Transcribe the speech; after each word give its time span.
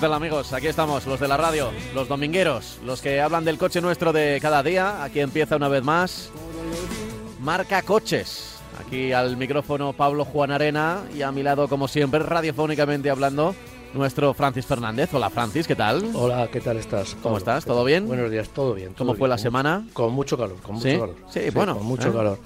¿Qué 0.00 0.06
tal 0.06 0.14
amigos? 0.14 0.54
Aquí 0.54 0.66
estamos, 0.66 1.06
los 1.06 1.20
de 1.20 1.28
la 1.28 1.36
radio, 1.36 1.70
los 1.94 2.08
domingueros, 2.08 2.78
los 2.86 3.02
que 3.02 3.20
hablan 3.20 3.44
del 3.44 3.58
coche 3.58 3.82
nuestro 3.82 4.14
de 4.14 4.38
cada 4.40 4.62
día. 4.62 5.04
Aquí 5.04 5.20
empieza 5.20 5.56
una 5.56 5.68
vez 5.68 5.82
más 5.84 6.30
Marca 7.38 7.82
Coches. 7.82 8.62
Aquí 8.80 9.12
al 9.12 9.36
micrófono 9.36 9.92
Pablo 9.92 10.24
Juan 10.24 10.52
Arena 10.52 11.02
y 11.14 11.20
a 11.20 11.30
mi 11.32 11.42
lado, 11.42 11.68
como 11.68 11.86
siempre, 11.86 12.20
radiofónicamente 12.20 13.10
hablando, 13.10 13.54
nuestro 13.92 14.32
Francis 14.32 14.64
Fernández. 14.64 15.12
Hola 15.12 15.28
Francis, 15.28 15.66
¿qué 15.66 15.76
tal? 15.76 16.02
Hola, 16.14 16.48
¿qué 16.50 16.62
tal 16.62 16.78
estás? 16.78 17.14
¿Cómo 17.22 17.36
estás? 17.36 17.66
¿Todo 17.66 17.84
bien? 17.84 18.08
Buenos 18.08 18.30
días, 18.30 18.48
todo 18.48 18.72
bien. 18.72 18.94
¿Cómo 18.96 19.10
todo 19.12 19.18
fue 19.18 19.26
bien. 19.28 19.30
la 19.32 19.38
semana? 19.38 19.86
Con 19.92 20.14
mucho 20.14 20.38
calor, 20.38 20.56
con 20.62 20.76
mucho 20.76 20.88
¿Sí? 20.88 20.94
calor. 20.98 21.14
Sí, 21.28 21.40
bueno, 21.52 21.76
Con 21.76 21.84
mucho 21.86 22.08
¿eh? 22.08 22.12
calor. 22.12 22.38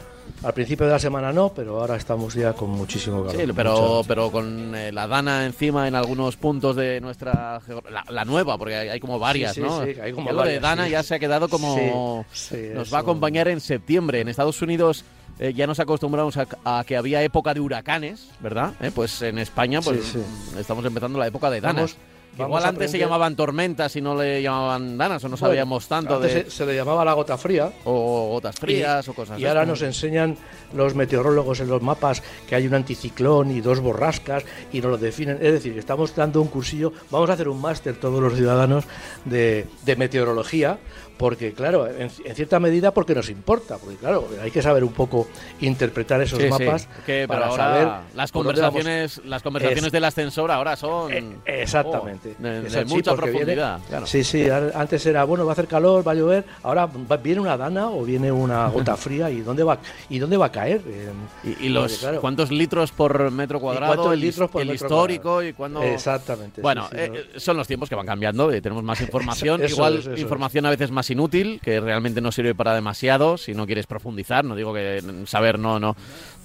Al 0.43 0.53
principio 0.53 0.85
de 0.87 0.93
la 0.93 0.99
semana 0.99 1.33
no, 1.33 1.53
pero 1.55 1.81
ahora 1.81 1.97
estamos 1.97 2.35
ya 2.35 2.53
con 2.53 2.71
muchísimo 2.71 3.25
calor. 3.25 3.41
Sí, 3.41 3.53
pero, 3.57 4.03
pero 4.07 4.31
con 4.31 4.75
eh, 4.75 4.93
la 4.93 5.07
Dana 5.07 5.47
encima 5.47 5.89
en 5.89 5.95
algunos 5.95 6.37
puntos 6.37 6.77
de 6.77 7.01
nuestra... 7.01 7.61
La, 7.91 8.05
la 8.09 8.25
nueva, 8.25 8.59
porque 8.59 8.75
hay, 8.77 8.89
hay 8.91 9.01
como 9.01 9.19
varias, 9.19 9.55
sí, 9.55 9.61
¿no? 9.63 9.85
sí, 9.85 9.93
hay 10.01 10.13
como 10.13 10.31
lo 10.33 10.39
de 10.41 10.59
varias, 10.59 10.63
Dana 10.63 10.85
sí. 10.85 10.91
ya 10.91 11.03
se 11.03 11.15
ha 11.15 11.19
quedado 11.19 11.49
como... 11.49 12.25
Sí, 12.33 12.57
sí, 12.57 12.69
Nos 12.75 12.93
va 12.93 12.99
a 12.99 13.01
acompañar 13.01 13.49
en 13.49 13.61
septiembre. 13.61 14.21
En 14.21 14.29
Estados 14.29 14.61
Unidos 14.61 15.05
eh, 15.39 15.55
ya 15.55 15.67
nos 15.67 15.81
acostumbramos 15.81 16.37
a, 16.37 16.47
a 16.65 16.85
que 16.85 16.97
había 16.97 17.23
época 17.23 17.55
de 17.55 17.61
huracanes, 17.61 18.29
¿verdad? 18.41 18.75
Eh, 18.81 18.91
pues 18.95 19.23
en 19.23 19.39
España 19.39 19.81
pues 19.81 20.05
Sí, 20.05 20.19
estamos 20.59 20.85
empezando 20.85 21.19
la 21.19 21.27
época 21.27 21.51
de 21.51 21.61
danas. 21.63 21.97
Vamos- 21.97 22.14
vamos 22.37 22.49
Igual 22.61 22.65
antes 22.67 22.91
se 22.91 22.99
llamaban 22.99 23.37
tormentas 23.37 23.95
y 23.97 24.01
no 24.01 24.15
le 24.15 24.43
llamaban 24.43 24.97
danas 24.99 25.23
o 25.25 25.29
no 25.29 25.37
Bueno, 25.37 25.47
sabíamos 25.47 25.87
tanto 25.89 26.17
antes 26.17 26.35
de... 26.35 26.45
se, 26.45 26.51
se 26.51 26.67
le 26.67 26.75
llamaba 26.77 27.05
la 27.05 27.13
gota 27.15 27.37
fría. 27.39 27.73
O 27.85 28.29
gotas 28.31 28.57
frías 28.57 29.07
y, 29.07 29.11
o 29.11 29.15
cosas 29.15 29.39
Y 29.39 29.43
de 29.43 29.49
ahora 29.49 29.65
nos 29.67 29.83
enseñan 29.83 30.37
los 30.73 30.95
meteorólogos 30.95 31.61
en 31.61 31.69
los 31.69 31.83
mapas 31.83 32.23
que 32.49 32.55
hay 32.55 32.67
un 32.67 32.75
anticiclón 32.75 33.51
y 33.51 33.61
dos 33.61 33.81
borrascas 33.81 34.45
y 34.73 34.81
nos 34.81 34.91
lo 34.93 34.99
definen. 34.99 35.37
Es 35.41 35.53
decir, 35.53 35.79
estamos 35.79 36.15
dando 36.15 36.41
un 36.43 36.49
cursillo, 36.49 36.93
vamos 37.11 37.31
a 37.31 37.35
hacer 37.35 37.49
un 37.49 37.61
máster 37.61 37.95
todos 37.97 38.21
los 38.23 38.35
ciudadanos 38.35 38.85
de, 39.25 39.67
de 39.85 39.97
meteorología, 39.97 40.79
porque 41.17 41.53
claro, 41.53 41.87
en, 41.87 42.11
en 42.25 42.35
cierta 42.35 42.59
medida 42.59 42.93
porque 42.93 43.15
nos 43.15 43.29
importa, 43.31 43.77
porque 43.79 43.97
claro, 43.97 44.27
hay 44.43 44.51
que 44.51 44.63
saber 44.63 44.83
un 44.83 44.93
poco 44.93 45.29
interpretar 45.61 46.21
esos 46.21 46.39
Sí, 46.41 46.45
sí. 46.47 46.51
mapas 46.65 46.89
Que, 47.07 47.29
para 47.29 47.47
ahora 47.47 47.65
saber 47.65 47.89
las 48.17 48.33
conversaciones, 48.33 49.21
las 49.25 49.43
conversaciones 49.43 49.87
Es- 49.87 49.93
del 49.93 50.05
ascensor 50.05 50.51
ahora 50.51 50.75
son 50.77 51.13
Eh, 51.13 51.37
exactamente. 51.47 52.24
oh, 52.24 52.24
de, 52.25 52.35
de 52.61 52.67
Exacto, 52.67 52.89
sí, 52.89 52.95
mucha 52.95 53.13
viene- 53.15 53.31
profundidad. 53.33 53.81
claro. 53.89 54.07
Sí, 54.07 54.25
sí, 54.25 54.47
antes 54.49 55.05
era, 55.07 55.25
bueno, 55.25 55.45
va 55.45 55.53
a 55.53 55.55
hacer 55.55 55.67
calor, 55.67 56.07
va 56.07 56.13
a 56.13 56.15
llover, 56.15 56.45
ahora 56.63 56.87
va- 56.87 57.17
viene 57.19 57.41
una 57.41 57.57
dana 57.57 57.89
o 57.91 58.05
viene 58.05 58.31
una 58.33 58.69
gota 58.71 58.97
fría 58.97 59.31
y 59.31 59.41
dónde 59.41 59.63
va, 59.65 59.79
y 60.09 60.19
dónde 60.19 60.37
va 60.37 60.47
a 60.47 60.53
caer. 60.53 60.83
En- 60.87 61.55
Y, 61.61 61.67
y 61.67 61.69
los 61.69 61.85
porque, 61.93 61.99
claro, 62.01 62.21
cuántos 62.21 62.51
litros 62.51 62.93
por 62.93 63.31
metro 63.31 63.61
cuadrado, 63.61 63.95
cuántos 63.95 64.13
el, 64.15 64.21
litros 64.21 64.51
por 64.51 64.63
el 64.63 64.69
metro 64.69 64.87
histórico 64.87 65.23
cuadrado? 65.23 65.49
y 65.49 65.53
cuándo. 65.53 65.83
Exactamente. 65.83 66.61
Bueno, 66.63 66.89
sí, 66.91 66.97
eh, 66.99 67.09
no. 67.09 67.15
eh, 67.17 67.27
son 67.41 67.57
los 67.57 67.67
tiempos 67.67 67.89
que 67.89 67.95
van 67.95 68.07
cambiando 68.07 68.55
y 68.55 68.61
tenemos 68.61 68.83
más 68.83 69.01
información. 69.03 69.63
Eso 69.63 69.75
Igual 69.75 69.99
eso 69.99 70.17
información 70.17 70.67
a 70.67 70.71
veces 70.71 70.91
más 70.91 71.09
inútil, 71.11 71.61
que 71.63 71.81
realmente 71.81 72.21
no 72.21 72.33
sirve 72.33 72.55
para 72.55 72.75
demasiado 72.75 73.37
si 73.37 73.55
no 73.55 73.67
quieres 73.67 73.87
profundizar. 73.87 74.45
No 74.45 74.57
digo 74.57 74.73
que 74.75 75.03
saber 75.27 75.59
no 75.59 75.79
no 75.79 75.97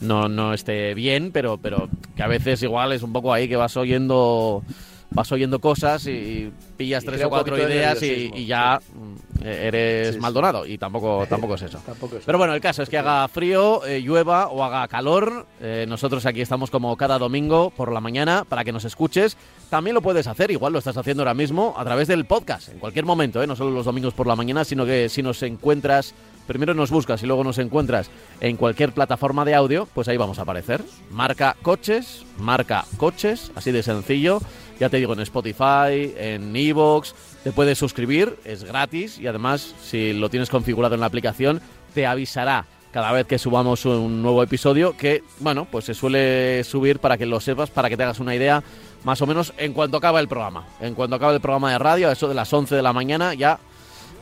no 0.01 0.27
no 0.29 0.53
esté 0.53 0.93
bien, 0.93 1.31
pero 1.31 1.57
pero 1.57 1.89
que 2.15 2.23
a 2.23 2.27
veces 2.27 2.61
igual 2.63 2.91
es 2.93 3.03
un 3.03 3.13
poco 3.13 3.33
ahí 3.33 3.47
que 3.47 3.55
vas 3.55 3.75
oyendo 3.77 4.63
vas 5.11 5.31
oyendo 5.31 5.59
cosas 5.59 6.05
y 6.07 6.51
pillas 6.77 7.03
Y 7.03 7.07
tres 7.07 7.23
o 7.23 7.29
cuatro 7.29 7.57
ideas 7.57 8.01
y, 8.03 8.31
y 8.33 8.45
ya 8.45 8.79
mm, 8.93 9.43
eres 9.45 10.07
Sí, 10.09 10.13
sí. 10.13 10.19
Maldonado 10.19 10.65
y 10.65 10.77
tampoco 10.77 11.25
tampoco 11.29 11.55
es 11.55 11.63
eso. 11.63 11.79
Tampoco 11.85 12.17
es 12.17 12.25
Pero 12.25 12.37
bueno, 12.37 12.53
el 12.53 12.61
caso 12.61 12.83
es 12.83 12.89
que 12.89 12.97
haga 12.97 13.27
frío, 13.27 13.85
eh, 13.85 14.01
llueva 14.01 14.47
o 14.49 14.63
haga 14.63 14.87
calor. 14.87 15.45
eh, 15.61 15.85
nosotros 15.87 16.25
aquí 16.25 16.41
estamos 16.41 16.69
como 16.69 16.95
cada 16.97 17.17
domingo 17.17 17.71
por 17.71 17.91
la 17.91 18.01
mañana 18.01 18.45
para 18.47 18.63
que 18.63 18.71
nos 18.71 18.85
escuches. 18.85 19.37
También 19.69 19.93
lo 19.93 20.01
puedes 20.01 20.27
hacer, 20.27 20.51
igual 20.51 20.73
lo 20.73 20.79
estás 20.79 20.97
haciendo 20.97 21.23
ahora 21.23 21.33
mismo, 21.33 21.73
a 21.77 21.83
través 21.83 22.07
del 22.07 22.25
podcast, 22.25 22.69
en 22.69 22.79
cualquier 22.79 23.05
momento, 23.05 23.41
¿eh? 23.41 23.47
no 23.47 23.55
solo 23.55 23.69
los 23.71 23.85
domingos 23.85 24.13
por 24.13 24.25
la 24.27 24.35
mañana, 24.35 24.63
sino 24.65 24.83
que 24.85 25.09
si 25.09 25.21
nos 25.21 25.43
encuentras, 25.43 26.15
primero 26.47 26.73
nos 26.73 26.89
buscas 26.89 27.21
y 27.21 27.27
luego 27.27 27.43
nos 27.43 27.59
encuentras 27.59 28.09
en 28.41 28.57
cualquier 28.57 28.93
plataforma 28.93 29.45
de 29.45 29.53
audio, 29.53 29.87
pues 29.93 30.07
ahí 30.07 30.17
vamos 30.17 30.39
a 30.39 30.41
aparecer. 30.41 30.83
Marca 31.11 31.55
coches, 31.61 32.25
marca 32.39 32.85
coches, 32.97 33.51
así 33.55 33.71
de 33.71 33.83
sencillo. 33.83 34.39
Ya 34.79 34.89
te 34.89 34.97
digo, 34.97 35.13
en 35.13 35.19
Spotify, 35.19 36.13
en 36.17 36.55
Evox, 36.55 37.13
te 37.43 37.51
puedes 37.51 37.77
suscribir, 37.77 38.37
es 38.45 38.63
gratis 38.63 39.19
y 39.19 39.27
además, 39.27 39.75
si 39.83 40.13
lo 40.13 40.29
tienes 40.29 40.49
configurado 40.49 40.95
en 40.95 41.01
la 41.01 41.07
aplicación, 41.07 41.61
te 41.93 42.07
avisará 42.07 42.65
cada 42.91 43.11
vez 43.11 43.27
que 43.27 43.37
subamos 43.37 43.85
un 43.85 44.21
nuevo 44.21 44.41
episodio 44.41 44.95
que, 44.95 45.21
bueno, 45.39 45.67
pues 45.69 45.85
se 45.85 45.93
suele 45.93 46.63
subir 46.63 46.99
para 46.99 47.17
que 47.17 47.25
lo 47.25 47.39
sepas, 47.39 47.69
para 47.69 47.89
que 47.89 47.97
te 47.97 48.03
hagas 48.03 48.19
una 48.19 48.33
idea 48.33 48.63
más 49.03 49.21
o 49.21 49.27
menos 49.27 49.53
en 49.57 49.73
cuanto 49.73 49.97
acaba 49.97 50.19
el 50.19 50.27
programa. 50.27 50.65
En 50.79 50.95
cuanto 50.95 51.15
acaba 51.15 51.33
el 51.33 51.41
programa 51.41 51.71
de 51.71 51.77
radio, 51.77 52.09
a 52.09 52.13
eso 52.13 52.27
de 52.27 52.33
las 52.33 52.51
11 52.51 52.75
de 52.75 52.81
la 52.81 52.93
mañana, 52.93 53.33
ya 53.33 53.59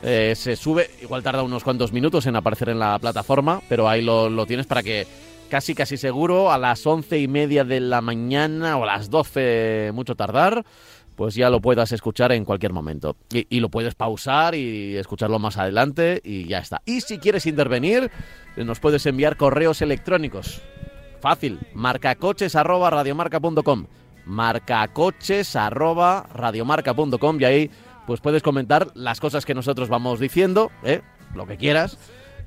eh, 0.02 0.34
se 0.36 0.56
sube, 0.56 0.90
igual 1.02 1.24
tarda 1.24 1.44
unos 1.44 1.64
cuantos 1.64 1.94
minutos 1.94 2.26
en 2.26 2.36
aparecer 2.36 2.70
en 2.70 2.80
la 2.80 3.00
plataforma, 3.00 3.62
pero 3.70 3.88
ahí 3.88 4.02
lo, 4.02 4.30
lo 4.30 4.46
tienes 4.46 4.66
para 4.66 4.84
que 4.84 5.08
casi 5.50 5.76
casi 5.76 5.98
seguro 5.98 6.52
a 6.52 6.58
las 6.58 6.86
once 6.86 7.20
y 7.20 7.28
media 7.28 7.64
de 7.64 7.80
la 7.80 8.02
mañana 8.02 8.78
o 8.78 8.84
a 8.84 8.88
las 8.88 9.10
12 9.10 9.92
mucho 9.94 10.16
tardar, 10.16 10.66
pues 11.16 11.36
ya 11.36 11.50
lo 11.50 11.62
puedas 11.62 11.92
escuchar 11.92 12.32
en 12.32 12.46
cualquier 12.46 12.74
momento. 12.74 13.16
Y, 13.34 13.48
y 13.50 13.60
lo 13.60 13.70
puedes 13.70 13.96
pausar 13.96 14.56
y 14.56 14.96
escucharlo 14.98 15.40
más 15.40 15.58
adelante 15.58 16.22
y 16.24 16.46
ya 16.46 16.60
está. 16.60 16.82
Y 16.86 17.02
si 17.02 17.18
quieres 17.18 17.46
intervenir, 17.46 18.12
nos 18.56 18.80
puedes 18.80 19.06
enviar 19.06 19.38
correos 19.38 19.82
electrónicos. 19.82 20.62
Fácil, 21.22 21.60
marcacoches 21.74 22.56
arroba 22.56 22.90
radiomarca.com 22.90 23.88
marcacoches 24.28 25.56
arroba 25.56 26.28
radiomarca.com 26.34 27.40
y 27.40 27.46
ahí 27.46 27.72
pues 28.06 28.22
puedes 28.22 28.44
comentar 28.44 28.88
las 28.94 29.20
cosas 29.20 29.46
que 29.46 29.54
nosotros 29.54 29.90
vamos 29.90 30.20
diciendo, 30.20 30.72
¿eh? 30.84 31.02
lo 31.34 31.46
que 31.46 31.58
quieras, 31.58 31.98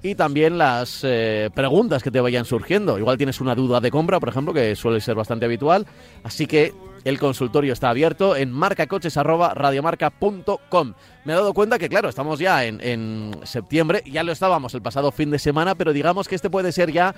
y 0.02 0.14
también 0.14 0.58
las 0.58 1.00
eh, 1.04 1.50
preguntas 1.54 2.02
que 2.02 2.10
te 2.10 2.20
vayan 2.20 2.44
surgiendo. 2.44 2.98
Igual 2.98 3.16
tienes 3.16 3.40
una 3.40 3.54
duda 3.54 3.80
de 3.80 3.90
compra, 3.90 4.20
por 4.20 4.28
ejemplo, 4.28 4.54
que 4.54 4.74
suele 4.76 5.00
ser 5.00 5.14
bastante 5.14 5.44
habitual, 5.44 5.86
así 6.22 6.46
que 6.46 6.72
el 7.04 7.18
consultorio 7.18 7.72
está 7.72 7.90
abierto 7.90 8.36
en 8.36 8.52
marcacoches.radiomarca.com. 8.52 10.94
Me 11.24 11.32
he 11.32 11.36
dado 11.36 11.52
cuenta 11.54 11.78
que, 11.78 11.88
claro, 11.88 12.08
estamos 12.08 12.38
ya 12.38 12.64
en, 12.64 12.80
en 12.80 13.40
septiembre, 13.44 14.02
ya 14.06 14.22
lo 14.22 14.32
estábamos 14.32 14.74
el 14.74 14.82
pasado 14.82 15.10
fin 15.12 15.30
de 15.30 15.38
semana, 15.38 15.74
pero 15.74 15.92
digamos 15.92 16.28
que 16.28 16.34
este 16.34 16.50
puede 16.50 16.72
ser 16.72 16.92
ya 16.92 17.14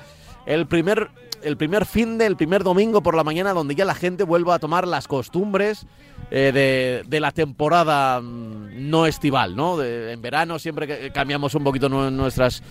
el 0.47 0.67
primer, 0.67 1.09
el 1.43 1.57
primer 1.57 1.87
fin 1.87 2.19
del 2.19 2.37
primer 2.37 2.65
domingo 2.65 3.03
por 3.03 3.15
la 3.15 3.23
mañana 3.25 3.53
donde 3.53 3.75
ya 3.77 3.85
la 3.85 3.95
gente 3.95 4.25
vuelva 4.25 4.57
a 4.57 4.59
tomar 4.59 4.89
las 4.89 5.07
costumbres 5.07 5.87
eh, 6.33 6.51
de, 6.53 7.03
de 7.09 7.21
la 7.21 7.31
temporada 7.31 8.21
mm, 8.21 8.91
no 8.91 9.07
estival, 9.07 9.55
¿no? 9.55 9.81
En 9.83 10.21
verano 10.21 10.59
siempre 10.59 11.13
cambiamos 11.13 11.55
un 11.55 11.63
poquito 11.63 11.89
nu- 11.89 12.11
nuestras, 12.11 12.63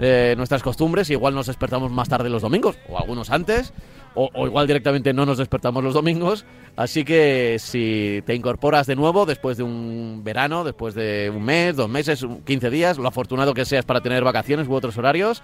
eh, 0.00 0.34
nuestras 0.36 0.62
costumbres, 0.62 1.08
igual 1.10 1.34
nos 1.34 1.46
despertamos 1.46 1.92
más 1.92 2.08
tarde 2.08 2.28
los 2.30 2.42
domingos, 2.42 2.76
o 2.88 2.98
algunos 2.98 3.30
antes, 3.30 3.72
o, 4.14 4.46
igual 4.46 4.66
directamente 4.66 5.12
no 5.12 5.24
nos 5.26 5.38
despertamos 5.38 5.82
los 5.84 5.94
domingos. 5.94 6.44
Así 6.76 7.04
que 7.04 7.56
si 7.58 8.22
te 8.26 8.34
incorporas 8.34 8.86
de 8.86 8.96
nuevo 8.96 9.26
después 9.26 9.56
de 9.56 9.62
un 9.62 10.22
verano, 10.24 10.64
después 10.64 10.94
de 10.94 11.30
un 11.34 11.42
mes, 11.44 11.76
dos 11.76 11.88
meses, 11.88 12.22
un- 12.22 12.42
15 12.42 12.70
días, 12.70 12.98
lo 12.98 13.08
afortunado 13.08 13.54
que 13.54 13.64
seas 13.64 13.84
para 13.84 14.00
tener 14.00 14.22
vacaciones 14.24 14.66
u 14.68 14.74
otros 14.74 14.96
horarios, 14.98 15.42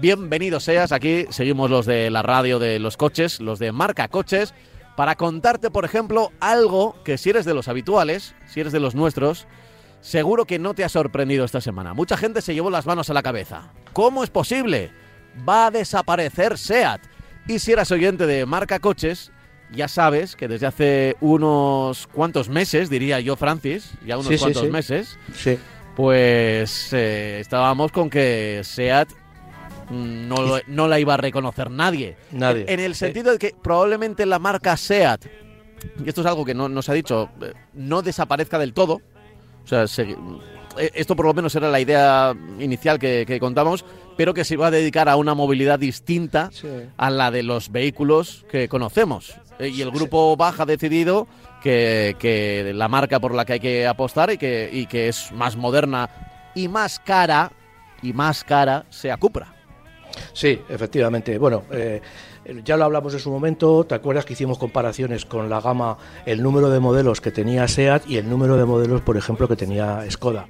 bienvenido 0.00 0.60
seas. 0.60 0.92
Aquí 0.92 1.26
seguimos 1.30 1.70
los 1.70 1.86
de 1.86 2.10
la 2.10 2.22
radio 2.22 2.58
de 2.58 2.78
los 2.78 2.96
coches, 2.96 3.40
los 3.40 3.58
de 3.58 3.72
marca 3.72 4.08
coches, 4.08 4.54
para 4.96 5.14
contarte, 5.14 5.70
por 5.70 5.84
ejemplo, 5.84 6.32
algo 6.40 6.96
que 7.04 7.16
si 7.18 7.30
eres 7.30 7.44
de 7.46 7.54
los 7.54 7.68
habituales, 7.68 8.34
si 8.46 8.60
eres 8.60 8.72
de 8.72 8.80
los 8.80 8.94
nuestros, 8.94 9.46
seguro 10.00 10.44
que 10.44 10.58
no 10.58 10.74
te 10.74 10.84
ha 10.84 10.88
sorprendido 10.88 11.44
esta 11.44 11.60
semana. 11.60 11.94
Mucha 11.94 12.16
gente 12.16 12.42
se 12.42 12.54
llevó 12.54 12.68
las 12.70 12.86
manos 12.86 13.08
a 13.08 13.14
la 13.14 13.22
cabeza. 13.22 13.72
¿Cómo 13.92 14.22
es 14.24 14.30
posible? 14.30 14.90
Va 15.48 15.66
a 15.66 15.70
desaparecer 15.70 16.58
SEAT. 16.58 17.00
Y 17.48 17.58
si 17.58 17.72
eras 17.72 17.90
oyente 17.90 18.26
de 18.26 18.46
marca 18.46 18.78
coches, 18.78 19.32
ya 19.72 19.88
sabes 19.88 20.36
que 20.36 20.48
desde 20.48 20.66
hace 20.66 21.16
unos 21.20 22.06
cuantos 22.06 22.48
meses, 22.48 22.88
diría 22.90 23.20
yo, 23.20 23.36
Francis, 23.36 23.90
ya 24.06 24.16
unos 24.18 24.28
Sí, 24.32 24.38
cuantos 24.38 24.62
sí. 24.64 24.70
meses, 24.70 25.18
pues 25.96 26.92
eh, 26.92 27.38
estábamos 27.40 27.92
con 27.92 28.08
que 28.08 28.60
SEAT 28.64 29.08
no, 29.90 30.58
no 30.66 30.88
la 30.88 30.98
iba 31.00 31.14
a 31.14 31.16
reconocer 31.18 31.70
nadie. 31.70 32.16
Nadie. 32.30 32.64
En 32.68 32.80
el 32.80 32.94
sentido 32.94 33.32
de 33.32 33.38
que 33.38 33.54
probablemente 33.62 34.24
la 34.24 34.38
marca 34.38 34.76
SEAT, 34.76 35.26
y 36.04 36.08
esto 36.08 36.20
es 36.22 36.26
algo 36.26 36.44
que 36.44 36.54
no 36.54 36.68
nos 36.68 36.88
ha 36.88 36.92
dicho, 36.94 37.28
eh, 37.42 37.52
no 37.74 38.02
desaparezca 38.02 38.58
del 38.58 38.72
todo. 38.72 39.00
O 39.64 39.66
sea, 39.66 39.86
se- 39.86 40.16
eh, 40.78 40.90
esto 40.94 41.14
por 41.14 41.26
lo 41.26 41.34
menos 41.34 41.54
era 41.54 41.70
la 41.70 41.80
idea 41.80 42.34
inicial 42.58 42.98
que, 42.98 43.24
que 43.26 43.38
contamos, 43.38 43.84
pero 44.16 44.34
que 44.34 44.44
se 44.44 44.54
iba 44.54 44.66
a 44.66 44.70
dedicar 44.70 45.08
a 45.08 45.16
una 45.16 45.34
movilidad 45.34 45.78
distinta 45.78 46.50
a 46.96 47.10
la 47.10 47.30
de 47.30 47.42
los 47.42 47.70
vehículos 47.70 48.44
que 48.50 48.68
conocemos. 48.68 49.34
Eh, 49.58 49.68
y 49.68 49.82
el 49.82 49.90
grupo 49.90 50.36
Baja 50.36 50.64
ha 50.64 50.66
decidido 50.66 51.26
que, 51.62 52.16
que, 52.18 52.72
la 52.74 52.88
marca 52.88 53.20
por 53.20 53.34
la 53.34 53.44
que 53.44 53.54
hay 53.54 53.60
que 53.60 53.86
apostar 53.86 54.30
y 54.30 54.38
que, 54.38 54.68
y 54.72 54.86
que 54.86 55.08
es 55.08 55.32
más 55.32 55.56
moderna 55.56 56.10
y 56.54 56.68
más 56.68 56.98
cara, 56.98 57.52
y 58.02 58.12
más 58.12 58.44
cara, 58.44 58.84
sea 58.90 59.16
Cupra. 59.16 59.54
Sí, 60.32 60.60
efectivamente. 60.68 61.38
Bueno, 61.38 61.64
eh, 61.70 62.00
ya 62.64 62.76
lo 62.76 62.84
hablamos 62.84 63.14
en 63.14 63.20
su 63.20 63.30
momento, 63.30 63.84
¿te 63.84 63.94
acuerdas 63.94 64.24
que 64.24 64.32
hicimos 64.32 64.58
comparaciones 64.58 65.24
con 65.24 65.48
la 65.48 65.60
gama, 65.60 65.96
el 66.26 66.42
número 66.42 66.70
de 66.70 66.80
modelos 66.80 67.20
que 67.20 67.30
tenía 67.30 67.68
SEAT 67.68 68.08
y 68.08 68.16
el 68.16 68.28
número 68.28 68.56
de 68.56 68.64
modelos, 68.64 69.00
por 69.00 69.16
ejemplo, 69.16 69.48
que 69.48 69.56
tenía 69.56 70.04
Skoda? 70.10 70.46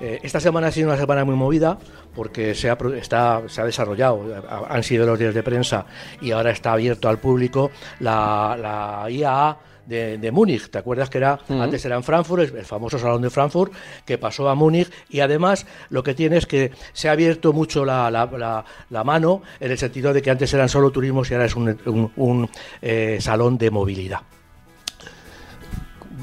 Eh, 0.00 0.20
esta 0.22 0.40
semana 0.40 0.68
ha 0.68 0.72
sido 0.72 0.88
una 0.88 0.96
semana 0.96 1.24
muy 1.24 1.36
movida 1.36 1.78
porque 2.14 2.54
se 2.54 2.70
ha, 2.70 2.78
está, 2.96 3.42
se 3.48 3.60
ha 3.60 3.64
desarrollado, 3.64 4.24
han 4.68 4.82
sido 4.82 5.06
los 5.06 5.18
días 5.18 5.34
de 5.34 5.42
prensa 5.42 5.86
y 6.20 6.30
ahora 6.30 6.50
está 6.50 6.72
abierto 6.72 7.08
al 7.08 7.18
público 7.18 7.70
la, 7.98 8.56
la 8.58 9.10
IAA 9.10 9.58
de, 9.86 10.30
Múnich. 10.32 10.70
¿Te 10.70 10.78
acuerdas 10.78 11.10
que 11.10 11.18
era 11.18 11.38
antes 11.48 11.84
era 11.84 11.96
en 11.96 12.04
Frankfurt, 12.04 12.54
el 12.54 12.64
famoso 12.64 12.98
salón 12.98 13.22
de 13.22 13.30
Frankfurt, 13.30 13.72
que 14.04 14.18
pasó 14.18 14.48
a 14.48 14.54
Múnich 14.54 14.90
y 15.08 15.20
además 15.20 15.66
lo 15.90 16.02
que 16.02 16.14
tiene 16.14 16.36
es 16.36 16.46
que 16.46 16.72
se 16.92 17.08
ha 17.08 17.12
abierto 17.12 17.52
mucho 17.52 17.84
la, 17.84 18.10
la, 18.10 19.04
mano 19.04 19.42
en 19.58 19.70
el 19.70 19.78
sentido 19.78 20.12
de 20.12 20.22
que 20.22 20.30
antes 20.30 20.52
eran 20.54 20.68
solo 20.68 20.90
turismos 20.90 21.30
y 21.30 21.34
ahora 21.34 21.46
es 21.46 21.56
un, 21.56 22.12
un, 22.16 22.48
eh, 22.80 23.18
salón 23.20 23.58
de 23.58 23.70
movilidad. 23.70 24.20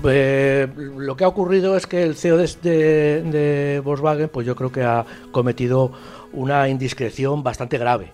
Eh, 0.09 0.67
lo 0.97 1.15
que 1.15 1.23
ha 1.23 1.27
ocurrido 1.27 1.75
es 1.77 1.87
que 1.87 2.03
el 2.03 2.15
CEO 2.15 2.37
de, 2.37 3.81
Volkswagen, 3.83 4.29
pues 4.29 4.45
yo 4.45 4.55
creo 4.55 4.71
que 4.71 4.83
ha 4.83 5.05
cometido 5.31 5.91
una 6.33 6.69
indiscreción 6.69 7.43
bastante 7.43 7.77
grave. 7.77 8.13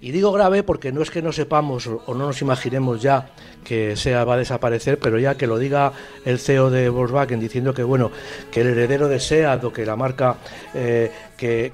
Y 0.00 0.12
digo 0.12 0.30
grave 0.32 0.62
porque 0.62 0.92
no 0.92 1.02
es 1.02 1.10
que 1.10 1.22
no 1.22 1.32
sepamos 1.32 1.86
o 1.88 2.14
no 2.14 2.26
nos 2.26 2.40
imaginemos 2.42 3.02
ya 3.02 3.30
que 3.64 3.96
SEA 3.96 4.24
va 4.24 4.34
a 4.34 4.38
desaparecer, 4.38 4.98
pero 4.98 5.18
ya 5.18 5.34
que 5.34 5.46
lo 5.46 5.58
diga 5.58 5.92
el 6.24 6.38
CEO 6.38 6.70
de 6.70 6.88
Volkswagen 6.88 7.40
diciendo 7.40 7.74
que 7.74 7.82
bueno, 7.82 8.12
que 8.52 8.60
el 8.60 8.68
heredero 8.68 9.08
de 9.08 9.18
SEAT 9.18 9.64
o 9.64 9.72
que 9.72 9.86
la 9.86 9.96
marca 9.96 10.36
eh, 10.74 11.10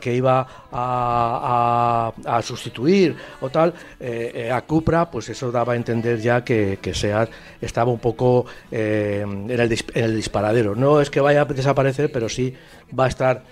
que, 0.01 0.15
iba 0.15 0.47
a, 0.73 2.41
sustituir 2.43 3.17
o 3.41 3.51
tal 3.51 3.75
eh, 4.01 4.49
eh, 4.49 4.53
a 4.53 4.63
Cupra, 4.63 5.11
pues 5.11 5.29
eso 5.29 5.53
daba 5.53 5.75
a 5.75 5.77
entender 5.77 6.21
ya 6.21 6.43
que, 6.45 6.79
que 6.81 6.95
SEAT 6.95 7.31
estaba 7.61 7.91
un 7.93 7.99
poco 7.99 8.47
en, 8.71 9.51
el, 9.51 9.61
en 9.61 10.05
el 10.05 10.17
disparadero. 10.17 10.75
No 10.75 11.01
es 11.01 11.11
que 11.11 11.21
vaya 11.21 11.43
a 11.43 11.45
desaparecer, 11.45 12.11
pero 12.11 12.29
sí 12.29 12.55
va 12.99 13.05
a 13.05 13.09
estar 13.09 13.45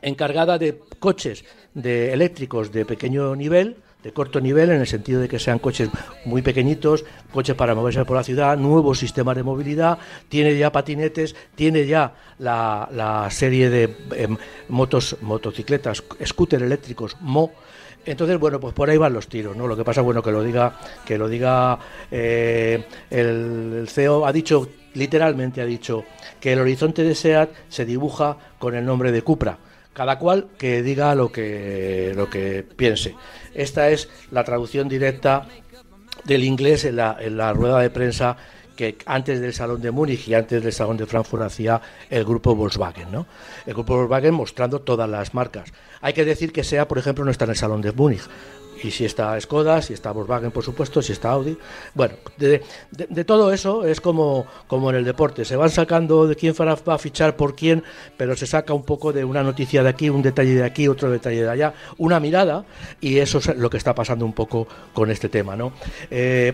encargada 0.00 0.58
de 0.58 0.80
coches 0.98 1.44
de 1.74 2.12
eléctricos 2.12 2.72
de 2.72 2.84
pequeño 2.84 3.34
nivel, 3.36 3.76
de 4.02 4.12
corto 4.12 4.40
nivel, 4.40 4.70
en 4.70 4.80
el 4.80 4.86
sentido 4.86 5.20
de 5.20 5.28
que 5.28 5.38
sean 5.38 5.58
coches 5.58 5.88
muy 6.24 6.42
pequeñitos, 6.42 7.04
coches 7.32 7.54
para 7.54 7.74
moverse 7.74 8.04
por 8.04 8.16
la 8.16 8.24
ciudad, 8.24 8.56
nuevos 8.56 8.98
sistemas 8.98 9.36
de 9.36 9.42
movilidad, 9.42 9.98
tiene 10.28 10.56
ya 10.56 10.72
patinetes, 10.72 11.36
tiene 11.54 11.86
ya 11.86 12.12
la, 12.38 13.28
serie 13.30 13.70
de 13.70 13.96
em, 14.16 14.36
motos, 14.68 15.16
motocicletas, 15.20 16.02
scooter 16.24 16.62
eléctricos, 16.62 17.16
Mo. 17.20 17.52
Entonces, 18.04 18.36
bueno, 18.38 18.58
pues 18.58 18.74
por 18.74 18.90
ahí 18.90 18.96
van 18.96 19.12
los 19.12 19.28
tiros, 19.28 19.56
¿no? 19.56 19.68
Lo 19.68 19.76
que 19.76 19.84
pasa, 19.84 20.00
bueno, 20.00 20.22
que 20.22 20.32
lo 20.32 20.42
diga, 20.42 20.76
que 21.04 21.16
lo 21.16 21.28
diga 21.28 21.78
eh, 22.10 22.84
el, 23.10 23.76
el 23.78 23.88
CEO, 23.88 24.26
ha 24.26 24.32
dicho, 24.32 24.68
literalmente 24.94 25.60
ha 25.60 25.66
dicho, 25.66 26.04
que 26.40 26.52
el 26.52 26.58
horizonte 26.58 27.04
de 27.04 27.14
SEAT 27.14 27.50
se 27.68 27.84
dibuja 27.84 28.36
con 28.58 28.74
el 28.74 28.84
nombre 28.84 29.12
de 29.12 29.22
Cupra 29.22 29.56
cada 29.92 30.18
cual 30.18 30.48
que 30.58 30.82
diga 30.82 31.14
lo 31.14 31.30
que, 31.30 32.12
lo 32.16 32.30
que 32.30 32.64
piense. 32.76 33.14
Esta 33.54 33.90
es 33.90 34.08
la 34.30 34.44
traducción 34.44 34.88
directa 34.88 35.46
del 36.24 36.44
inglés 36.44 36.84
en 36.84 36.96
la, 36.96 37.16
en 37.20 37.36
la 37.36 37.52
rueda 37.52 37.80
de 37.80 37.90
prensa 37.90 38.36
que 38.76 38.96
antes 39.06 39.40
del 39.40 39.52
Salón 39.52 39.82
de 39.82 39.90
Múnich 39.90 40.28
y 40.28 40.34
antes 40.34 40.62
del 40.62 40.72
Salón 40.72 40.96
de 40.96 41.06
Frankfurt 41.06 41.42
hacía 41.42 41.80
el 42.08 42.24
grupo 42.24 42.54
Volkswagen, 42.54 43.12
¿no? 43.12 43.26
El 43.66 43.74
grupo 43.74 43.96
Volkswagen 43.96 44.34
mostrando 44.34 44.80
todas 44.80 45.08
las 45.08 45.34
marcas. 45.34 45.72
Hay 46.00 46.14
que 46.14 46.24
decir 46.24 46.52
que 46.52 46.64
SEA, 46.64 46.88
por 46.88 46.98
ejemplo, 46.98 47.24
no 47.24 47.30
está 47.30 47.44
en 47.44 47.50
el 47.50 47.56
Salón 47.56 47.82
de 47.82 47.92
Múnich 47.92 48.22
y 48.84 48.90
si 48.90 49.04
está 49.04 49.40
Skoda, 49.40 49.82
si 49.82 49.92
está 49.92 50.12
Volkswagen, 50.12 50.50
por 50.50 50.64
supuesto, 50.64 51.02
si 51.02 51.12
está 51.12 51.30
Audi. 51.30 51.56
Bueno, 51.94 52.14
de, 52.36 52.60
todo 53.24 53.52
eso 53.52 53.86
es 53.86 54.00
como, 54.00 54.46
como 54.66 54.90
en 54.90 54.96
el 54.96 55.04
deporte. 55.04 55.44
Se 55.44 55.56
van 55.56 55.70
sacando 55.70 56.26
de 56.26 56.36
quién 56.36 56.54
va 56.54 56.94
a 56.94 56.98
fichar 56.98 57.36
por 57.36 57.54
quién, 57.54 57.82
pero 58.16 58.36
se 58.36 58.46
saca 58.46 58.74
un 58.74 58.84
poco 58.84 59.12
de 59.12 59.24
una 59.24 59.42
noticia 59.42 59.82
de 59.82 59.88
aquí, 59.88 60.10
un 60.10 60.22
detalle 60.22 60.54
de 60.54 60.64
aquí, 60.64 60.88
otro 60.88 61.10
detalle 61.10 61.42
de 61.42 61.50
allá, 61.50 61.74
una 61.98 62.20
mirada, 62.20 62.64
y 63.00 63.18
eso 63.18 63.38
es 63.38 63.56
lo 63.56 63.70
que 63.70 63.76
está 63.76 63.94
pasando 63.94 64.24
un 64.24 64.32
poco 64.32 64.66
con 64.92 65.10
este 65.10 65.28
tema, 65.28 65.56
¿no? 65.56 65.72
Eh, 66.10 66.52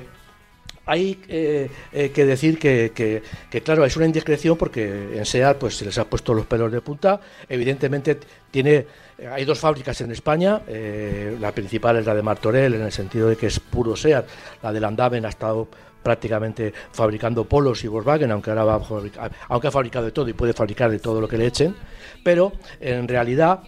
hay 0.89 1.21
eh, 1.29 1.71
eh, 1.93 2.11
que 2.13 2.25
decir 2.25 2.59
que, 2.59 3.23
claro, 3.63 3.85
es 3.85 3.95
una 3.99 4.07
indiscreción 4.07 4.57
porque 4.57 5.19
en 5.19 5.27
SEAT 5.27 5.59
pues, 5.59 5.77
se 5.77 5.85
les 5.85 5.99
ha 5.99 6.05
puesto 6.09 6.33
los 6.33 6.47
pelos 6.47 6.73
de 6.73 6.81
punta. 6.81 7.21
Evidentemente, 7.47 8.19
tiene, 8.51 8.87
hay 9.27 9.45
dos 9.45 9.59
fábricas 9.59 10.01
en 10.01 10.13
España. 10.13 10.63
Eh, 10.69 11.37
la 11.41 11.53
principal 11.53 11.97
es 11.97 12.07
la 12.07 12.15
de 12.15 12.23
Martorell, 12.23 12.75
en 12.75 12.83
el 12.83 12.93
sentido 12.93 13.29
de 13.29 13.37
que 13.37 13.47
es 13.47 13.59
puro 13.59 13.97
SEAT. 13.97 14.27
La 14.63 14.73
de 14.73 14.81
Landaven 14.81 15.25
ha 15.27 15.31
estado 15.31 15.69
prácticamente 16.03 16.73
fabricando 16.93 17.45
polos 17.45 17.83
y 17.85 17.89
Volkswagen, 17.89 18.31
aunque 18.31 18.51
ahora 18.51 18.65
va 18.65 18.75
a 18.77 18.81
fabricar, 18.81 19.33
aunque 19.49 19.69
ha 19.69 19.71
fabricado 19.71 20.05
de 20.05 20.13
todo 20.13 20.29
y 20.29 20.33
puede 20.33 20.53
fabricar 20.53 20.91
de 20.91 21.01
todo 21.01 21.21
lo 21.21 21.29
que 21.29 21.37
le 21.37 21.47
echen. 21.47 21.75
Pero 22.23 22.53
en 22.81 23.09
realidad 23.09 23.61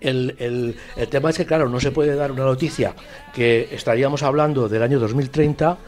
el, 0.00 0.36
el, 0.38 0.76
el, 0.96 1.08
tema 1.08 1.30
es 1.30 1.38
que, 1.38 1.46
claro, 1.46 1.68
no 1.68 1.80
se 1.80 1.90
puede 1.90 2.14
dar 2.14 2.30
una 2.30 2.44
noticia 2.44 2.94
que 3.34 3.68
estaríamos 3.72 4.22
hablando 4.22 4.68
del 4.68 4.82
año 4.82 4.98
2030 4.98 5.78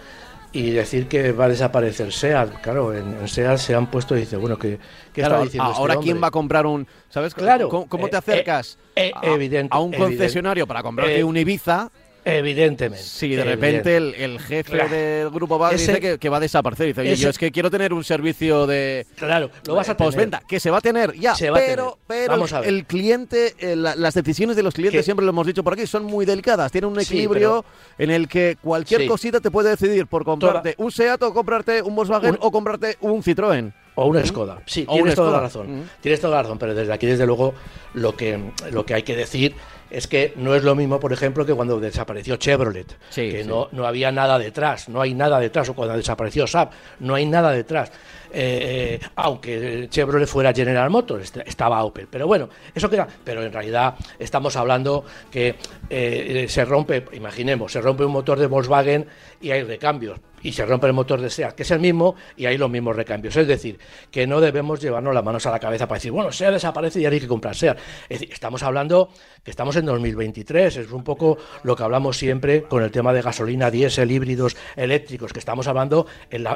y 0.53 0.71
decir 0.71 1.09
que 1.09 1.33
va 1.33 1.47
a 1.47 1.49
desaparecer 1.49 2.13
SEAT. 2.13 2.61
Claro, 2.63 2.95
en, 2.95 3.29
SEAT 3.29 3.59
se 3.59 3.75
han 3.75 3.91
puesto 3.91 4.17
y 4.17 4.21
dice, 4.21 4.37
bueno, 4.37 4.59
¿qué, 4.59 4.79
qué 5.13 5.23
está 5.23 5.43
diciendo 5.43 5.71
este 5.71 5.81
Ahora, 5.81 5.97
¿quién 5.97 6.23
va 6.23 6.29
a 6.29 6.31
comprar 6.31 6.67
un. 6.67 6.87
¿Sabes? 7.09 7.35
Claro. 7.35 7.69
¿Cómo, 7.69 8.09
te 8.09 8.17
eh, 8.17 8.19
acercas 8.19 8.79
eh, 8.97 9.13
eh, 9.23 9.69
a, 9.71 9.81
un 9.81 9.93
concesionario 9.93 10.67
para 10.67 10.83
comprarte 10.83 11.23
un 11.23 11.37
Ibiza? 11.37 11.91
Evidentemente. 12.29 13.05
Sí, 13.05 13.35
de 13.35 13.45
repente 13.45 13.97
el, 13.97 14.39
jefe 14.39 14.77
del 14.89 15.31
grupo 15.31 15.59
va, 15.59 15.71
dice 15.71 16.19
que, 16.19 16.29
va 16.29 16.37
a 16.37 16.41
desaparecer. 16.41 16.87
Dice, 16.87 17.17
yo 17.17 17.31
es 17.31 17.39
que 17.39 17.51
quiero 17.51 17.71
tener 17.71 17.93
un 17.93 18.05
servicio 18.05 18.67
de 18.67 19.07
claro, 19.17 19.51
lo 19.67 19.75
vas 19.75 19.89
a 19.89 19.97
postventa, 19.97 20.43
que 20.47 20.61
se 20.61 20.71
va 20.71 20.79
a 20.79 20.81
tener 20.81 21.15
ya, 21.15 21.35
pero, 21.55 21.99
pero 22.07 22.45
el 22.65 22.85
cliente, 22.87 23.55
eh, 23.59 23.77
las 23.77 24.15
decisiones 24.15 24.57
de 24.57 24.63
los 24.63 24.75
clientes, 24.75 25.05
siempre 25.05 25.25
lo 25.25 25.31
hemos 25.31 25.47
dicho 25.47 25.65
por 25.65 25.73
aquí, 25.73 25.87
son 25.87 26.05
muy 26.05 26.25
delicadas. 26.25 26.71
Tiene 26.71 26.87
un 26.87 26.99
equilibrio 27.01 27.65
en 27.99 28.11
el 28.11 28.29
que 28.29 28.57
cualquier 28.63 29.07
cosita 29.07 29.41
te 29.41 29.51
puede 29.51 29.71
decidir 29.71 30.07
por 30.07 30.25
comprarte 30.25 30.75
un 30.79 30.93
Seat 30.93 31.23
o 31.23 31.33
comprarte 31.33 31.83
un 31.83 31.95
Volkswagen 31.95 32.37
o 32.41 32.51
comprarte 32.51 32.97
un 33.01 33.23
Citroën. 33.23 33.73
O 33.95 34.07
una 34.07 34.25
Skoda. 34.25 34.63
Sí, 34.65 34.87
tienes 34.87 35.17
toda 35.17 35.33
la 35.33 35.41
razón. 35.41 35.89
Tienes 36.01 36.21
toda 36.21 36.37
la 36.37 36.43
razón, 36.43 36.59
pero 36.59 36.73
desde 36.73 36.93
aquí, 36.93 37.07
desde 37.07 37.27
luego, 37.27 37.55
lo 37.95 38.15
que, 38.15 38.53
lo 38.71 38.87
que 38.87 38.95
hay 38.95 39.03
que 39.03 39.17
decir 39.17 39.57
es 39.91 40.07
que 40.07 40.33
no 40.37 40.55
es 40.55 40.63
lo 40.63 40.75
mismo, 40.75 41.01
por 41.01 41.13
ejemplo, 41.13 41.45
que 41.47 41.55
cuando 41.55 41.81
desapareció 41.81 42.37
Chevrolet, 42.37 42.97
que 43.15 43.45
No, 43.45 43.69
no 43.73 43.87
había 43.87 44.13
nada 44.13 44.39
detrás, 44.39 44.89
no 44.89 45.01
hay 45.01 45.15
nada 45.15 45.41
detrás, 45.41 45.69
o 45.69 45.75
cuando 45.75 45.97
desapareció 45.97 46.47
Saab, 46.47 46.71
no 47.01 47.15
hay 47.15 47.27
nada 47.27 47.51
detrás. 47.51 47.91
Eh, 48.31 48.99
eh, 49.01 49.09
aunque 49.17 49.89
Chevrolet 49.89 50.29
fuera 50.29 50.53
General 50.53 50.91
Motors, 50.91 51.33
estaba 51.47 51.83
Opel. 51.85 52.09
Pero 52.11 52.27
bueno, 52.27 52.49
eso 52.75 52.91
queda. 52.91 53.09
Pero 53.25 53.43
en 53.43 53.53
realidad 53.53 53.95
estamos 54.19 54.57
hablando 54.57 55.05
que 55.31 55.55
eh, 55.89 56.47
se 56.49 56.65
rompe, 56.65 57.05
imaginemos, 57.13 57.73
se 57.73 57.81
rompe 57.81 58.05
un 58.05 58.13
motor 58.13 58.39
de 58.39 58.47
Volkswagen 58.47 59.07
y 59.41 59.51
hay 59.51 59.63
recambios 59.63 60.21
y 60.43 60.53
se 60.53 60.65
rompe 60.65 60.87
el 60.87 60.93
motor 60.93 61.21
de 61.21 61.31
SEAT, 61.31 61.55
que 61.55 61.63
es 61.63 61.71
el 61.71 61.81
mismo, 61.81 62.15
y 62.37 62.47
hay 62.47 62.59
los 62.59 62.71
mismos 62.71 62.97
recambios. 62.97 63.37
Es 63.37 63.47
decir, 63.47 63.79
que 64.11 64.27
no 64.27 64.41
debemos 64.41 64.81
llevarnos 64.81 65.15
las 65.15 65.25
manos 65.25 65.47
a 65.47 65.51
la 65.51 65.59
cabeza 65.59 65.87
para 65.87 65.97
decir, 65.99 66.13
bueno, 66.13 66.33
SEAT 66.33 66.53
desaparece 66.55 67.01
y 67.01 67.07
hay 67.07 67.21
que 67.21 67.29
comprar 67.29 67.55
SEAT. 67.55 67.79
Es 68.09 68.21
decir, 68.21 68.33
estamos 68.33 68.63
hablando 68.63 69.11
que 69.43 69.51
estamos 69.51 69.77
en 69.77 69.87
2023, 69.87 70.77
es 70.77 70.91
un 70.93 71.05
poco 71.05 71.39
lo 71.63 71.77
que 71.77 71.83
hablamos 71.83 72.17
siempre 72.17 72.63
con 72.63 72.83
el 72.83 72.91
tema 72.91 73.13
de 73.13 73.23
gasolina, 73.23 73.71
diésel, 73.71 74.11
híbridos, 74.11 74.57
eléctricos, 74.77 75.33
que 75.33 75.39
estamos 75.39 75.67
hablando 75.69 76.07
en, 76.31 76.47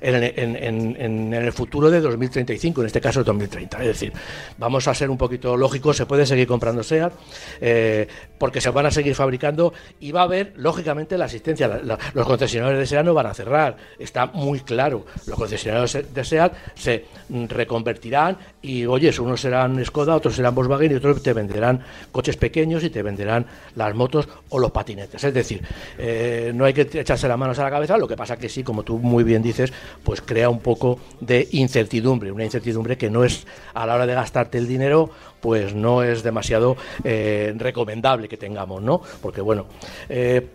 en, 0.00 1.34
el 1.34 1.52
futuro 1.52 1.90
de 1.90 2.00
2035, 2.00 2.82
en 2.82 2.86
este 2.86 3.00
caso 3.00 3.24
2030. 3.24 3.80
Es 3.80 3.86
decir, 3.86 4.12
vamos 4.58 4.86
a 4.88 4.94
ser 4.94 5.10
un 5.10 5.18
poquito 5.18 5.56
lógicos, 5.56 5.96
se 5.96 6.06
puede 6.06 6.26
seguir 6.26 6.46
comprando 6.46 6.82
SEAT, 6.82 7.12
eh, 7.60 8.06
porque 8.38 8.60
se 8.60 8.70
van 8.70 8.86
a 8.86 8.90
seguir 8.90 9.14
fabricando 9.14 9.72
y 10.00 10.12
va 10.12 10.20
a 10.20 10.24
haber, 10.24 10.52
lógicamente, 10.56 11.18
la 11.18 11.24
asistencia. 11.24 11.68
los 12.14 12.25
concesionarios 12.26 12.80
de 12.80 12.86
SEAT 12.86 13.04
no 13.04 13.14
van 13.14 13.26
a 13.26 13.34
cerrar, 13.34 13.76
está 13.98 14.26
muy 14.26 14.60
claro. 14.60 15.04
Los 15.26 15.38
concesionarios 15.38 15.98
de 16.12 16.24
SEAT 16.24 16.52
se 16.74 17.04
reconvertirán 17.48 18.38
y, 18.62 18.86
oye, 18.86 19.12
unos 19.20 19.40
serán 19.40 19.84
Skoda, 19.84 20.16
otros 20.16 20.34
serán 20.34 20.54
Volkswagen 20.54 20.92
y 20.92 20.94
otros 20.94 21.22
te 21.22 21.32
venderán 21.32 21.82
coches 22.12 22.36
pequeños 22.36 22.46
pequeños 22.46 22.84
y 22.84 22.90
te 22.90 23.02
venderán 23.02 23.44
las 23.74 23.94
motos 23.94 24.28
o 24.48 24.58
los 24.58 24.70
patinetes. 24.70 25.22
Es 25.22 25.34
decir, 25.34 25.60
eh, 25.98 26.52
no 26.54 26.64
hay 26.64 26.72
que 26.72 26.82
echarse 27.00 27.28
las 27.28 27.36
manos 27.36 27.58
a 27.58 27.64
la 27.64 27.70
cabeza, 27.70 27.98
lo 27.98 28.08
que 28.08 28.16
pasa 28.16 28.36
que 28.36 28.48
sí, 28.48 28.62
como 28.62 28.82
tú 28.82 28.98
muy 28.98 29.24
bien 29.24 29.42
dices, 29.42 29.72
pues 30.02 30.22
crea 30.22 30.48
un 30.48 30.60
poco 30.60 30.98
de 31.20 31.46
incertidumbre, 31.50 32.32
una 32.32 32.44
incertidumbre 32.44 32.96
que 32.96 33.10
no 33.10 33.24
es 33.24 33.46
a 33.74 33.84
la 33.84 33.96
hora 33.96 34.06
de 34.06 34.14
gastarte 34.14 34.58
el 34.58 34.68
dinero, 34.68 35.10
pues 35.40 35.74
no 35.74 36.02
es 36.02 36.22
demasiado 36.22 36.76
eh, 37.04 37.52
recomendable 37.56 38.28
que 38.28 38.36
tengamos, 38.36 38.80
¿no? 38.82 39.00
Porque 39.20 39.40
bueno, 39.40 39.66
eh, 40.08 40.46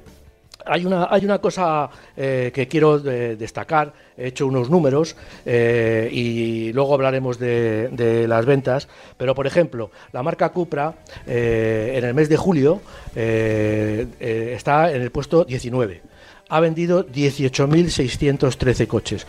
hay 0.65 0.85
una, 0.85 1.07
hay 1.09 1.25
una 1.25 1.39
cosa 1.39 1.89
eh, 2.15 2.51
que 2.53 2.67
quiero 2.67 2.99
destacar, 2.99 3.93
he 4.17 4.27
hecho 4.27 4.45
unos 4.47 4.69
números 4.69 5.15
y 5.45 6.71
luego 6.73 6.93
hablaremos 6.93 7.39
de, 7.39 8.25
las 8.27 8.45
ventas, 8.45 8.87
pero 9.17 9.33
por 9.35 9.47
ejemplo, 9.47 9.91
la 10.11 10.23
marca 10.23 10.49
Cupra 10.49 10.93
en 11.25 12.03
el 12.03 12.13
mes 12.13 12.29
de 12.29 12.37
julio 12.37 12.81
está 13.15 14.91
en 14.91 15.01
el 15.01 15.11
puesto 15.11 15.43
19, 15.45 16.01
ha 16.49 16.59
vendido 16.59 17.05
18.613 17.07 18.87
coches 18.87 19.25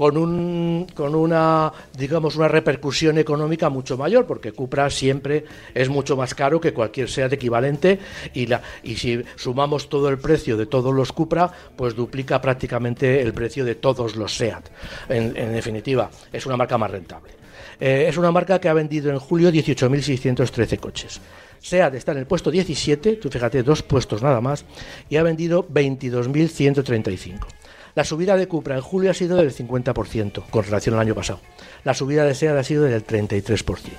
con, 0.00 0.16
un, 0.16 0.86
con 0.94 1.14
una, 1.14 1.70
digamos, 1.94 2.34
una 2.34 2.48
repercusión 2.48 3.18
económica 3.18 3.68
mucho 3.68 3.98
mayor, 3.98 4.24
porque 4.24 4.50
Cupra 4.50 4.88
siempre 4.88 5.44
es 5.74 5.90
mucho 5.90 6.16
más 6.16 6.34
caro 6.34 6.58
que 6.58 6.72
cualquier 6.72 7.10
SEAT 7.10 7.34
equivalente 7.34 7.98
y, 8.32 8.46
la, 8.46 8.62
y 8.82 8.96
si 8.96 9.22
sumamos 9.36 9.90
todo 9.90 10.08
el 10.08 10.16
precio 10.16 10.56
de 10.56 10.64
todos 10.64 10.94
los 10.94 11.12
Cupra, 11.12 11.52
pues 11.76 11.94
duplica 11.94 12.40
prácticamente 12.40 13.20
el 13.20 13.34
precio 13.34 13.62
de 13.62 13.74
todos 13.74 14.16
los 14.16 14.34
SEAT. 14.34 14.70
En, 15.10 15.34
definitiva, 15.34 16.10
es 16.32 16.46
una 16.46 16.56
marca 16.56 16.78
más 16.78 16.90
rentable. 16.90 17.32
Eh, 17.78 18.06
es 18.08 18.16
una 18.16 18.32
marca 18.32 18.58
que 18.58 18.70
ha 18.70 18.72
vendido 18.72 19.10
en 19.10 19.18
julio 19.18 19.50
18.613 19.50 20.78
coches. 20.80 21.20
SEAT 21.60 21.96
está 21.96 22.12
en 22.12 22.18
el 22.18 22.26
puesto 22.26 22.50
17, 22.50 23.16
tú 23.16 23.28
fíjate, 23.28 23.62
dos 23.62 23.82
puestos 23.82 24.22
nada 24.22 24.40
más, 24.40 24.64
y 25.10 25.16
ha 25.16 25.22
vendido 25.22 25.68
22.135. 25.68 27.59
La 28.00 28.04
subida 28.04 28.34
de 28.34 28.48
Cupra 28.48 28.76
en 28.76 28.80
julio 28.80 29.10
ha 29.10 29.14
sido 29.14 29.36
del 29.36 29.54
50% 29.54 30.44
con 30.48 30.64
relación 30.64 30.94
al 30.94 31.02
año 31.02 31.14
pasado. 31.14 31.40
La 31.84 31.92
subida 31.92 32.24
de 32.24 32.34
SEAT 32.34 32.56
ha 32.56 32.64
sido 32.64 32.84
del 32.84 33.06
33%. 33.06 33.90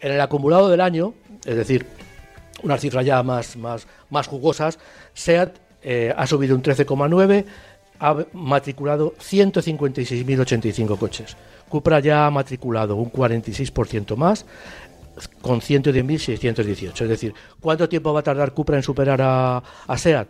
En 0.00 0.12
el 0.12 0.20
acumulado 0.20 0.68
del 0.68 0.80
año, 0.80 1.14
es 1.44 1.56
decir, 1.56 1.84
unas 2.62 2.80
cifras 2.80 3.04
ya 3.04 3.20
más, 3.24 3.56
más, 3.56 3.88
más 4.08 4.28
jugosas, 4.28 4.78
SEAT 5.14 5.58
eh, 5.82 6.14
ha 6.16 6.28
subido 6.28 6.54
un 6.54 6.62
13,9%, 6.62 7.44
ha 7.98 8.24
matriculado 8.34 9.14
156.085 9.16 10.96
coches. 10.96 11.36
Cupra 11.68 11.98
ya 11.98 12.24
ha 12.24 12.30
matriculado 12.30 12.94
un 12.94 13.10
46% 13.10 14.14
más, 14.14 14.46
con 15.42 15.60
110.618. 15.60 17.02
Es 17.02 17.08
decir, 17.08 17.34
¿cuánto 17.60 17.88
tiempo 17.88 18.12
va 18.12 18.20
a 18.20 18.22
tardar 18.22 18.52
Cupra 18.52 18.76
en 18.76 18.84
superar 18.84 19.20
a, 19.20 19.56
a? 19.88 20.26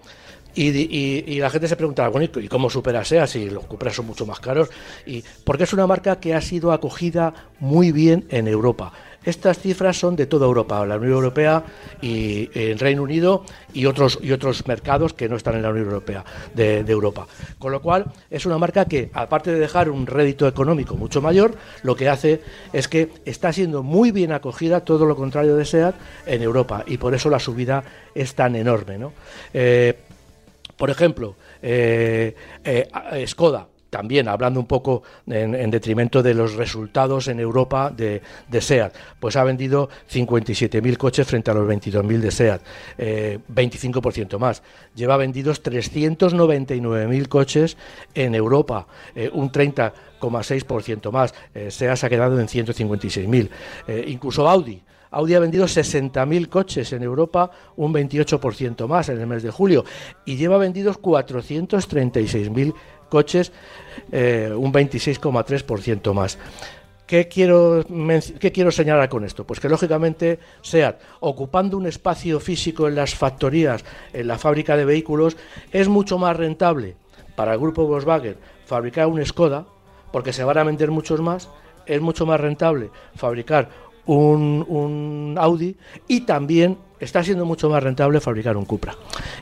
Y, 0.61 1.39
la 1.39 1.51
gente 1.51 1.69
se 1.69 1.77
pregunta, 1.77 2.09
bueno, 2.09 2.29
¿y 2.41 2.49
cómo 2.49 2.69
supera 2.69 3.05
SEA 3.05 3.29
si 3.29 3.49
los 3.49 3.65
Cupra 3.67 3.93
son 3.93 4.07
mucho 4.07 4.27
más 4.27 4.41
caros? 4.41 4.69
Y 5.07 5.23
porque 5.45 5.65
es 5.65 5.73
una 5.73 5.87
marca 5.87 6.19
que 6.19 6.35
ha 6.35 6.41
sido 6.41 6.73
acogida 6.73 7.33
muy 7.61 7.93
bien 7.93 8.27
en 8.31 8.49
Europa. 8.49 8.93
Estas 9.25 9.59
cifras 9.59 9.99
son 9.99 10.17
de 10.17 10.27
toda 10.27 10.47
Europa, 10.47 10.85
la 10.87 10.97
Unión 10.97 11.13
Europea 11.13 11.63
y 12.01 12.49
el 12.59 12.79
Reino 12.79 13.03
Unido 13.03 13.45
y 13.73 13.85
otros 13.87 14.19
y 14.23 14.33
otros 14.33 14.67
mercados 14.67 15.13
que 15.13 15.29
no 15.29 15.37
están 15.37 15.57
en 15.57 15.63
la 15.63 15.71
Unión 15.71 15.87
Europea 15.87 16.25
de, 16.55 16.79
Europa. 16.89 17.27
Con 17.59 17.71
lo 17.71 17.83
cual 17.83 18.07
es 18.31 18.47
una 18.47 18.59
marca 18.59 18.87
que, 18.87 19.11
aparte 19.13 19.53
de 19.53 19.61
dejar 19.61 19.91
un 19.91 20.07
rédito 20.07 20.49
económico 20.49 20.97
mucho 20.97 21.21
mayor, 21.21 21.57
lo 21.83 21.95
que 21.95 22.09
hace 22.09 22.41
es 22.73 22.89
que 22.89 23.11
está 23.25 23.53
siendo 23.53 23.83
muy 23.83 24.13
bien 24.13 24.33
acogida, 24.33 24.81
todo 24.81 25.05
lo 25.05 25.15
contrario 25.15 25.57
de 25.57 25.65
SEAT, 25.65 25.95
en 26.27 26.43
Europa 26.43 26.85
y 26.87 26.97
por 26.97 27.15
eso 27.15 27.29
la 27.29 27.39
subida 27.39 27.85
es 28.15 28.35
tan 28.35 28.57
enorme. 28.57 28.99
¿no? 28.99 29.13
Eh, 29.53 30.08
por 30.79 30.91
ejemplo, 30.91 31.35
eh, 31.61 32.35
eh, 32.65 33.27
Skoda, 33.27 33.67
también 33.91 34.29
hablando 34.29 34.61
un 34.61 34.67
poco 34.67 35.03
en, 35.27 35.71
detrimento 35.71 36.23
de 36.23 36.35
los 36.35 36.55
resultados 36.55 37.27
en 37.27 37.41
Europa 37.41 37.91
de, 37.91 38.23
SEAT, 38.61 38.95
pues 39.19 39.35
ha 39.35 39.43
vendido 39.43 39.89
57.000 40.09 40.97
coches 40.97 41.27
frente 41.27 41.51
a 41.51 41.55
los 41.55 41.69
22.000 41.69 42.19
de 42.21 42.31
SEAT, 42.31 42.63
25% 42.97 44.35
eh, 44.35 44.39
más. 44.39 44.63
Lleva 44.95 45.17
vendidos 45.17 45.63
399.000 45.65 47.29
coches 47.29 47.77
en 48.15 48.37
Europa, 48.37 48.87
un 49.33 49.51
30,6% 49.51 51.11
más. 51.11 51.35
SEAT 51.55 51.97
se 51.97 52.07
ha 52.07 52.09
quedado 52.09 52.39
en 52.39 52.47
156.000. 52.47 53.51
incluso 54.07 54.49
Audi 54.49 54.83
Audi 55.11 55.35
ha 55.35 55.41
vendido 55.41 55.67
60.000 55.67 56.49
coches 56.49 56.93
en 56.93 57.03
Europa, 57.03 57.51
un 57.77 57.93
28% 57.93 58.87
más 58.87 59.09
en 59.09 59.21
el 59.21 59.27
mes 59.27 59.43
de 59.43 59.51
julio, 59.51 59.85
y 60.25 60.37
lleva 60.37 60.59
vendidos 60.59 61.01
436.000 61.01 62.75
coches, 63.09 63.53
eh, 64.13 64.53
un 64.55 64.73
26,3% 64.73 66.13
más. 66.13 66.39
¿Qué 67.07 67.27
quiero, 67.27 67.87
¿Qué 68.39 68.53
quiero 68.53 68.71
señalar 68.71 69.09
con 69.09 69.25
esto? 69.25 69.47
Pues 69.47 69.61
que 69.61 69.71
lógicamente 69.71 70.39
SEAT, 70.61 71.01
ocupando 71.21 71.79
un 71.79 71.87
espacio 71.87 72.39
físico 72.39 72.87
en 72.87 72.97
las 72.97 73.15
factorías, 73.15 73.83
en 74.13 74.29
la 74.29 74.37
fábrica 74.37 74.77
de 74.77 74.85
vehículos, 74.85 75.39
es 75.73 75.89
mucho 75.89 76.19
más 76.19 76.37
rentable 76.37 76.97
para 77.35 77.55
el 77.55 77.61
grupo 77.61 77.87
Volkswagen 77.87 78.37
fabricar 78.67 79.07
un 79.07 79.25
Skoda, 79.25 79.65
porque 80.13 80.35
se 80.35 80.45
van 80.45 80.59
a 80.59 80.65
vender 80.65 80.91
muchos 80.91 81.23
más, 81.23 81.49
es 81.87 82.03
mucho 82.03 82.27
más 82.27 82.41
rentable 82.41 82.91
fabricar 83.15 83.71
un, 84.09 85.37
Audi 85.39 85.77
y 86.09 86.23
también 86.23 86.79
está 86.99 87.23
siendo 87.23 87.45
mucho 87.45 87.71
más 87.71 87.83
rentable 87.83 88.21
fabricar 88.21 88.57
un 88.57 88.65
Cupra. 88.65 88.95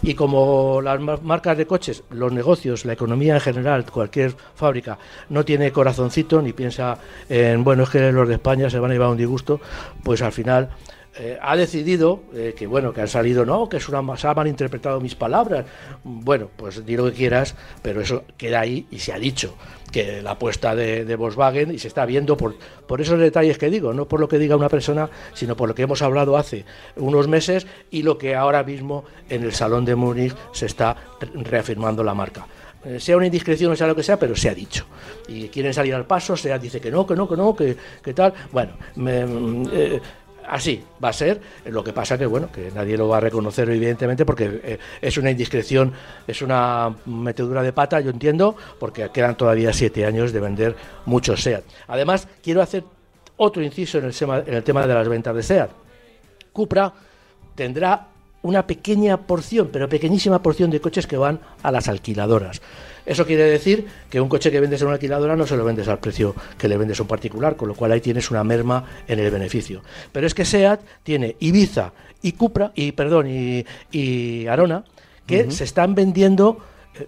Y 0.02 0.14
como 0.14 0.82
las 0.82 1.00
marcas 1.22 1.56
de 1.56 1.66
coches, 1.66 2.02
los 2.10 2.32
negocios, 2.32 2.84
la 2.84 2.92
economía 2.92 3.34
en 3.34 3.40
general, 3.40 3.86
cualquier 3.90 4.34
fábrica 4.54 4.98
no 5.30 5.44
tiene 5.44 5.72
corazoncito 5.72 6.42
ni 6.42 6.52
piensa 6.52 6.98
en, 7.28 7.64
bueno, 7.64 7.84
es 7.84 7.90
que 7.90 8.12
los 8.12 8.28
de 8.28 8.34
España 8.34 8.68
se 8.68 8.78
van 8.78 8.90
a 8.90 8.94
llevar 8.94 9.08
un 9.08 9.16
disgusto, 9.16 9.60
pues 10.02 10.20
al 10.20 10.32
final 10.32 10.70
eh, 11.18 11.38
ha 11.40 11.56
decidido 11.56 12.22
eh, 12.34 12.54
que 12.56 12.66
bueno 12.66 12.92
que 12.92 13.00
han 13.00 13.08
salido 13.08 13.44
no 13.44 13.68
que 13.68 13.78
es 13.78 13.88
una 13.88 14.16
se 14.16 14.28
han 14.28 14.36
malinterpretado 14.36 15.00
mis 15.00 15.14
palabras 15.14 15.64
bueno 16.04 16.50
pues 16.56 16.84
di 16.84 16.96
lo 16.96 17.06
que 17.06 17.12
quieras 17.12 17.54
pero 17.82 18.00
eso 18.00 18.24
queda 18.36 18.60
ahí 18.60 18.86
y 18.90 18.98
se 18.98 19.12
ha 19.12 19.18
dicho 19.18 19.56
que 19.90 20.20
la 20.20 20.32
apuesta 20.32 20.74
de, 20.74 21.16
Volkswagen 21.16 21.72
y 21.72 21.78
se 21.78 21.88
está 21.88 22.04
viendo 22.04 22.36
por, 22.36 22.56
por 22.86 23.00
esos 23.00 23.18
detalles 23.18 23.56
que 23.56 23.70
digo, 23.70 23.94
no 23.94 24.06
por 24.06 24.20
lo 24.20 24.28
que 24.28 24.38
diga 24.38 24.56
una 24.56 24.68
persona, 24.68 25.08
sino 25.32 25.56
por 25.56 25.68
lo 25.68 25.74
que 25.74 25.82
hemos 25.82 26.02
hablado 26.02 26.36
hace 26.36 26.66
unos 26.96 27.28
meses 27.28 27.66
y 27.90 28.02
lo 28.02 28.18
que 28.18 28.34
ahora 28.34 28.62
mismo 28.62 29.04
en 29.30 29.42
el 29.42 29.52
Salón 29.52 29.84
de 29.86 29.94
Múnich 29.94 30.34
se 30.52 30.66
está 30.66 30.96
reafirmando 31.34 32.04
la 32.04 32.14
marca 32.14 32.46
eh, 32.84 33.00
sea 33.00 33.16
una 33.16 33.26
indiscreción 33.26 33.72
o 33.72 33.76
sea 33.76 33.86
lo 33.88 33.96
que 33.96 34.02
sea, 34.02 34.16
pero 34.16 34.36
se 34.36 34.48
ha 34.48 34.54
dicho. 34.54 34.86
Y 35.26 35.48
quieren 35.48 35.74
salir 35.74 35.94
al 35.94 36.06
paso, 36.06 36.36
sea 36.36 36.56
dice 36.58 36.80
que 36.80 36.90
no, 36.90 37.04
que 37.04 37.16
no, 37.16 37.28
que 37.28 37.36
no, 37.36 37.56
que, 37.56 37.76
que 38.02 38.14
tal. 38.14 38.32
Bueno, 38.52 38.74
me, 38.94 39.24
así 40.48 40.82
va 41.02 41.10
a 41.10 41.12
ser. 41.12 41.40
Lo 41.66 41.82
que 41.82 41.92
pasa 41.92 42.18
que 42.18 42.26
bueno, 42.26 42.50
que 42.50 42.70
nadie 42.74 42.96
lo 42.96 43.08
va 43.08 43.18
a 43.18 43.20
reconocer 43.20 43.68
evidentemente 43.70 44.24
porque 44.24 44.60
eh, 44.62 44.78
es 45.00 45.16
una 45.18 45.30
indiscreción, 45.30 45.92
es 46.26 46.42
una 46.42 46.94
metedura 47.06 47.62
de 47.62 47.72
pata, 47.72 48.00
yo 48.00 48.10
entiendo, 48.10 48.56
porque 48.78 49.10
quedan 49.10 49.36
todavía 49.36 49.72
siete 49.72 50.04
años 50.06 50.32
de 50.32 50.40
vender 50.40 50.76
muchos 51.06 51.42
SEAT. 51.42 51.64
Además, 51.88 52.28
quiero 52.42 52.62
hacer 52.62 52.84
otro 53.36 53.62
inciso 53.62 53.98
en 53.98 54.06
el 54.06 54.14
tema, 54.14 54.38
en 54.38 54.54
el 54.54 54.62
tema 54.62 54.86
de 54.86 54.94
las 54.94 55.08
ventas 55.08 55.34
de 55.34 55.42
SEAT. 55.42 55.70
Cupra 56.52 56.92
tendrá 57.54 58.08
una 58.42 58.66
pequeña 58.66 59.16
porción, 59.16 59.68
pero 59.72 59.88
pequeñísima 59.88 60.40
porción 60.42 60.70
de 60.70 60.80
coches 60.80 61.06
que 61.06 61.16
van 61.16 61.40
a 61.62 61.72
las 61.72 61.88
alquiladoras. 61.88 62.62
Eso 63.06 63.24
quiere 63.24 63.44
decir 63.44 63.86
que 64.10 64.20
un 64.20 64.28
coche 64.28 64.50
que 64.50 64.60
vendes 64.60 64.80
en 64.80 64.88
una 64.88 64.94
alquiladora 64.94 65.36
no 65.36 65.46
se 65.46 65.56
lo 65.56 65.64
vendes 65.64 65.86
al 65.88 66.00
precio 66.00 66.34
que 66.58 66.68
le 66.68 66.76
vendes 66.76 66.98
a 66.98 67.04
un 67.04 67.08
particular, 67.08 67.56
con 67.56 67.68
lo 67.68 67.74
cual 67.74 67.92
ahí 67.92 68.00
tienes 68.00 68.30
una 68.30 68.42
merma 68.42 68.84
en 69.06 69.20
el 69.20 69.30
beneficio. 69.30 69.82
Pero 70.12 70.26
es 70.26 70.34
que 70.34 70.44
SEAT 70.44 70.80
tiene 71.04 71.36
Ibiza 71.38 71.92
y 72.20 72.32
Cupra, 72.32 72.72
y 72.74 72.92
perdón, 72.92 73.28
y, 73.92 74.46
Arona, 74.48 74.84
que 75.26 75.50
se 75.50 75.64
están 75.64 75.94
vendiendo 75.94 76.58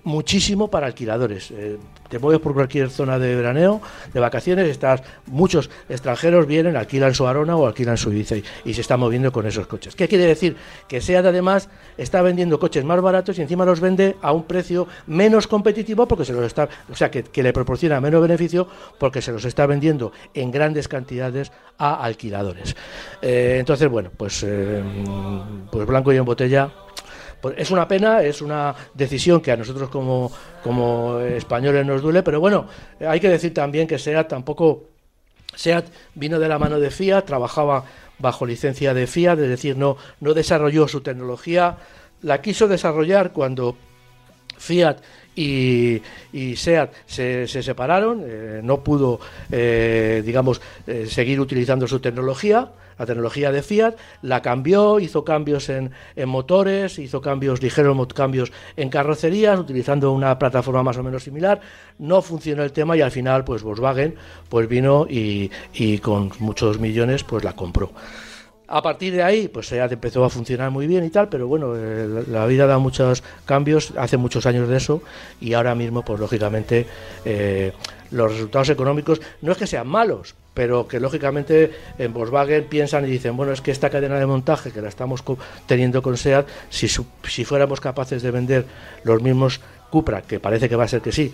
muchísimo 0.04 0.68
para 0.68 0.86
alquiladores. 0.86 1.50
Eh, 1.50 1.78
te 2.08 2.18
mueves 2.18 2.40
por 2.40 2.54
cualquier 2.54 2.90
zona 2.90 3.18
de 3.18 3.34
veraneo, 3.34 3.80
de 4.12 4.20
vacaciones, 4.20 4.68
estás, 4.68 5.02
muchos 5.26 5.70
extranjeros 5.88 6.46
vienen, 6.46 6.76
alquilan 6.76 7.14
su 7.14 7.26
Arona 7.26 7.56
o 7.56 7.66
alquilan 7.66 7.96
su 7.96 8.10
Ibiza 8.10 8.36
y, 8.64 8.74
se 8.74 8.80
están 8.80 9.00
moviendo 9.00 9.32
con 9.32 9.46
esos 9.46 9.66
coches. 9.66 9.94
¿Qué 9.94 10.08
quiere 10.08 10.24
decir? 10.24 10.56
Que 10.88 11.00
SEAT 11.00 11.26
además 11.26 11.68
está 11.96 12.22
vendiendo 12.22 12.58
coches 12.58 12.84
más 12.84 13.00
baratos 13.00 13.38
y 13.38 13.42
encima 13.42 13.64
los 13.64 13.80
vende 13.80 14.16
a 14.22 14.32
un 14.32 14.44
precio 14.44 14.86
menos 15.06 15.46
competitivo 15.46 16.06
porque 16.06 16.24
se 16.24 16.32
los 16.32 16.44
está, 16.44 16.68
o 16.90 16.94
sea, 16.94 17.10
que, 17.10 17.24
le 17.42 17.52
proporciona 17.52 18.00
menos 18.00 18.22
beneficio 18.22 18.68
porque 18.98 19.22
se 19.22 19.32
los 19.32 19.44
está 19.44 19.66
vendiendo 19.66 20.12
en 20.34 20.50
grandes 20.50 20.88
cantidades 20.88 21.52
a 21.78 22.02
alquiladores. 22.02 22.74
Eh, 23.22 23.56
entonces, 23.60 23.88
bueno, 23.88 24.10
pues, 24.16 24.42
eh, 24.46 24.82
pues 25.70 25.86
blanco 25.86 26.12
y 26.12 26.16
en 26.16 26.24
botella 26.24 26.70
pues 27.40 27.54
es 27.58 27.70
una 27.70 27.86
pena, 27.86 28.22
es 28.22 28.42
una 28.42 28.74
decisión 28.94 29.40
que 29.40 29.52
a 29.52 29.56
nosotros 29.56 29.88
como, 29.88 30.30
como 30.62 31.20
españoles 31.20 31.86
nos 31.86 32.02
duele, 32.02 32.22
pero 32.22 32.40
bueno, 32.40 32.66
hay 33.00 33.20
que 33.20 33.28
decir 33.28 33.54
también 33.54 33.86
que 33.86 33.98
SEAT 33.98 34.28
tampoco... 34.28 34.84
SEAT 35.54 35.86
vino 36.14 36.38
de 36.38 36.48
la 36.48 36.58
mano 36.58 36.78
de 36.78 36.90
Fiat, 36.90 37.24
trabajaba 37.24 37.84
bajo 38.18 38.46
licencia 38.46 38.94
de 38.94 39.06
Fiat, 39.06 39.38
es 39.38 39.48
decir, 39.48 39.76
no, 39.76 39.96
no 40.20 40.34
desarrolló 40.34 40.86
su 40.88 41.00
tecnología, 41.00 41.76
la 42.22 42.40
quiso 42.40 42.68
desarrollar 42.68 43.32
cuando 43.32 43.76
Fiat 44.58 44.98
y, 45.34 46.02
y 46.32 46.56
SEAT 46.56 46.92
se, 47.06 47.46
se 47.46 47.62
separaron, 47.62 48.22
eh, 48.26 48.60
no 48.62 48.82
pudo, 48.82 49.20
eh, 49.50 50.22
digamos, 50.24 50.60
eh, 50.86 51.06
seguir 51.06 51.40
utilizando 51.40 51.86
su 51.86 52.00
tecnología, 52.00 52.68
la 52.98 53.06
tecnología 53.06 53.52
de 53.52 53.62
Fiat, 53.62 53.94
la 54.22 54.42
cambió, 54.42 55.00
hizo 55.00 55.24
cambios 55.24 55.68
en, 55.68 55.92
en 56.16 56.28
motores, 56.28 56.98
hizo 56.98 57.20
cambios, 57.20 57.62
ligeros 57.62 57.96
cambios 58.14 58.52
en 58.76 58.90
carrocerías, 58.90 59.58
utilizando 59.58 60.12
una 60.12 60.38
plataforma 60.38 60.82
más 60.82 60.96
o 60.96 61.02
menos 61.02 61.22
similar, 61.22 61.60
no 61.98 62.22
funcionó 62.22 62.62
el 62.62 62.72
tema 62.72 62.96
y 62.96 63.00
al 63.00 63.10
final, 63.10 63.44
pues 63.44 63.62
Volkswagen, 63.62 64.14
pues 64.48 64.68
vino 64.68 65.06
y, 65.08 65.50
y 65.72 65.98
con 65.98 66.32
muchos 66.38 66.78
millones, 66.78 67.24
pues 67.24 67.44
la 67.44 67.54
compró. 67.54 67.90
A 68.70 68.82
partir 68.82 69.14
de 69.14 69.22
ahí, 69.22 69.48
pues 69.48 69.68
SEAT 69.68 69.92
empezó 69.92 70.22
a 70.24 70.28
funcionar 70.28 70.70
muy 70.70 70.86
bien 70.86 71.02
y 71.02 71.08
tal, 71.08 71.30
pero 71.30 71.48
bueno, 71.48 71.72
eh, 71.74 72.24
la 72.28 72.44
vida 72.44 72.66
da 72.66 72.78
muchos 72.78 73.22
cambios, 73.46 73.94
hace 73.96 74.18
muchos 74.18 74.44
años 74.44 74.68
de 74.68 74.76
eso, 74.76 75.00
y 75.40 75.54
ahora 75.54 75.74
mismo, 75.74 76.04
pues 76.04 76.20
lógicamente, 76.20 76.86
eh, 77.24 77.72
los 78.10 78.30
resultados 78.30 78.68
económicos 78.68 79.22
no 79.40 79.52
es 79.52 79.58
que 79.58 79.66
sean 79.66 79.88
malos, 79.88 80.34
pero 80.58 80.88
que 80.88 80.98
lógicamente 80.98 81.70
en 81.98 82.12
Volkswagen 82.12 82.64
piensan 82.64 83.04
y 83.04 83.10
dicen, 83.10 83.36
bueno, 83.36 83.52
es 83.52 83.60
que 83.60 83.70
esta 83.70 83.90
cadena 83.90 84.18
de 84.18 84.26
montaje 84.26 84.72
que 84.72 84.82
la 84.82 84.88
estamos 84.88 85.22
co- 85.22 85.38
teniendo 85.66 86.02
con 86.02 86.16
SEAT, 86.16 86.48
si, 86.68 86.88
si 86.88 87.44
fuéramos 87.44 87.80
capaces 87.80 88.22
de 88.24 88.32
vender 88.32 88.64
los 89.04 89.22
mismos 89.22 89.60
Cupra, 89.88 90.22
que 90.22 90.40
parece 90.40 90.68
que 90.68 90.74
va 90.74 90.82
a 90.82 90.88
ser 90.88 91.00
que 91.00 91.12
sí, 91.12 91.32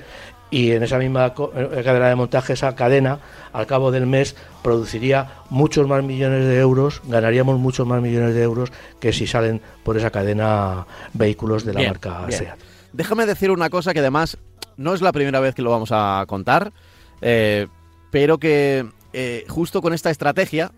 y 0.50 0.72
en 0.72 0.82
esa 0.82 0.98
misma 0.98 1.32
cadena 1.32 2.08
de 2.10 2.14
montaje, 2.16 2.52
esa 2.52 2.74
cadena, 2.76 3.18
al 3.54 3.66
cabo 3.66 3.90
del 3.90 4.06
mes, 4.06 4.36
produciría 4.62 5.26
muchos 5.48 5.88
más 5.88 6.04
millones 6.04 6.44
de 6.44 6.58
euros, 6.60 7.00
ganaríamos 7.04 7.58
muchos 7.58 7.86
más 7.86 8.02
millones 8.02 8.34
de 8.34 8.42
euros 8.42 8.72
que 9.00 9.14
si 9.14 9.26
salen 9.26 9.62
por 9.84 9.96
esa 9.96 10.10
cadena 10.10 10.86
vehículos 11.14 11.64
de 11.64 11.72
la 11.72 11.80
Bien, 11.80 11.92
marca 11.92 12.26
bien. 12.26 12.38
SEAT. 12.40 12.58
Déjame 12.92 13.24
decir 13.24 13.50
una 13.50 13.70
cosa 13.70 13.94
que 13.94 14.00
además 14.00 14.36
no 14.76 14.92
es 14.92 15.00
la 15.00 15.12
primera 15.12 15.40
vez 15.40 15.54
que 15.54 15.62
lo 15.62 15.70
vamos 15.70 15.88
a 15.92 16.24
contar, 16.28 16.72
eh, 17.22 17.68
pero 18.12 18.38
que 18.38 18.86
eh, 19.14 19.44
justo 19.48 19.80
con 19.80 19.92
esta 19.94 20.10
estrategia 20.10 20.70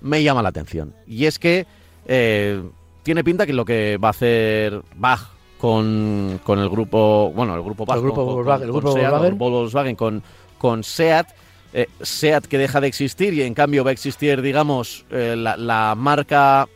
me 0.00 0.22
llama 0.22 0.42
la 0.42 0.48
atención. 0.48 0.94
Y 1.06 1.26
es 1.26 1.38
que 1.38 1.66
eh, 2.06 2.60
tiene 3.04 3.22
pinta 3.22 3.46
que 3.46 3.52
lo 3.52 3.64
que 3.64 3.98
va 3.98 4.08
a 4.08 4.10
hacer 4.10 4.82
Bach 4.96 5.20
con, 5.58 6.40
con 6.42 6.58
el 6.58 6.68
grupo, 6.68 7.30
bueno, 7.34 7.54
el 7.54 7.62
grupo 7.62 7.84
Bach, 7.86 7.96
El 7.96 8.02
grupo 8.02 8.16
con- 8.16 8.26
con- 8.26 8.34
Volkswagen, 8.34 8.64
el 8.66 8.72
con 8.72 8.80
grupo 8.80 8.96
Seat, 8.98 9.38
Volkswagen. 9.38 9.94
con, 9.96 10.22
con 10.58 10.82
SEAT, 10.82 11.28
eh, 11.72 11.86
SEAT 12.00 12.46
que 12.46 12.58
deja 12.58 12.80
de 12.80 12.88
existir 12.88 13.32
y 13.34 13.42
en 13.42 13.54
cambio 13.54 13.84
va 13.84 13.90
a 13.90 13.92
existir, 13.92 14.42
digamos, 14.42 15.04
eh, 15.10 15.36
la, 15.36 15.56
la 15.56 15.94
marca 15.96 16.66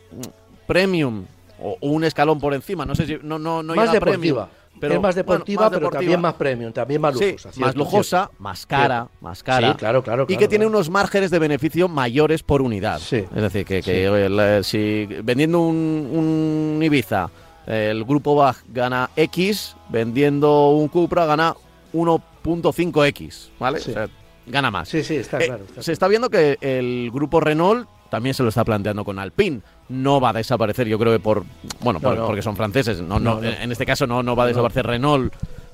premium 0.65 1.25
o 1.59 1.77
un 1.81 2.03
escalón 2.03 2.39
por 2.39 2.53
encima, 2.53 2.85
no 2.85 2.93
sé 2.95 3.05
si 3.07 3.17
no 3.23 3.39
no 3.39 3.63
no 3.63 3.73
más 3.75 3.85
llega 3.91 3.93
deportiva. 4.05 4.49
Pero 4.79 4.93
es 4.95 4.99
más 5.01 5.15
bueno, 5.15 5.33
deportiva, 5.33 5.69
pero 5.69 5.89
también 5.89 6.21
más 6.21 6.33
premium, 6.35 6.71
también 6.71 7.01
más 7.01 7.17
Sí, 7.17 7.31
lujosa. 7.31 7.49
más 7.59 7.75
lujosa, 7.75 8.17
cierto. 8.25 8.35
más 8.43 8.65
cara, 8.65 9.07
más 9.21 9.43
cara. 9.43 9.71
Sí, 9.71 9.77
claro, 9.77 10.03
claro. 10.03 10.23
y 10.23 10.27
que 10.27 10.35
claro, 10.37 10.49
tiene 10.49 10.65
unos 10.67 10.89
márgenes 10.89 11.31
de 11.31 11.39
beneficio 11.39 11.87
mayores 11.87 12.43
por 12.43 12.61
unidad. 12.61 12.99
Sí. 12.99 13.23
Es 13.35 13.41
decir, 13.41 13.65
que, 13.65 13.81
si 14.63 15.05
vendiendo 15.23 15.59
un, 15.61 16.75
un 16.77 16.83
Ibiza, 16.83 17.29
el 17.65 18.03
grupo 18.05 18.35
Bach 18.35 18.57
gana 18.69 19.09
X, 19.15 19.75
vendiendo 19.89 20.69
un 20.69 20.87
Cupra 20.87 21.25
gana 21.25 21.53
1.5X, 21.93 23.49
¿vale? 23.59 23.79
Sí. 23.79 23.91
O 23.91 23.93
sea, 23.93 24.07
gana 24.45 24.71
más. 24.71 24.87
Sí, 24.89 25.03
sí, 25.03 25.15
está 25.17 25.39
Eh, 25.39 25.45
claro. 25.47 25.63
está 25.65 25.83
se 25.83 25.91
está 25.91 26.07
viendo 26.07 26.29
que 26.29 26.57
el 26.61 27.11
grupo 27.11 27.39
Renault 27.39 27.87
también 28.09 28.33
se 28.33 28.43
lo 28.43 28.49
está 28.49 28.63
planteando 28.65 29.03
con 29.05 29.19
Alpine. 29.19 29.61
No 29.89 30.19
va 30.19 30.29
a 30.29 30.33
desaparecer, 30.33 30.87
yo 30.87 30.97
creo 30.99 31.13
que 31.13 31.19
por. 31.19 31.43
Bueno, 31.81 31.99
No, 32.01 32.09
por- 32.09 32.17
no. 32.17 32.25
porque 32.27 32.41
son 32.41 32.55
franceses. 32.55 33.01
No, 33.01 33.19
no. 33.19 33.41
En 33.43 33.71
este 33.71 33.85
caso 33.85 34.05
no, 34.07 34.23
no 34.23 34.35
va 34.35 34.43
a 34.43 34.47
desaparecer 34.47 34.85
Renault. 34.85 35.33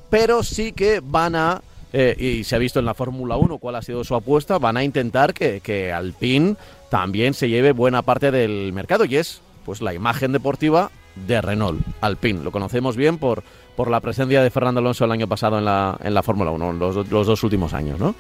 Pero 0.10 0.44
sí 0.44 0.72
que 0.74 1.02
van 1.04 1.36
a. 1.36 1.62
eh, 1.92 2.16
y 2.18 2.44
se 2.44 2.56
ha 2.56 2.60
visto 2.60 2.80
en 2.80 2.86
la 2.86 2.94
Fórmula 2.94 3.36
1 3.38 3.58
cuál 3.58 3.76
ha 3.76 3.82
sido 3.82 4.04
su 4.04 4.16
apuesta. 4.16 4.58
Van 4.60 4.78
a 4.78 4.84
intentar 4.84 5.34
que, 5.34 5.60
que 5.62 5.92
Alpine 5.92 6.56
también 6.90 7.34
se 7.34 7.50
lleve 7.50 7.72
buena 7.72 8.02
parte 8.02 8.30
del 8.32 8.72
mercado. 8.74 9.06
Y 9.06 9.16
es 9.18 9.42
pues 9.66 9.82
la 9.82 9.94
imagen 9.94 10.32
deportiva 10.32 10.92
de 11.28 11.42
Renault, 11.42 11.80
Alpine. 12.02 12.44
Lo 12.44 12.52
conocemos 12.52 12.96
bien 12.98 13.18
por, 13.18 13.44
por 13.76 13.90
la 13.90 14.00
presencia 14.02 14.44
de 14.44 14.50
Fernando 14.50 14.80
Alonso 14.80 15.06
el 15.06 15.12
año 15.12 15.28
pasado 15.28 15.58
en 15.60 15.66
la, 15.66 15.98
en 16.04 16.14
la 16.14 16.22
Fórmula 16.24 16.52
1, 16.52 16.74
los, 16.74 17.08
los 17.10 17.28
dos 17.28 17.44
últimos 17.44 17.74
años, 17.74 18.00
¿no? 18.00 18.14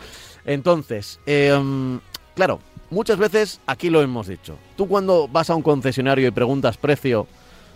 Entonces, 0.45 1.19
em, 1.26 1.99
claro, 2.36 2.60
muchas 2.93 3.17
veces 3.17 3.60
aquí 3.67 3.89
lo 3.89 4.01
hemos 4.01 4.27
dicho. 4.27 4.58
Tú 4.77 4.88
cuando 4.88 5.27
vas 5.27 5.49
a 5.49 5.56
un 5.56 5.62
concesionario 5.62 6.27
y 6.27 6.32
preguntas 6.32 6.77
precio 6.77 7.27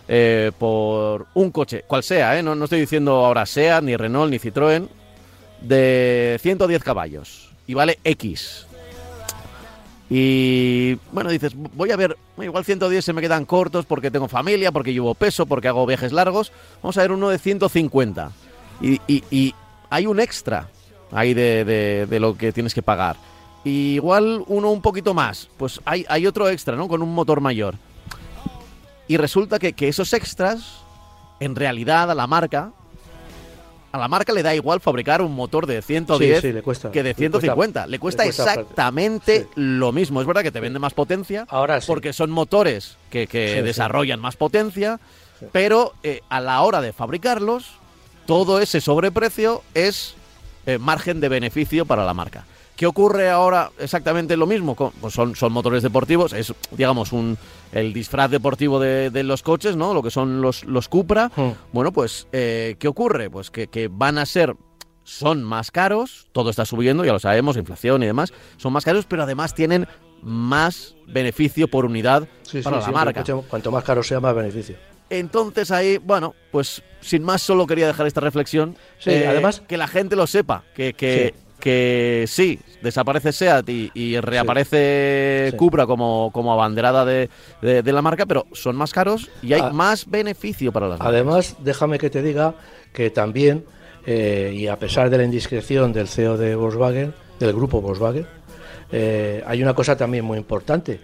eh, 0.08 0.52
por 0.58 1.26
un 1.34 1.50
coche, 1.50 1.84
cual 1.86 2.02
sea, 2.02 2.38
¿eh? 2.38 2.42
no, 2.42 2.54
no 2.54 2.64
estoy 2.64 2.80
diciendo 2.80 3.24
ahora 3.26 3.44
SEAT, 3.44 3.82
ni 3.84 3.96
Renault, 3.96 4.30
ni 4.30 4.38
Citroën, 4.38 4.88
de 5.60 6.38
110 6.40 6.82
caballos 6.82 7.50
y 7.66 7.74
vale 7.74 7.98
X. 8.04 8.64
Y 10.10 10.94
bueno, 11.12 11.28
dices, 11.30 11.52
voy 11.54 11.90
a 11.90 11.96
ver, 11.96 12.16
igual 12.40 12.64
110 12.64 13.04
se 13.04 13.12
me 13.12 13.20
quedan 13.20 13.44
cortos 13.44 13.84
porque 13.84 14.10
tengo 14.10 14.26
familia, 14.28 14.72
porque 14.72 14.92
llevo 14.94 15.14
peso, 15.14 15.44
porque 15.44 15.68
hago 15.68 15.84
viajes 15.84 16.12
largos. 16.12 16.50
Vamos 16.82 16.96
a 16.96 17.02
ver 17.02 17.12
uno 17.12 17.28
de 17.28 17.38
150. 17.38 18.30
Y, 18.80 19.00
y- 19.06 19.24
y 19.30 19.54
hay 19.90 20.06
un 20.06 20.18
extra 20.20 20.68
ahí 21.12 21.34
de- 21.34 22.06
de 22.06 22.20
lo 22.20 22.36
que 22.38 22.52
tienes 22.52 22.72
que 22.72 22.80
pagar. 22.82 23.16
Y 23.64 23.94
igual 23.94 24.44
uno 24.46 24.70
un 24.70 24.80
poquito 24.80 25.14
más, 25.14 25.48
pues 25.56 25.80
hay, 25.84 26.04
hay 26.08 26.26
otro 26.26 26.48
extra, 26.48 26.76
¿no? 26.76 26.88
Con 26.88 27.02
un 27.02 27.12
motor 27.14 27.40
mayor. 27.40 27.74
Y 29.08 29.16
resulta 29.16 29.58
que, 29.58 29.72
que 29.72 29.88
esos 29.88 30.12
extras, 30.12 30.76
en 31.40 31.56
realidad 31.56 32.10
a 32.10 32.14
la 32.14 32.26
marca, 32.26 32.70
a 33.90 33.98
la 33.98 34.06
marca 34.06 34.32
le 34.32 34.42
da 34.42 34.54
igual 34.54 34.80
fabricar 34.80 35.22
un 35.22 35.34
motor 35.34 35.66
de 35.66 35.80
110 35.82 36.40
Sí, 36.40 36.46
sí, 36.48 36.52
le 36.52 36.62
cuesta. 36.62 36.90
que 36.90 37.02
de 37.02 37.08
Le 37.10 37.14
cuesta- 37.14 37.40
150. 37.40 37.86
Le 37.86 37.98
cuesta, 37.98 38.22
le 38.24 38.28
cuesta 38.30 38.52
exactamente 38.52 39.40
sí. 39.44 39.48
lo 39.56 39.92
mismo. 39.92 40.20
Es 40.20 40.26
verdad 40.26 40.42
que 40.42 40.52
te 40.52 40.60
vende 40.60 40.78
más 40.78 40.94
potencia, 40.94 41.46
Ahora 41.48 41.80
sí. 41.80 41.86
porque 41.86 42.12
son 42.12 42.30
motores 42.30 42.96
que, 43.10 43.26
que 43.26 43.62
desarrollan 43.62 44.20
más 44.20 44.36
potencia, 44.36 45.00
pero 45.52 45.94
eh, 46.02 46.20
a 46.28 46.40
la 46.40 46.60
hora 46.62 46.80
de 46.82 46.92
fabricarlos, 46.92 47.66
todo 48.26 48.60
ese 48.60 48.80
sobreprecio 48.82 49.62
es 49.74 50.14
eh, 50.66 50.76
margen 50.78 51.20
de 51.20 51.28
beneficio 51.30 51.86
para 51.86 52.04
la 52.04 52.12
marca. 52.12 52.44
¿Qué 52.78 52.86
ocurre 52.86 53.28
ahora 53.28 53.72
exactamente 53.80 54.36
lo 54.36 54.46
mismo? 54.46 54.76
Pues 54.76 55.12
son, 55.12 55.34
son 55.34 55.52
motores 55.52 55.82
deportivos, 55.82 56.32
es 56.32 56.54
digamos 56.70 57.12
un 57.12 57.36
el 57.72 57.92
disfraz 57.92 58.30
deportivo 58.30 58.78
de, 58.78 59.10
de 59.10 59.24
los 59.24 59.42
coches, 59.42 59.74
¿no? 59.74 59.92
Lo 59.94 60.00
que 60.00 60.12
son 60.12 60.40
los, 60.40 60.62
los 60.62 60.86
Cupra. 60.86 61.28
Hmm. 61.34 61.50
Bueno, 61.72 61.92
pues, 61.92 62.28
eh, 62.30 62.76
¿qué 62.78 62.86
ocurre? 62.86 63.30
Pues 63.30 63.50
que, 63.50 63.66
que 63.66 63.88
van 63.88 64.16
a 64.16 64.24
ser, 64.26 64.54
son 65.02 65.42
más 65.42 65.72
caros, 65.72 66.28
todo 66.30 66.50
está 66.50 66.64
subiendo, 66.64 67.04
ya 67.04 67.12
lo 67.12 67.18
sabemos, 67.18 67.56
inflación 67.56 68.04
y 68.04 68.06
demás, 68.06 68.32
son 68.58 68.72
más 68.72 68.84
caros, 68.84 69.06
pero 69.06 69.24
además 69.24 69.56
tienen 69.56 69.88
más 70.22 70.94
beneficio 71.08 71.66
por 71.66 71.84
unidad 71.84 72.28
Sí, 72.42 72.58
sí, 72.58 72.62
para 72.62 72.78
la 72.78 72.92
marca. 72.92 73.24
Cuanto 73.50 73.72
más 73.72 73.82
caro 73.82 74.04
sea, 74.04 74.20
más 74.20 74.36
beneficio. 74.36 74.76
Entonces 75.10 75.72
ahí, 75.72 75.98
bueno, 75.98 76.36
pues 76.52 76.84
sin 77.00 77.24
más 77.24 77.42
solo 77.42 77.66
quería 77.66 77.88
dejar 77.88 78.06
esta 78.06 78.20
reflexión. 78.20 78.76
Sí, 79.00 79.10
además- 79.10 79.62
Que 79.66 79.76
la 79.76 79.88
gente 79.88 80.14
lo 80.14 80.28
sepa, 80.28 80.62
que, 80.76 80.92
que, 80.94 81.34
que 81.60 82.24
sí, 82.28 82.58
desaparece 82.82 83.32
SEAT 83.32 83.68
y, 83.68 83.90
y 83.94 84.20
reaparece 84.20 85.48
Sí. 85.50 85.56
Cupra 85.56 85.86
como, 85.86 86.30
como 86.32 86.52
abanderada 86.52 87.04
de, 87.04 87.28
de- 87.62 87.82
de 87.82 87.92
la 87.92 88.02
marca, 88.02 88.26
pero 88.26 88.46
son 88.52 88.76
más 88.76 88.92
caros 88.92 89.30
y 89.42 89.52
hay 89.52 89.60
Ah. 89.64 89.70
más 89.70 90.08
beneficio 90.08 90.72
para 90.72 90.86
las 90.88 90.98
marcas. 90.98 91.12
Además, 91.14 91.56
déjame 91.60 91.98
que 91.98 92.10
te 92.10 92.22
diga 92.22 92.54
que 92.92 93.10
también, 93.10 93.64
eh, 94.06 94.52
y 94.54 94.66
a 94.68 94.78
pesar 94.78 95.10
de 95.10 95.18
la 95.18 95.24
indiscreción 95.24 95.92
del 95.92 96.08
CEO 96.08 96.36
de 96.36 96.54
Volkswagen, 96.54 97.12
del 97.40 97.52
grupo 97.52 97.80
Volkswagen, 97.80 98.26
eh, 98.90 99.42
hay 99.46 99.62
una 99.62 99.74
cosa 99.74 99.96
también 99.96 100.24
muy 100.24 100.38
importante. 100.38 101.00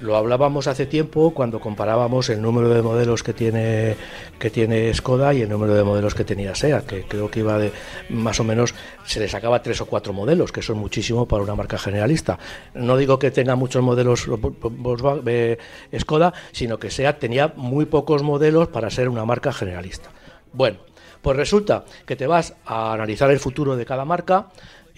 Lo 0.00 0.16
hablábamos 0.16 0.66
hace 0.66 0.84
tiempo 0.84 1.32
cuando 1.32 1.58
comparábamos 1.58 2.28
el 2.28 2.42
número 2.42 2.68
de 2.68 2.82
modelos 2.82 3.22
que 3.22 3.32
tiene 3.32 3.96
que 4.38 4.50
tiene 4.50 4.92
Skoda 4.92 5.32
y 5.32 5.40
el 5.40 5.48
número 5.48 5.74
de 5.74 5.84
modelos 5.84 6.14
que 6.14 6.24
tenía 6.24 6.54
SEAT, 6.54 6.84
que 6.84 7.02
creo 7.04 7.30
que 7.30 7.40
iba 7.40 7.58
de 7.58 7.72
más 8.10 8.38
o 8.38 8.44
menos 8.44 8.74
se 9.04 9.20
le 9.20 9.28
sacaba 9.28 9.62
tres 9.62 9.80
o 9.80 9.86
cuatro 9.86 10.12
modelos, 10.12 10.52
que 10.52 10.60
son 10.60 10.78
muchísimo 10.78 11.26
para 11.26 11.42
una 11.42 11.54
marca 11.54 11.78
generalista. 11.78 12.38
No 12.74 12.98
digo 12.98 13.18
que 13.18 13.30
tenga 13.30 13.56
muchos 13.56 13.82
modelos 13.82 14.26
Volkswagen, 14.26 15.22
eh, 15.26 15.58
Skoda, 15.98 16.34
sino 16.52 16.78
que 16.78 16.90
SEAT 16.90 17.18
tenía 17.18 17.54
muy 17.56 17.86
pocos 17.86 18.22
modelos 18.22 18.68
para 18.68 18.90
ser 18.90 19.08
una 19.08 19.24
marca 19.24 19.50
generalista. 19.52 20.10
Bueno, 20.52 20.78
pues 21.22 21.36
resulta 21.36 21.84
que 22.04 22.16
te 22.16 22.26
vas 22.26 22.54
a 22.66 22.92
analizar 22.92 23.30
el 23.30 23.40
futuro 23.40 23.76
de 23.76 23.86
cada 23.86 24.04
marca 24.04 24.48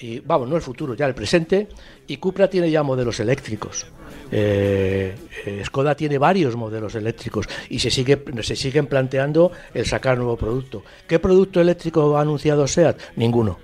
y 0.01 0.21
vamos, 0.21 0.49
no 0.49 0.57
el 0.57 0.63
futuro, 0.63 0.95
ya 0.95 1.07
el 1.07 1.15
presente, 1.15 1.69
y 2.07 2.17
Cupra 2.19 2.49
tiene 2.49 2.71
ya 2.71 2.83
modelos 2.83 3.19
eléctricos. 3.21 3.87
Eh, 4.31 5.15
eh, 5.45 5.63
Skoda 5.65 5.95
tiene 5.95 6.19
varios 6.19 6.55
modelos 6.55 6.95
eléctricos 6.95 7.49
y 7.71 7.79
se 7.79 7.91
sigue 7.91 8.23
se 8.43 8.57
siguen 8.57 8.87
planteando 8.87 9.51
el 9.75 9.87
sacar 9.87 10.19
nuevo 10.19 10.37
producto. 10.37 10.83
¿Qué 11.07 11.19
producto 11.19 11.61
eléctrico 11.61 12.17
ha 12.17 12.21
anunciado 12.21 12.67
SEAT? 12.67 12.99
Ninguno. 13.17 13.59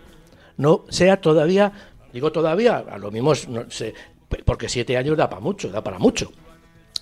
No, 0.56 0.84
SEAT 0.88 1.20
todavía, 1.20 1.72
digo 2.12 2.32
todavía, 2.32 2.78
a 2.78 2.98
lo 2.98 3.10
mismo 3.10 3.32
porque 4.44 4.68
siete 4.68 4.96
años 4.96 5.16
da 5.16 5.28
para 5.28 5.40
mucho, 5.40 5.70
da 5.70 5.82
para 5.82 5.98
mucho. 5.98 6.32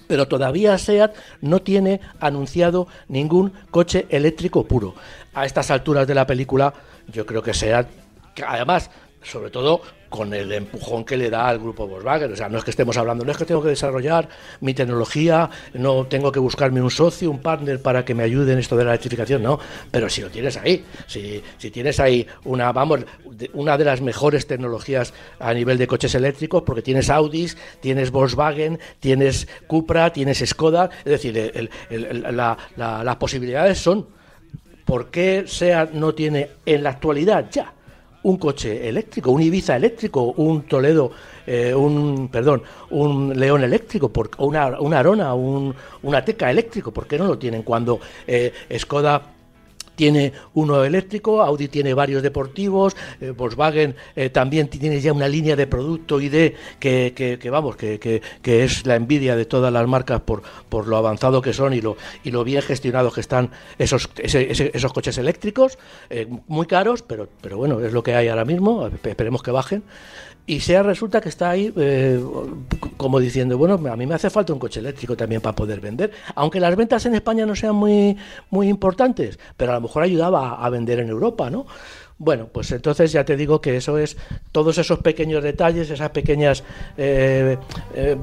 pero 0.09 0.29
todavía 0.29 0.77
SEAT 0.77 1.15
no 1.41 1.63
tiene 1.63 2.01
anunciado 2.21 2.87
ningún 3.09 3.53
coche 3.71 4.07
eléctrico 4.11 4.65
puro. 4.67 4.95
A 5.33 5.47
estas 5.47 5.71
alturas 5.71 6.07
de 6.07 6.15
la 6.15 6.27
película, 6.27 6.75
yo 7.11 7.25
creo 7.25 7.43
que 7.43 7.55
SEAT, 7.55 7.89
además, 8.47 8.91
sobre 9.23 9.51
todo 9.51 9.83
con 10.13 10.35
el 10.35 10.53
empujón 10.53 11.05
que 11.05 11.17
le 11.17 11.31
da 11.31 11.49
al 11.49 11.59
grupo 11.59 11.89
Volkswagen. 11.89 12.33
O 12.33 12.37
sea, 12.37 12.49
no 12.51 12.59
es 12.59 12.65
que 12.65 12.71
estemos 12.71 12.97
hablando, 12.99 13.25
no 13.25 13.33
es 13.33 13.39
que 13.39 13.47
tengo 13.47 13.63
que 13.63 13.71
desarrollar 13.71 14.29
mi 14.61 14.75
tecnología, 14.75 15.49
no 15.73 16.07
tengo 16.07 16.31
que 16.31 16.39
buscarme 16.39 16.83
un 16.83 16.91
socio, 16.91 17.31
un 17.31 17.41
partner 17.41 17.81
para 17.81 18.05
que 18.05 18.15
me 18.15 18.23
ayude 18.23 18.53
en 18.53 18.59
esto 18.59 18.77
de 18.77 18.85
la 18.85 18.91
electrificación, 18.91 19.43
no. 19.43 19.59
Pero 19.91 20.11
si 20.11 20.21
lo 20.21 20.29
tienes 20.29 20.59
ahí, 20.59 20.85
si, 21.07 21.43
si 21.57 21.71
tienes 21.71 21.99
ahí 21.99 22.27
una, 22.45 22.73
vamos, 22.73 23.01
una 23.55 23.79
de 23.79 23.85
las 23.87 24.03
mejores 24.03 24.47
tecnologías 24.47 25.15
a 25.39 25.55
nivel 25.55 25.79
de 25.79 25.87
coches 25.87 26.15
eléctricos, 26.15 26.63
porque 26.63 26.83
tienes 26.83 27.09
Audis, 27.09 27.57
tienes 27.81 28.11
Volkswagen, 28.11 28.79
tienes 29.01 29.49
Cupra, 29.67 30.13
tienes 30.13 30.43
Skoda, 30.47 30.91
es 31.07 31.23
decir, 31.23 31.71
las 32.77 33.17
posibilidades 33.17 33.79
son. 33.79 34.07
¿Por 34.85 35.11
qué 35.11 35.47
no 35.95 36.13
tiene 36.13 36.51
en 36.67 36.83
la 36.83 36.91
actualidad 36.91 37.47
ya? 37.51 37.73
Un 38.25 38.37
coche 38.37 38.89
eléctrico, 38.89 39.31
un 39.31 39.43
Ibiza 39.43 39.77
eléctrico, 39.77 40.35
un 40.37 40.63
Toledo, 40.63 41.11
eh, 41.47 41.75
un 41.75 42.29
perdón, 42.29 42.63
un 42.91 43.39
León 43.39 43.65
eléctrico, 43.65 44.09
por, 44.11 44.31
una, 44.39 44.81
una 44.81 44.99
Arona, 44.99 45.35
un, 45.35 45.75
una 46.03 46.25
Teca 46.25 46.51
eléctrico, 46.51 46.93
¿por 46.93 47.07
qué 47.07 47.19
no 47.19 47.27
lo 47.27 47.39
tienen 47.39 47.63
cuando 47.63 48.01
eh, 48.27 48.53
Skoda 48.79 49.23
tiene 49.95 50.33
uno 50.55 50.85
eléctrico, 50.85 51.43
Audi 51.43 51.69
tiene 51.69 51.95
varios 51.95 52.23
deportivos, 52.23 52.97
eh, 53.21 53.31
Volkswagen 53.31 53.95
eh, 54.17 54.31
también 54.31 54.69
tiene 54.69 55.01
ya 55.01 55.13
una 55.13 55.29
línea 55.29 55.57
de 55.57 55.67
producto 55.67 56.21
ID 56.21 56.53
que, 56.79 57.39
que, 57.41 57.51
vamos, 57.51 57.77
que, 57.77 57.99
que, 57.99 58.65
es 58.65 58.87
la 58.87 58.97
envidia 58.97 59.37
de 59.37 59.45
todas 59.45 59.73
las 59.73 59.87
marcas 59.87 60.21
por, 60.21 60.43
por 60.69 60.87
lo 60.87 60.97
avanzado 60.97 61.43
que 61.43 61.53
son 61.53 61.75
y 61.75 61.81
lo, 61.81 61.97
y 62.25 62.31
lo 62.31 62.45
bien 62.45 62.63
gestionados 62.63 63.15
que 63.15 63.21
están 63.21 63.51
esos, 63.79 64.09
esos 64.17 64.93
coches 64.93 65.19
eléctricos, 65.19 65.79
eh, 66.11 66.27
muy 66.49 66.67
caros, 66.67 67.03
pero, 67.03 67.29
pero 67.41 67.57
bueno, 67.59 67.81
es 67.81 67.93
lo 67.93 68.03
que 68.03 68.15
hay 68.15 68.29
ahora 68.29 68.45
mismo, 68.45 68.89
esperemos 69.05 69.43
que 69.43 69.51
bajen 69.51 69.83
y 70.47 70.61
sea 70.61 70.83
resulta 70.83 71.21
que 71.21 71.29
está 71.29 71.51
ahí 71.51 71.73
eh, 71.77 72.21
como 72.97 73.21
diciendo, 73.21 73.57
bueno, 73.59 73.75
a 73.75 73.97
mí 73.97 74.07
me 74.07 74.15
hace 74.15 74.31
falta 74.31 74.53
un 74.53 74.59
coche 74.59 74.81
eléctrico 74.81 75.17
también 75.17 75.41
para 75.41 75.55
poder 75.55 75.81
vender, 75.81 76.13
aunque 76.35 76.61
las 76.61 76.75
ventas 76.77 77.07
en 77.07 77.15
España 77.15 77.47
no 77.47 77.55
sean 77.55 77.77
muy, 77.77 78.17
muy 78.51 78.69
importantes, 78.69 79.39
pero 79.57 79.73
a 79.73 79.75
lo 79.77 79.83
mejor 79.83 80.03
ayudaba 80.03 80.55
a, 80.65 80.71
vender 80.71 81.01
en 81.01 81.09
Europa, 81.09 81.51
¿no? 81.51 81.67
Bueno, 82.19 82.49
pues 82.53 82.71
entonces 82.71 83.11
ya 83.11 83.25
te 83.25 83.37
digo 83.37 83.61
que 83.61 83.77
eso 83.77 83.99
es 83.99 84.17
todos 84.53 84.79
esos 84.79 85.01
pequeños 85.01 85.43
detalles, 85.43 85.91
esas 85.91 86.11
pequeñas 86.11 86.63
eh, 86.97 87.59
eh, 87.95 88.17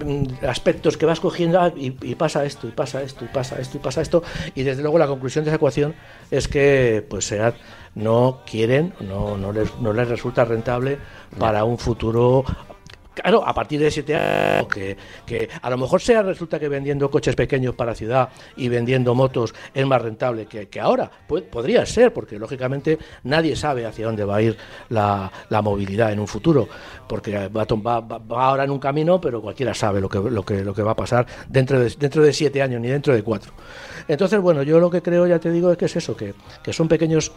aspectos 0.48 0.96
que 0.96 1.06
vas 1.06 1.20
cogiendo 1.20 1.60
ah, 1.60 1.74
y, 1.76 2.16
pasa 2.16 2.46
esto, 2.46 2.68
y 2.68 2.72
pasa 2.72 3.02
esto, 3.02 3.26
y 3.26 3.28
pasa 3.28 3.60
esto, 3.60 3.78
y 3.78 3.80
pasa 3.82 4.02
esto, 4.02 4.24
y 4.56 4.64
desde 4.64 4.82
luego 4.82 4.98
la 4.98 5.08
conclusión 5.08 5.44
de 5.44 5.50
esa 5.50 5.58
ecuación 5.58 5.96
es 6.32 6.48
que 6.48 7.06
pues 7.10 7.26
SEAT 7.26 7.56
no 8.00 8.42
quieren, 8.50 8.94
no, 9.02 9.38
no, 9.38 9.52
les, 9.52 9.78
no 9.80 9.94
les 9.94 10.08
resulta 10.08 10.46
rentable 10.46 10.98
para 11.38 11.64
un 11.64 11.78
futuro 11.78 12.46
Claro, 13.22 13.46
a 13.46 13.54
partir 13.54 13.82
de 13.82 13.92
siete 13.92 14.16
años, 14.16 14.68
que, 14.68 14.96
que, 15.26 15.50
a 15.62 15.70
lo 15.70 15.78
mejor 15.78 16.00
sea 16.00 16.22
resulta 16.22 16.58
que 16.58 16.70
vendiendo 16.70 17.12
coches 17.12 17.36
pequeños 17.36 17.76
para 17.76 17.94
ciudad 17.94 18.30
y 18.56 18.70
vendiendo 18.70 19.14
motos 19.14 19.54
es 19.74 19.86
más 19.86 20.02
rentable 20.02 20.46
que, 20.46 20.70
que 20.70 20.80
ahora. 20.80 21.12
podría 21.28 21.86
ser, 21.86 22.14
porque 22.14 22.40
lógicamente 22.40 22.98
nadie 23.24 23.56
sabe 23.56 23.86
hacia 23.86 24.06
dónde 24.06 24.24
va 24.24 24.38
a 24.38 24.42
ir 24.42 24.58
la, 24.90 25.30
la 25.50 25.62
movilidad 25.62 26.14
en 26.14 26.20
un 26.20 26.28
futuro, 26.28 26.70
porque 27.08 27.50
va, 27.50 27.66
va, 27.66 28.00
va, 28.00 28.46
ahora 28.46 28.64
en 28.64 28.72
un 28.72 28.80
camino, 28.80 29.20
pero 29.20 29.42
cualquiera 29.42 29.74
sabe 29.74 30.00
lo 30.00 30.08
que, 30.08 30.20
lo 30.20 30.44
que, 30.44 30.64
lo 30.64 30.74
que 30.74 30.84
va 30.84 30.92
a 30.92 30.96
pasar 30.96 31.28
dentro 31.50 31.80
de, 31.80 31.94
dentro 32.00 32.24
de 32.24 32.32
siete 32.32 32.62
años, 32.62 32.80
ni 32.80 32.88
dentro 32.88 33.14
de 33.14 33.22
cuatro. 33.22 33.52
Entonces, 34.08 34.40
bueno, 34.40 34.64
yo 34.64 34.80
lo 34.80 34.90
que 34.90 35.02
creo, 35.02 35.28
ya 35.28 35.40
te 35.40 35.52
digo, 35.52 35.72
es 35.72 35.78
que 35.78 35.86
es 35.86 35.96
eso, 35.98 36.16
que, 36.16 36.34
que 36.64 36.72
son 36.72 36.88
pequeños 36.88 37.34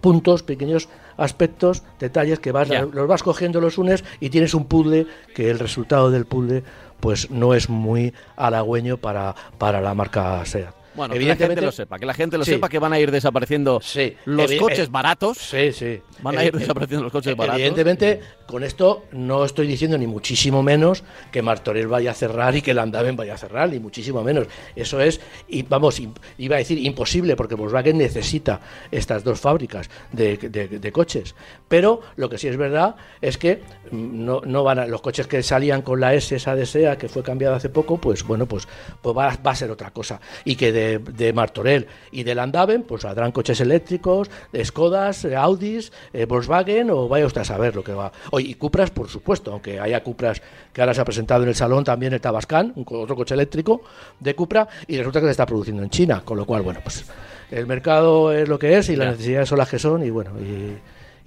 puntos, 0.00 0.42
pequeños 0.42 0.88
aspectos, 1.16 1.82
detalles 1.98 2.38
que 2.38 2.52
vas, 2.52 2.68
los 2.68 3.08
vas 3.08 3.22
cogiendo, 3.22 3.60
los 3.60 3.78
unes 3.78 4.04
y 4.20 4.30
tienes 4.30 4.54
un 4.54 4.66
puzzle 4.66 5.06
que 5.34 5.50
el 5.50 5.58
resultado 5.58 6.10
del 6.10 6.26
puzzle 6.26 6.62
pues 7.00 7.30
no 7.30 7.54
es 7.54 7.68
muy 7.68 8.12
halagüeño 8.36 8.98
para, 8.98 9.34
para 9.58 9.80
la 9.80 9.94
marca 9.94 10.44
SEAT. 10.44 10.80
Bueno, 10.94 11.14
que 11.14 11.20
la 11.20 11.36
gente 11.36 11.60
lo 11.60 11.72
sepa, 11.72 11.98
que 11.98 12.06
la 12.06 12.14
gente 12.14 12.36
lo 12.36 12.44
sepa 12.44 12.68
que 12.68 12.78
van 12.78 12.92
a 12.92 12.98
ir 12.98 13.10
desapareciendo 13.10 13.80
los 14.24 14.52
coches 14.54 14.86
eh, 14.86 14.90
baratos. 14.90 15.38
Sí, 15.38 15.72
sí. 15.72 16.00
Van 16.20 16.36
a 16.36 16.44
ir 16.44 16.56
desapareciendo 16.56 17.04
los 17.04 17.12
coches 17.12 17.36
baratos. 17.36 17.60
Evidentemente, 17.60 18.20
con 18.50 18.64
esto 18.64 19.04
no 19.12 19.44
estoy 19.44 19.66
diciendo 19.66 19.96
ni 19.96 20.06
muchísimo 20.06 20.62
menos 20.62 21.04
que 21.32 21.42
Martorell 21.42 21.86
vaya 21.86 22.10
a 22.10 22.14
cerrar 22.14 22.56
y 22.56 22.62
que 22.62 22.74
Landaven 22.74 23.16
vaya 23.16 23.34
a 23.34 23.38
cerrar, 23.38 23.70
ni 23.70 23.78
muchísimo 23.78 24.22
menos. 24.22 24.48
Eso 24.76 25.00
es, 25.00 25.20
y 25.48 25.62
vamos, 25.62 26.00
iba 26.38 26.56
a 26.56 26.58
decir 26.58 26.78
imposible, 26.78 27.36
porque 27.36 27.54
Volkswagen 27.54 27.98
necesita 27.98 28.60
estas 28.90 29.24
dos 29.24 29.40
fábricas 29.40 29.88
de, 30.12 30.90
coches. 30.92 31.34
Pero 31.68 32.00
lo 32.16 32.28
que 32.28 32.38
sí 32.38 32.48
es 32.48 32.56
verdad 32.56 32.96
es 33.20 33.38
que 33.38 33.62
mm, 33.90 34.24
no, 34.24 34.40
no 34.44 34.64
van 34.64 34.80
a, 34.80 34.86
los 34.86 35.00
coches 35.00 35.26
que 35.26 35.42
salían 35.42 35.82
con 35.82 36.00
la 36.00 36.14
S 36.14 36.34
esa 36.34 36.54
de 36.54 36.66
SEA, 36.66 36.98
que 36.98 37.08
fue 37.08 37.22
cambiada 37.22 37.56
hace 37.56 37.68
poco, 37.68 37.98
pues 37.98 38.24
bueno, 38.24 38.46
pues, 38.46 38.66
pues 39.00 39.16
va, 39.16 39.36
va 39.46 39.50
a 39.52 39.54
ser 39.54 39.70
otra 39.70 39.90
cosa. 39.92 40.20
Y 40.44 40.56
que 40.56 40.72
de, 40.72 41.32
Martorell 41.32 41.86
y 42.10 42.24
de 42.24 42.34
Landaven, 42.34 42.82
pues 42.82 43.02
saldrán 43.02 43.32
coches 43.32 43.60
eléctricos, 43.60 44.30
Skodas, 44.64 45.24
Audis, 45.24 45.92
eh, 46.12 46.24
Volkswagen 46.24 46.90
o 46.90 47.08
vaya 47.08 47.26
usted 47.26 47.42
a 47.42 47.44
saber 47.44 47.76
lo 47.76 47.84
que 47.84 47.92
va. 47.92 48.10
Oye, 48.32 48.39
y 48.40 48.54
Cupras, 48.54 48.90
por 48.90 49.08
supuesto, 49.08 49.52
aunque 49.52 49.80
haya 49.80 50.02
Cupras 50.02 50.42
que 50.72 50.80
ahora 50.80 50.94
se 50.94 51.00
ha 51.00 51.04
presentado 51.04 51.42
en 51.42 51.48
el 51.48 51.54
salón 51.54 51.84
también 51.84 52.12
el 52.12 52.20
Tabascan, 52.20 52.72
otro 52.76 53.16
coche 53.16 53.34
eléctrico 53.34 53.82
de 54.18 54.34
Cupra, 54.34 54.68
y 54.86 54.96
resulta 54.96 55.20
que 55.20 55.26
se 55.26 55.32
está 55.32 55.46
produciendo 55.46 55.82
en 55.82 55.90
China, 55.90 56.22
con 56.24 56.36
lo 56.36 56.44
cual, 56.44 56.62
bueno, 56.62 56.80
pues 56.82 57.04
el 57.50 57.66
mercado 57.66 58.32
es 58.32 58.48
lo 58.48 58.58
que 58.58 58.78
es 58.78 58.88
y 58.88 58.96
las 58.96 59.12
necesidades 59.12 59.48
son 59.48 59.58
las 59.58 59.68
que 59.68 59.78
son 59.78 60.04
y 60.04 60.10
bueno, 60.10 60.32
y, 60.40 60.78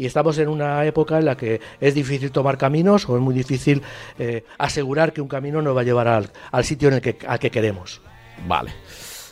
estamos 0.05 0.37
en 0.37 0.49
una 0.49 0.85
época 0.85 1.17
en 1.17 1.23
la 1.23 1.37
que 1.37 1.61
es 1.79 1.95
difícil 1.95 2.29
tomar 2.29 2.57
caminos 2.57 3.07
o 3.07 3.15
es 3.15 3.21
muy 3.21 3.33
difícil 3.33 3.81
eh, 4.19 4.43
asegurar 4.57 5.13
que 5.13 5.21
un 5.21 5.29
camino 5.29 5.61
nos 5.61 5.77
va 5.77 5.79
a 5.79 5.83
llevar 5.85 6.09
al, 6.09 6.29
al 6.51 6.65
sitio 6.65 6.89
en 6.89 6.95
el 6.95 7.01
que, 7.01 7.17
al 7.25 7.39
que 7.39 7.49
queremos. 7.49 8.01
Vale. 8.45 8.71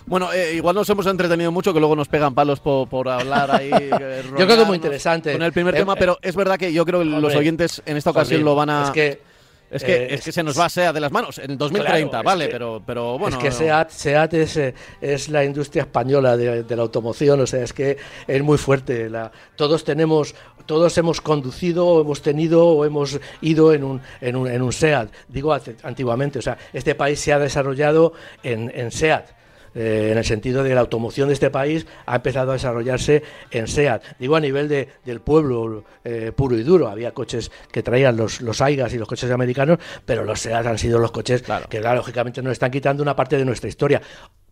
Bueno, 0.06 0.32
eh, 0.34 0.56
igual 0.56 0.76
nos 0.76 0.90
hemos 0.90 1.06
entretenido 1.06 1.52
mucho, 1.52 1.74
que 1.74 1.80
luego 1.80 1.96
nos 1.96 2.08
pegan 2.08 2.34
palos 2.34 2.60
por, 2.60 3.10
hablar 3.10 3.52
ahí. 3.52 3.72
Eh, 4.02 4.24
yo 4.26 4.46
creo 4.46 4.48
que 4.48 4.62
es 4.62 4.68
muy 4.68 4.76
interesante. 4.78 5.34
Con 5.34 5.42
el 5.44 5.52
primer 5.52 5.76
tema, 5.76 5.94
eh, 5.94 5.98
pero 6.00 6.18
es 6.22 6.36
verdad 6.36 6.58
que 6.58 6.72
yo 6.72 6.86
creo 6.86 7.00
que 7.00 7.06
los 7.06 7.36
oyentes 7.36 7.82
en 7.86 7.98
esta 7.98 8.10
ocasión 8.10 8.44
lo 8.44 8.56
van 8.56 8.70
a. 8.70 8.84
Es 8.86 8.90
que. 8.92 9.32
Es 9.70 9.84
que, 9.86 10.14
es 10.14 10.22
que 10.22 10.34
se 10.34 10.44
nos 10.44 10.60
va 10.60 10.68
SEAT 10.68 10.94
de 10.94 11.00
las 11.00 11.14
manos 11.14 11.38
en 11.38 11.58
2030, 11.58 12.22
vale, 12.24 12.50
pero, 12.50 12.84
pero 12.86 13.18
bueno. 13.18 13.38
Es 13.38 13.44
que 13.44 13.52
SEAT, 13.52 13.90
SEAT 13.90 14.34
es, 14.34 14.60
es, 15.00 15.30
la 15.30 15.46
industria 15.46 15.84
española 15.84 16.36
de, 16.36 16.76
la 16.76 16.82
automoción, 16.82 17.40
o 17.40 17.48
sea, 17.48 17.64
es 17.64 17.72
que 17.72 17.96
es 18.28 18.44
muy 18.44 18.58
fuerte. 18.58 19.10
La, 19.10 19.32
todos 19.56 19.86
tenemos, 19.86 20.36
todos 20.66 20.98
hemos 20.98 21.22
conducido, 21.22 22.02
hemos 22.02 22.22
tenido 22.22 22.68
o 22.68 22.84
hemos 22.84 23.18
ido 23.40 23.74
en 23.74 23.86
un, 23.86 24.02
en 24.20 24.36
un, 24.36 24.52
en 24.52 24.62
un 24.62 24.74
SEAT. 24.74 25.10
Digo 25.30 25.54
antiguamente, 25.84 26.40
o 26.40 26.42
sea, 26.42 26.58
este 26.74 26.94
país 26.94 27.20
se 27.22 27.32
ha 27.32 27.40
desarrollado 27.40 28.12
en, 28.44 28.72
en 28.76 28.92
SEAT 28.92 29.41
eh, 29.74 30.10
en 30.12 30.18
el 30.18 30.26
sentido 30.26 30.64
de 30.64 30.70
que 30.70 30.76
la 30.76 30.82
automoción 30.82 31.28
de 31.28 31.34
este 31.34 31.50
país 31.50 31.86
ha 32.06 32.18
empezado 32.18 32.52
a 32.52 32.54
desarrollarse 32.54 33.24
en 33.52 33.68
SEAT. 33.68 34.04
Digo 34.20 34.36
a 34.36 34.40
nivel 34.40 34.68
de, 34.68 34.90
del 35.06 35.22
pueblo 35.22 35.84
eh, 36.04 36.32
puro 36.36 36.58
y 36.58 36.64
duro. 36.64 36.90
Había 36.90 37.14
coches 37.14 37.52
que 37.72 37.84
traían 37.84 38.18
los, 38.18 38.42
los 38.42 38.62
AIGAS 38.62 38.94
y 38.94 38.98
los 38.98 39.08
coches 39.08 39.32
americanos, 39.32 39.80
pero 40.06 40.24
los 40.24 40.40
SEAT 40.40 40.66
han 40.66 40.78
sido 40.78 41.00
los 41.00 41.12
coches 41.12 41.44
que, 41.70 41.80
lógicamente, 41.80 42.42
nos 42.42 42.54
están 42.54 42.72
quitando 42.72 43.04
una 43.04 43.16
parte 43.16 43.38
de 43.38 43.46
nuestra 43.46 43.70
historia. 43.70 44.02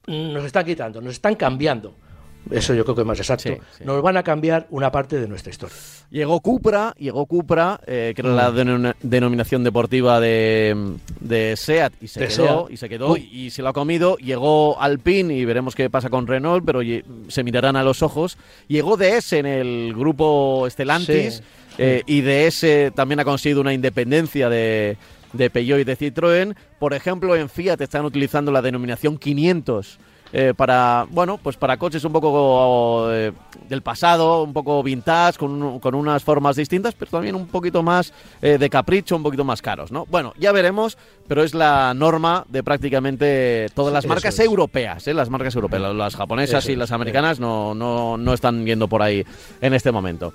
Nos 0.08 0.46
están 0.46 0.66
quitando, 0.66 1.02
nos 1.02 1.14
están 1.14 1.36
cambiando 1.36 1.94
eso 2.52 2.74
yo 2.74 2.84
creo 2.84 2.96
que 2.96 3.02
es 3.02 3.08
más 3.08 3.20
exacto. 3.20 3.50
Nos 3.84 4.02
van 4.02 4.18
a 4.18 4.24
cambiar 4.24 4.68
una 4.70 4.92
parte 4.92 5.20
de 5.20 5.28
nuestra 5.28 5.52
historia. 5.52 5.76
Llegó 6.10 6.40
Cupra, 6.40 6.94
llegó 6.98 7.26
Cupra, 7.26 7.80
eh, 7.86 8.14
que 8.16 8.22
era 8.22 8.32
la 8.32 8.52
mm. 8.52 8.94
denominación 9.02 9.64
deportiva 9.64 10.20
de, 10.20 10.96
de 11.20 11.56
SEAT, 11.56 11.94
y 12.02 12.08
se 12.08 12.28
quedó, 12.28 12.68
y 12.70 12.78
se 12.78 12.90
quedó, 12.90 13.18
y 13.18 13.50
se 13.52 13.62
lo 13.62 13.70
ha 13.70 13.74
comido. 13.74 14.18
Llegó 14.18 14.82
Alpine, 14.82 15.34
y 15.36 15.46
veremos 15.46 15.76
qué 15.76 15.90
pasa 15.90 16.10
con 16.10 16.26
Renault, 16.28 16.66
pero 16.66 16.82
se 17.28 17.44
mirarán 17.44 17.76
a 17.76 17.84
los 17.84 18.02
ojos. 18.02 18.38
Llegó 18.68 18.98
DS 18.98 19.34
en 19.34 19.46
el 19.46 19.94
grupo 19.94 20.68
Stellantis, 20.70 21.44
eh, 21.78 22.04
y 22.06 22.22
DS 22.22 22.92
también 22.96 23.20
ha 23.20 23.26
conseguido 23.26 23.62
una 23.62 23.74
independencia 23.74 24.50
de, 24.50 24.98
de 25.34 25.50
Peugeot 25.50 25.80
y 25.80 25.84
de 25.84 25.98
Citroën. 25.98 26.56
Por 26.80 26.94
ejemplo, 26.94 27.36
en 27.36 27.50
Fiat 27.50 27.80
están 27.82 28.06
utilizando 28.06 28.52
la 28.52 28.62
denominación 28.62 29.18
500 29.18 30.00
eh, 30.32 30.54
para, 30.56 31.08
bueno, 31.10 31.40
pues 31.42 31.58
para 31.58 31.78
coches 31.78 32.04
un 32.04 32.14
poco 32.14 33.08
eh, 33.12 33.32
del 33.68 33.82
pasado, 33.82 34.44
un 34.44 34.54
poco 34.54 34.84
vintage, 34.84 35.40
con, 35.40 35.80
con, 35.80 35.96
unas 35.96 36.24
formas 36.24 36.56
distintas, 36.56 36.94
pero 36.94 37.10
también 37.12 37.36
un 37.36 37.48
poquito 37.48 37.82
más 37.82 38.14
eh, 38.42 38.58
de 38.58 38.70
capricho, 38.70 39.16
un 39.16 39.24
poquito 39.24 39.44
más 39.44 39.62
caros, 39.62 39.92
¿no? 39.92 40.06
Bueno, 40.06 40.34
ya 40.38 40.52
veremos, 40.52 40.98
pero 41.28 41.44
es 41.44 41.54
la 41.54 41.94
norma 41.94 42.46
de 42.48 42.64
prácticamente 42.64 43.68
todas 43.74 43.92
las 43.92 44.06
marcas 44.06 44.38
europeas, 44.40 45.08
las 45.08 45.30
marcas 45.30 45.56
europeas, 45.56 45.96
las 45.96 46.16
japonesas 46.16 46.68
y 46.70 46.76
las 46.76 46.92
americanas 46.92 47.40
no, 47.40 47.74
no, 47.74 48.18
no, 48.18 48.34
están 48.34 48.66
yendo 48.66 48.88
por 48.88 49.02
ahí 49.02 49.26
en 49.62 49.74
este 49.74 49.92
momento. 49.92 50.34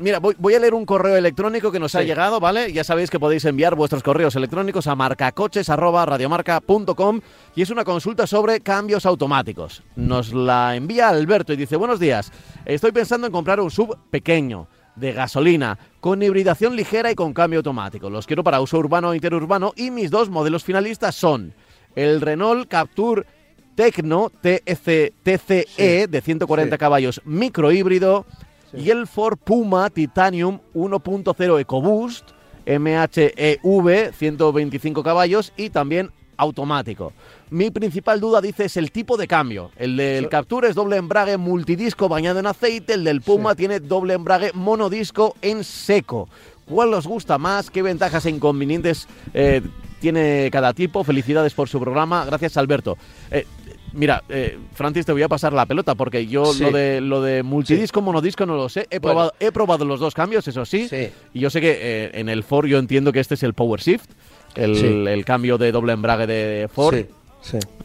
Mira, 0.00 0.18
voy, 0.18 0.54
a 0.54 0.58
leer 0.58 0.74
un 0.74 0.84
correo 0.84 1.14
electrónico 1.16 1.70
que 1.70 1.78
nos 1.78 1.94
ha 1.94 2.02
llegado, 2.02 2.40
¿vale? 2.40 2.72
Ya 2.72 2.82
sabéis 2.84 3.10
que 3.10 3.20
podéis 3.20 3.44
enviar 3.44 3.76
vuestros 3.76 4.02
correos 4.02 4.34
electrónicos 4.34 4.86
a 4.86 4.94
marcacoches.radiomarca.com 4.94 7.20
y 7.54 7.60
es 7.62 7.68
una 7.70 7.84
consulta 7.84 8.26
sobre 8.26 8.60
cambios 8.60 9.04
automáticos. 9.06 9.82
Nos 9.96 10.32
la 10.32 10.74
envía 10.74 11.08
Alberto 11.08 11.52
y 11.52 11.56
dice, 11.56 11.76
buenos 11.76 12.00
días, 12.00 12.32
estoy 12.64 12.92
pensando 12.92 13.26
en 13.26 13.32
comprar 13.32 13.60
un 13.60 13.70
sub 13.70 13.98
pequeño 14.10 14.68
de 14.96 15.12
gasolina, 15.12 15.78
con 16.00 16.22
hibridación 16.22 16.76
ligera 16.76 17.10
y 17.10 17.14
con 17.14 17.32
cambio 17.32 17.60
automático. 17.60 18.10
Los 18.10 18.26
quiero 18.26 18.44
para 18.44 18.60
uso 18.60 18.78
urbano 18.78 19.12
e 19.12 19.16
interurbano 19.16 19.72
y 19.76 19.90
mis 19.90 20.10
dos 20.10 20.28
modelos 20.30 20.64
finalistas 20.64 21.14
son 21.14 21.54
el 21.94 22.20
Renault 22.20 22.68
Captur 22.68 23.26
Tecno 23.74 24.30
TCE 24.30 26.06
de 26.08 26.20
140 26.20 26.76
caballos 26.76 27.22
microhíbrido 27.24 28.26
y 28.72 28.90
el 28.90 29.06
Ford 29.06 29.38
Puma 29.38 29.90
Titanium 29.90 30.58
1.0 30.74 31.60
EcoBoost 31.60 32.30
MHEV 32.66 34.14
125 34.14 35.02
caballos 35.02 35.52
y 35.56 35.70
también 35.70 36.10
automático. 36.36 37.12
Mi 37.50 37.70
principal 37.70 38.20
duda, 38.20 38.40
dice, 38.40 38.64
es 38.64 38.76
el 38.76 38.92
tipo 38.92 39.16
de 39.16 39.26
cambio. 39.26 39.70
El 39.76 39.96
del 39.96 40.28
Capture 40.28 40.68
es 40.68 40.74
doble 40.74 40.96
embrague 40.96 41.36
multidisco 41.36 42.08
bañado 42.08 42.38
en 42.38 42.46
aceite, 42.46 42.94
el 42.94 43.04
del 43.04 43.20
Puma 43.20 43.54
tiene 43.54 43.80
doble 43.80 44.14
embrague 44.14 44.52
monodisco 44.54 45.34
en 45.42 45.64
seco. 45.64 46.28
¿Cuál 46.64 46.94
os 46.94 47.06
gusta 47.06 47.36
más? 47.36 47.70
¿Qué 47.70 47.82
ventajas 47.82 48.24
e 48.26 48.30
inconvenientes 48.30 49.08
eh, 49.34 49.60
tiene 50.00 50.48
cada 50.52 50.72
tipo? 50.72 51.02
Felicidades 51.02 51.52
por 51.52 51.68
su 51.68 51.80
programa. 51.80 52.24
Gracias, 52.24 52.56
Alberto. 52.56 52.96
Eh, 53.30 53.44
Mira, 53.92 54.22
eh, 54.28 54.58
Francis, 54.74 55.04
te 55.04 55.12
voy 55.12 55.22
a 55.22 55.28
pasar 55.28 55.52
la 55.52 55.66
pelota 55.66 55.94
porque 55.94 56.26
yo 56.26 56.52
lo 56.60 56.70
de 56.70 57.00
lo 57.00 57.22
de 57.22 57.42
multidisco, 57.42 58.00
monodisco 58.00 58.46
no 58.46 58.56
lo 58.56 58.68
sé. 58.68 58.86
He, 58.90 59.00
probado, 59.00 59.32
he 59.40 59.50
probado 59.50 59.84
los 59.84 60.00
dos 60.00 60.14
cambios, 60.14 60.46
eso 60.46 60.64
sí. 60.64 60.88
Y 61.34 61.40
yo 61.40 61.50
sé 61.50 61.60
que 61.60 61.78
eh, 61.80 62.10
en 62.14 62.28
el 62.28 62.42
Ford 62.42 62.66
yo 62.66 62.78
entiendo 62.78 63.12
que 63.12 63.20
este 63.20 63.34
es 63.34 63.42
el 63.42 63.54
Power 63.54 63.80
Shift, 63.80 64.10
el, 64.54 65.24
cambio 65.24 65.58
de 65.58 65.72
doble 65.72 65.92
embrague 65.92 66.26
de 66.26 66.68
Ford. 66.68 67.04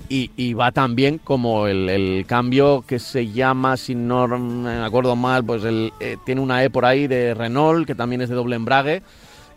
Y, 0.07 0.29
y, 0.35 0.53
va 0.53 0.71
también 0.71 1.17
como 1.17 1.65
el, 1.65 2.25
cambio 2.27 2.83
que 2.85 2.99
se 2.99 3.31
llama, 3.31 3.77
si 3.77 3.95
no 3.95 4.27
me 4.27 4.83
acuerdo 4.83 5.15
mal, 5.15 5.43
pues 5.43 5.63
el, 5.63 5.93
eh, 5.99 6.17
tiene 6.25 6.41
una 6.41 6.63
E 6.63 6.69
por 6.69 6.85
ahí 6.85 7.07
de 7.07 7.33
Renault, 7.33 7.87
que 7.87 7.95
también 7.95 8.21
es 8.21 8.29
de 8.29 8.35
doble 8.35 8.55
embrague 8.55 9.01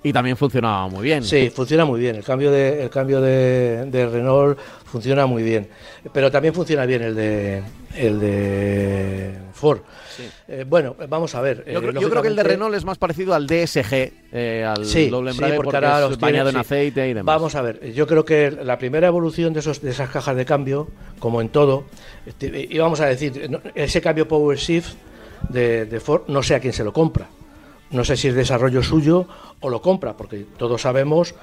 y 0.03 0.13
también 0.13 0.37
funcionaba 0.37 0.89
muy 0.89 1.03
bien. 1.03 1.25
Sí, 1.25 1.51
funciona 1.51 1.85
muy 1.85 2.01
bien. 2.01 2.17
El 2.17 2.25
cambio 2.25 2.51
de, 2.51 2.83
el 2.83 2.91
cambio 2.91 3.21
de, 3.21 4.09
Renault 4.11 4.59
funciona 4.85 5.27
muy 5.27 5.43
bien. 5.43 5.69
Pero 6.13 6.31
también 6.31 6.55
funciona 6.55 6.87
bien 6.87 7.03
el 7.03 7.15
de, 7.15 7.63
el 7.97 8.21
de 8.21 9.35
Ford. 9.53 9.81
Eh, 10.47 10.65
bueno, 10.67 10.95
vamos 11.09 11.35
a 11.35 11.41
ver. 11.41 11.65
Yo, 11.71 11.81
creo, 11.81 12.19
eh, 12.19 12.23
que 12.23 12.29
el 12.29 12.37
de 12.37 12.43
Renault 12.43 12.75
es 12.75 12.85
más 12.85 12.99
parecido 12.99 13.35
al 13.35 13.47
DSG, 13.47 14.13
eh, 14.33 14.65
al 14.65 15.11
doble 15.11 15.33
embrague, 15.33 15.57
porque, 15.57 15.77
es 15.77 16.19
bañado 16.19 16.51
en 16.51 16.57
aceite 16.57 17.09
y 17.09 17.15
demás. 17.15 17.35
Vamos 17.35 17.55
a 17.55 17.63
ver. 17.63 17.93
Yo 17.93 18.07
creo 18.07 18.25
que 18.25 18.51
la 18.51 18.79
primera 18.79 19.09
evolución 19.09 19.53
de, 19.53 19.61
esos, 19.61 19.81
de 19.81 19.91
esas 19.91 20.11
cajas 20.11 20.37
de 20.37 20.45
cambio, 20.45 20.89
como 21.19 21.41
en 21.41 21.49
todo, 21.49 21.85
este, 22.25 22.69
y 22.71 22.79
vamos 22.79 23.01
a 23.01 23.07
decir, 23.07 23.51
ese 23.75 24.01
cambio 24.01 24.29
Power 24.29 24.59
Shift 24.59 24.95
de, 25.49 25.87
de 25.87 26.01
Ford, 26.01 26.23
no 26.29 26.43
sé 26.43 26.55
a 26.55 26.61
quién 26.61 26.73
se 26.73 26.85
lo 26.85 26.93
compra 26.93 27.29
no 27.91 28.05
sé 28.05 28.17
si 28.17 28.29
es 28.29 28.35
desarrollo 28.35 28.83
suyo 28.83 29.27
o 29.61 29.71
lo 29.71 29.81
compra, 29.81 30.17
porque 30.17 30.45
todos 30.57 30.83
sabemos, 30.83 31.35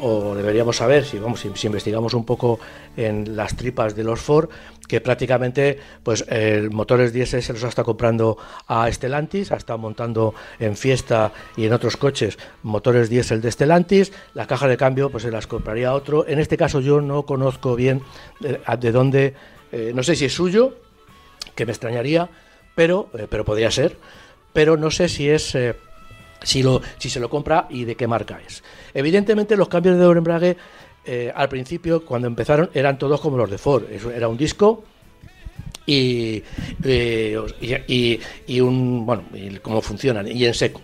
o 0.00 0.34
deberíamos 0.34 0.76
saber, 0.76 1.04
si, 1.04 1.18
vamos, 1.18 1.40
si, 1.40 1.66
investigamos 1.66 2.14
un 2.14 2.24
poco 2.24 2.60
en 2.96 3.36
las 3.36 3.56
tripas 3.56 3.96
de 3.96 4.04
los 4.04 4.20
Ford, 4.20 4.48
que 4.86 5.00
prácticamente 5.00 5.78
pues 6.02 6.24
el 6.28 6.70
motores 6.70 7.12
diésel 7.12 7.42
se 7.42 7.52
los 7.54 7.64
está 7.64 7.84
comprando 7.84 8.36
a 8.66 8.90
Stellantis, 8.90 9.50
ha 9.50 9.56
estado 9.56 9.78
montando 9.78 10.34
en 10.58 10.76
Fiesta 10.76 11.32
y 11.56 11.64
en 11.64 11.72
otros 11.72 11.96
coches 11.96 12.38
motores 12.62 13.08
diésel 13.08 13.40
de 13.40 13.50
Stellantis, 13.50 14.12
la 14.34 14.46
caja 14.46 14.68
de 14.68 14.76
cambio 14.76 15.10
pues 15.10 15.22
se 15.22 15.30
las 15.30 15.46
compraría 15.46 15.88
a 15.88 15.94
otro. 15.94 16.28
En 16.28 16.38
este 16.38 16.56
caso 16.56 16.80
yo 16.80 17.00
no 17.00 17.24
conozco 17.24 17.76
bien 17.76 18.02
de, 18.40 18.92
dónde, 18.92 19.34
eh, 19.72 19.92
no 19.94 20.02
sé 20.02 20.16
si 20.16 20.26
es 20.26 20.34
suyo, 20.34 20.76
que 21.54 21.64
me 21.64 21.72
extrañaría, 21.72 22.28
pero, 22.74 23.08
eh, 23.16 23.26
pero 23.28 23.44
podría 23.44 23.70
ser, 23.70 23.96
pero 24.52 24.76
no 24.76 24.90
sé 24.90 25.08
si 25.08 25.30
es... 25.30 25.56
Si, 26.44 26.62
lo, 26.62 26.80
si 26.98 27.10
se 27.10 27.20
lo 27.20 27.28
compra 27.28 27.66
y 27.70 27.84
de 27.84 27.96
qué 27.96 28.06
marca 28.06 28.40
es. 28.46 28.62
Evidentemente 28.92 29.56
los 29.56 29.68
cambios 29.68 29.98
de 29.98 30.04
embrague 30.04 30.56
eh, 31.04 31.32
al 31.34 31.48
principio, 31.48 32.04
cuando 32.04 32.28
empezaron, 32.28 32.70
eran 32.72 32.98
todos 32.98 33.20
como 33.20 33.36
los 33.36 33.50
de 33.50 33.58
Ford. 33.58 33.84
Era 34.14 34.28
un 34.28 34.36
disco 34.36 34.84
y, 35.86 36.42
eh, 36.82 38.20
y, 38.46 38.60
un, 38.60 39.04
bueno, 39.04 39.24
y 39.34 39.56
cómo 39.56 39.82
funcionan, 39.82 40.26
y 40.28 40.44
en 40.44 40.54
seco. 40.54 40.80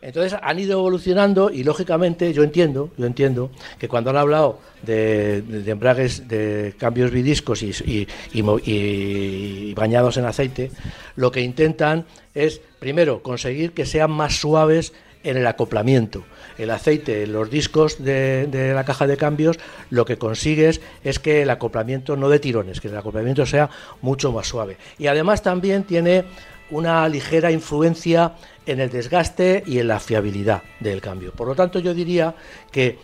Entonces 0.00 0.38
han 0.40 0.58
ido 0.58 0.78
evolucionando 0.78 1.50
y 1.50 1.64
lógicamente 1.64 2.32
yo 2.32 2.44
entiendo, 2.44 2.90
yo 2.96 3.06
entiendo 3.06 3.50
que 3.78 3.88
cuando 3.88 4.10
han 4.10 4.16
hablado 4.16 4.60
de, 4.82 5.42
embragues 5.66 6.28
de 6.28 6.74
cambios 6.78 7.10
bidiscos 7.10 7.62
y, 7.62 8.06
y, 8.32 9.74
bañados 9.74 10.16
en 10.16 10.24
aceite, 10.24 10.70
lo 11.16 11.32
que 11.32 11.40
intentan 11.40 12.06
es 12.34 12.60
primero 12.78 13.22
conseguir 13.22 13.72
que 13.72 13.86
sean 13.86 14.12
más 14.12 14.36
suaves 14.36 14.92
en 15.24 15.36
el 15.36 15.46
acoplamiento. 15.46 16.24
El 16.58 16.70
aceite, 16.70 17.26
los 17.26 17.50
discos 17.50 18.02
de, 18.02 18.72
la 18.74 18.84
caja 18.84 19.06
de 19.06 19.16
cambios, 19.16 19.58
lo 19.90 20.04
que 20.04 20.16
consigues 20.16 20.80
es 21.04 21.18
que 21.18 21.42
el 21.42 21.50
acoplamiento 21.50 22.16
no 22.16 22.28
de 22.28 22.38
tirones, 22.38 22.80
que 22.80 22.88
el 22.88 22.96
acoplamiento 22.96 23.46
sea 23.46 23.70
mucho 24.00 24.32
más 24.32 24.46
suave. 24.46 24.76
Y 24.98 25.06
además 25.06 25.42
también 25.42 25.84
tiene 25.84 26.24
una 26.70 27.08
ligera 27.08 27.50
influencia 27.50 28.34
en 28.66 28.80
el 28.80 28.90
desgaste 28.90 29.62
y 29.66 29.78
en 29.78 29.88
la 29.88 30.00
fiabilidad 30.00 30.62
del 30.80 31.00
cambio. 31.00 31.32
Por 31.32 31.48
lo 31.48 31.54
tanto, 31.54 31.78
yo 31.78 31.94
diría 31.94 32.34
que 32.70 32.98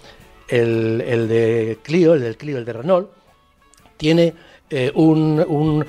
el, 0.48 0.98
de 1.28 1.78
Clio, 1.82 2.14
el 2.14 2.20
del 2.20 2.36
Clio, 2.36 2.58
el 2.58 2.64
de 2.64 2.72
Renault, 2.72 3.08
tiene 3.96 4.34
eh, 4.70 4.92
un, 4.94 5.86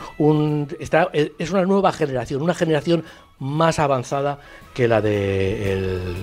es 0.80 1.52
una 1.52 1.66
nueva 1.66 1.92
generación, 1.92 2.42
una 2.42 2.54
generación 2.54 3.04
más 3.40 3.80
avanzada 3.80 4.40
que 4.74 4.88
la 4.88 5.02
de 5.02 5.74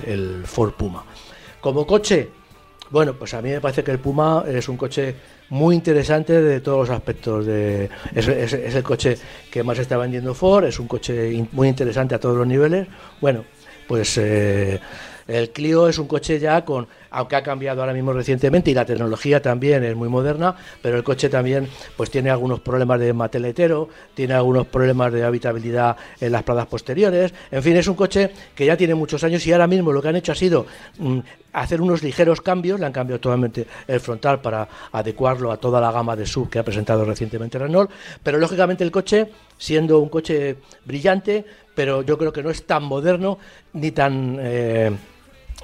el, 0.06 0.42
Ford 0.46 0.72
Puma. 0.72 1.04
Como 1.60 1.86
coche, 1.86 2.30
bueno, 2.92 3.14
pues 3.14 3.32
a 3.32 3.40
mí 3.40 3.48
me 3.50 3.60
parece 3.60 3.82
que 3.82 3.90
el 3.90 3.98
Puma 3.98 4.44
es 4.46 4.68
un 4.68 4.76
coche 4.76 5.14
muy 5.48 5.74
interesante 5.74 6.40
de 6.42 6.60
todos 6.60 6.88
los 6.88 6.96
aspectos. 6.96 7.46
De, 7.46 7.88
es, 8.14 8.28
el 8.28 8.82
coche 8.82 9.16
que 9.50 9.62
más 9.62 9.78
está 9.78 9.96
vendiendo 9.96 10.34
Ford, 10.34 10.64
es 10.66 10.78
un 10.78 10.86
coche 10.86 11.44
muy 11.52 11.68
interesante 11.68 12.14
a 12.14 12.20
todos 12.20 12.36
los 12.36 12.46
niveles. 12.46 12.86
Bueno, 13.20 13.44
pues 13.88 14.18
eh, 14.18 14.78
el 15.26 15.50
Clio 15.50 15.88
es 15.88 15.98
un 15.98 16.06
coche 16.06 16.38
ya 16.38 16.64
con, 16.64 16.86
aunque 17.10 17.36
ha 17.36 17.42
cambiado 17.42 17.80
ahora 17.80 17.92
mismo 17.92 18.12
recientemente 18.12 18.70
y 18.70 18.74
la 18.74 18.84
tecnología 18.84 19.40
también 19.40 19.84
es 19.84 19.94
muy 19.94 20.08
moderna, 20.08 20.54
pero 20.80 20.96
el 20.96 21.04
coche 21.04 21.28
también 21.28 21.68
pues 21.96 22.10
tiene 22.10 22.30
algunos 22.30 22.60
problemas 22.60 23.00
de 23.00 23.12
mateletero, 23.12 23.88
tiene 24.14 24.34
algunos 24.34 24.66
problemas 24.66 25.12
de 25.12 25.24
habitabilidad 25.24 25.96
en 26.20 26.32
las 26.32 26.42
pradas 26.42 26.66
posteriores, 26.66 27.32
en 27.50 27.62
fin, 27.62 27.76
es 27.76 27.86
un 27.86 27.94
coche 27.94 28.30
que 28.54 28.66
ya 28.66 28.76
tiene 28.76 28.94
muchos 28.94 29.22
años 29.24 29.46
y 29.46 29.52
ahora 29.52 29.66
mismo 29.66 29.92
lo 29.92 30.02
que 30.02 30.08
han 30.08 30.16
hecho 30.16 30.32
ha 30.32 30.36
sido 30.36 30.66
mm, 30.98 31.18
hacer 31.52 31.80
unos 31.80 32.02
ligeros 32.02 32.40
cambios, 32.40 32.80
le 32.80 32.86
han 32.86 32.92
cambiado 32.92 33.20
totalmente 33.20 33.66
el 33.86 34.00
frontal 34.00 34.40
para 34.40 34.68
adecuarlo 34.92 35.52
a 35.52 35.56
toda 35.58 35.80
la 35.80 35.92
gama 35.92 36.16
de 36.16 36.26
sub 36.26 36.48
que 36.48 36.58
ha 36.58 36.64
presentado 36.64 37.04
recientemente 37.04 37.58
Renault, 37.58 37.90
pero 38.22 38.38
lógicamente 38.38 38.84
el 38.84 38.90
coche, 38.90 39.28
siendo 39.58 39.98
un 39.98 40.08
coche 40.08 40.56
brillante, 40.84 41.44
pero 41.74 42.02
yo 42.02 42.18
creo 42.18 42.32
que 42.32 42.42
no 42.42 42.50
es 42.50 42.66
tan 42.66 42.84
moderno 42.84 43.38
ni 43.72 43.90
tan... 43.92 44.38
Eh, 44.40 44.90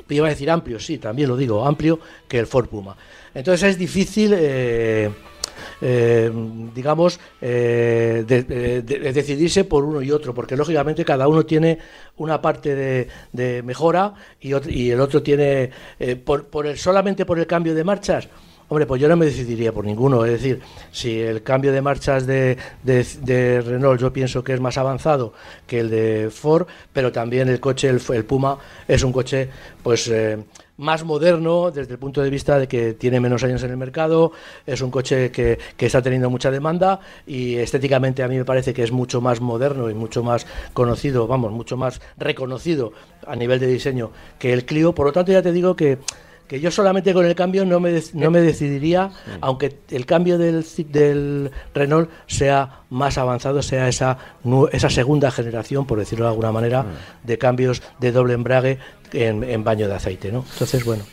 iba 0.08 0.26
a 0.26 0.30
decir 0.30 0.50
amplio, 0.50 0.78
sí, 0.78 0.98
también 0.98 1.28
lo 1.28 1.36
digo, 1.36 1.64
amplio 1.64 1.98
que 2.26 2.38
el 2.38 2.46
Ford 2.46 2.68
Puma. 2.68 2.96
Entonces 3.34 3.70
es 3.70 3.78
difícil, 3.78 4.32
eh, 4.36 5.10
eh, 5.80 6.32
digamos, 6.74 7.20
eh, 7.40 8.24
decidirse 8.26 9.64
por 9.64 9.84
uno 9.84 10.02
y 10.02 10.10
otro, 10.10 10.34
porque 10.34 10.56
lógicamente 10.56 11.04
cada 11.04 11.28
uno 11.28 11.44
tiene 11.44 11.78
una 12.16 12.40
parte 12.40 13.08
de, 13.32 13.62
mejora 13.62 14.14
y, 14.40 14.52
y, 14.70 14.90
el 14.90 15.00
otro 15.00 15.22
tiene, 15.22 15.70
por, 16.24 16.46
por 16.46 16.66
el, 16.66 16.78
solamente 16.78 17.24
por 17.24 17.38
el 17.38 17.46
cambio 17.46 17.74
de 17.74 17.84
marchas, 17.84 18.28
Hombre, 18.70 18.84
pues 18.84 19.00
yo 19.00 19.08
no 19.08 19.16
me 19.16 19.24
decidiría 19.24 19.72
por 19.72 19.86
ninguno. 19.86 20.24
Es 20.26 20.32
decir, 20.32 20.60
si 20.92 21.18
el 21.18 21.42
cambio 21.42 21.72
de 21.72 21.80
marchas 21.80 22.26
de, 22.26 22.58
Renault 22.84 24.00
yo 24.00 24.12
pienso 24.12 24.44
que 24.44 24.52
es 24.52 24.60
más 24.60 24.76
avanzado 24.76 25.32
que 25.66 25.80
el 25.80 25.88
de 25.88 26.28
Ford, 26.30 26.66
pero 26.92 27.10
también 27.10 27.48
el 27.48 27.60
coche, 27.60 27.88
el, 27.88 28.24
Puma, 28.24 28.58
es 28.86 29.02
un 29.02 29.12
coche 29.12 29.48
pues 29.82 30.08
eh, 30.08 30.38
más 30.76 31.02
moderno 31.02 31.70
desde 31.70 31.92
el 31.92 31.98
punto 31.98 32.20
de 32.20 32.28
vista 32.28 32.58
de 32.58 32.68
que 32.68 32.92
tiene 32.92 33.20
menos 33.20 33.42
años 33.42 33.62
en 33.62 33.70
el 33.70 33.78
mercado, 33.78 34.32
es 34.66 34.82
un 34.82 34.90
coche 34.90 35.30
que, 35.30 35.58
que 35.76 35.86
está 35.86 36.02
teniendo 36.02 36.28
mucha 36.28 36.50
demanda 36.50 37.00
y 37.26 37.56
estéticamente 37.56 38.22
a 38.22 38.28
mí 38.28 38.36
me 38.36 38.44
parece 38.44 38.74
que 38.74 38.82
es 38.82 38.92
mucho 38.92 39.22
más 39.22 39.40
moderno 39.40 39.88
y 39.88 39.94
mucho 39.94 40.22
más 40.22 40.46
conocido, 40.74 41.26
vamos, 41.26 41.52
mucho 41.52 41.78
más 41.78 42.02
reconocido 42.18 42.92
a 43.26 43.34
nivel 43.34 43.60
de 43.60 43.66
diseño 43.66 44.10
que 44.38 44.52
el 44.52 44.66
Clio. 44.66 44.94
Por 44.94 45.06
lo 45.06 45.12
tanto, 45.12 45.32
ya 45.32 45.42
te 45.42 45.52
digo 45.52 45.74
que 45.74 45.98
que 46.48 46.60
yo 46.60 46.70
solamente 46.70 47.12
con 47.12 47.26
el 47.26 47.34
cambio 47.34 47.64
no 47.64 47.78
me, 47.78 48.02
no 48.14 48.30
me 48.30 48.40
decidiría, 48.40 49.10
aunque 49.40 49.78
el 49.90 50.06
cambio 50.06 50.38
del, 50.38 50.64
del 50.88 51.50
Renault 51.74 52.10
sea 52.26 52.84
más 52.90 53.18
avanzado, 53.18 53.62
sea 53.62 53.86
esa, 53.88 54.18
esa 54.72 54.90
segunda 54.90 55.30
generación, 55.30 55.86
por 55.86 55.98
decirlo 55.98 56.24
de 56.24 56.30
alguna 56.30 56.50
manera, 56.50 56.86
de 57.22 57.38
cambios 57.38 57.82
de 58.00 58.12
doble 58.12 58.32
embrague 58.32 58.78
en, 59.12 59.44
en 59.44 59.62
baño 59.62 59.88
de 59.88 59.94
aceite. 59.94 60.32
¿no? 60.32 60.44
Entonces, 60.52 60.84
bueno. 60.84 61.04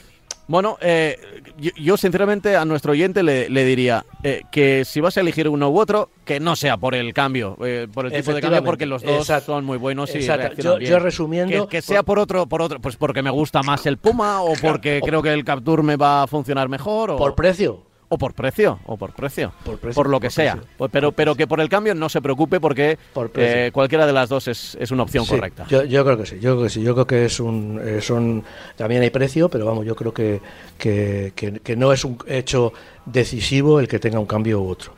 Bueno, 0.47 0.77
eh, 0.79 1.17
yo, 1.57 1.97
sinceramente 1.97 2.55
a 2.55 2.65
nuestro 2.65 2.91
oyente 2.91 3.23
le, 3.23 3.65
diría 3.65 4.05
eh, 4.23 4.43
que 4.51 4.85
si 4.85 5.01
vas 5.01 5.17
a 5.17 5.21
elegir 5.21 5.49
uno 5.49 5.69
u 5.69 5.79
otro, 5.79 6.09
que 6.23 6.39
no 6.39 6.55
sea 6.55 6.77
por 6.77 6.93
el 6.93 7.13
cambio, 7.13 7.57
eh, 7.63 7.87
por 7.91 8.05
el 8.05 8.11
tipo 8.11 8.33
de 8.33 8.41
cambio, 8.41 8.63
porque 8.63 8.85
los 8.85 9.01
dos 9.01 9.27
son 9.43 9.65
muy 9.65 9.77
buenos 9.77 10.13
y 10.15 10.21
yo, 10.21 10.79
yo, 10.79 10.99
resumiendo... 10.99 11.67
Que, 11.67 11.81
sea 11.81 12.03
por 12.03 12.19
otro, 12.19 12.45
por 12.45 12.61
otro, 12.61 12.79
pues 12.79 12.95
porque 12.95 13.23
me 13.23 13.31
gusta 13.31 13.63
más 13.63 13.85
el 13.85 13.97
Puma 13.97 14.41
o 14.41 14.53
porque 14.61 15.01
creo 15.03 15.21
que 15.21 15.33
el 15.33 15.43
Capture 15.43 15.81
me 15.81 15.95
va 15.95 16.23
a 16.23 16.27
funcionar 16.27 16.69
mejor. 16.69 17.11
O... 17.11 17.17
Por 17.17 17.35
precio. 17.35 17.84
O 18.07 18.17
por 18.17 18.33
precio, 18.33 18.79
o 18.85 18.97
por 18.97 19.13
precio. 19.13 19.51
Por, 19.63 20.09
lo 20.09 20.19
que 20.19 20.29
sea. 20.29 20.59
Pues, 20.77 20.91
pero, 20.91 21.11
pero 21.11 21.35
que 21.35 21.47
por 21.47 21.59
el 21.59 21.69
cambio 21.69 21.95
no 21.95 22.07
se 22.07 22.21
preocupe 22.21 22.59
porque 22.59 22.97
eh, 23.35 23.71
cualquiera 23.73 24.05
de 24.05 24.13
las 24.13 24.29
dos 24.29 24.47
es, 24.47 24.77
una 24.91 25.03
opción 25.03 25.25
correcta. 25.25 25.65
Yo, 25.67 25.83
yo, 25.83 26.05
creo 26.05 26.17
que 26.17 26.25
sí, 26.25 26.39
yo 26.39 26.53
creo 26.53 26.63
que 26.63 26.69
sí. 26.69 26.81
Yo 26.83 26.93
creo 26.93 27.07
que 27.07 27.25
es 27.25 27.39
un, 27.39 27.81
eh, 27.83 28.01
son, 28.01 28.43
también 28.75 29.01
hay 29.01 29.09
precio, 29.09 29.49
pero 29.49 29.65
vamos, 29.65 29.85
yo 29.85 29.95
creo 29.95 30.13
que, 30.13 30.39
que, 30.77 31.33
que, 31.35 31.75
no 31.75 31.91
es 31.91 32.05
un 32.05 32.17
hecho 32.27 32.73
decisivo 33.05 33.79
el 33.79 33.87
que 33.87 33.99
tenga 33.99 34.19
un 34.19 34.27
cambio 34.27 34.61
u 34.61 34.69
otro. 34.69 34.93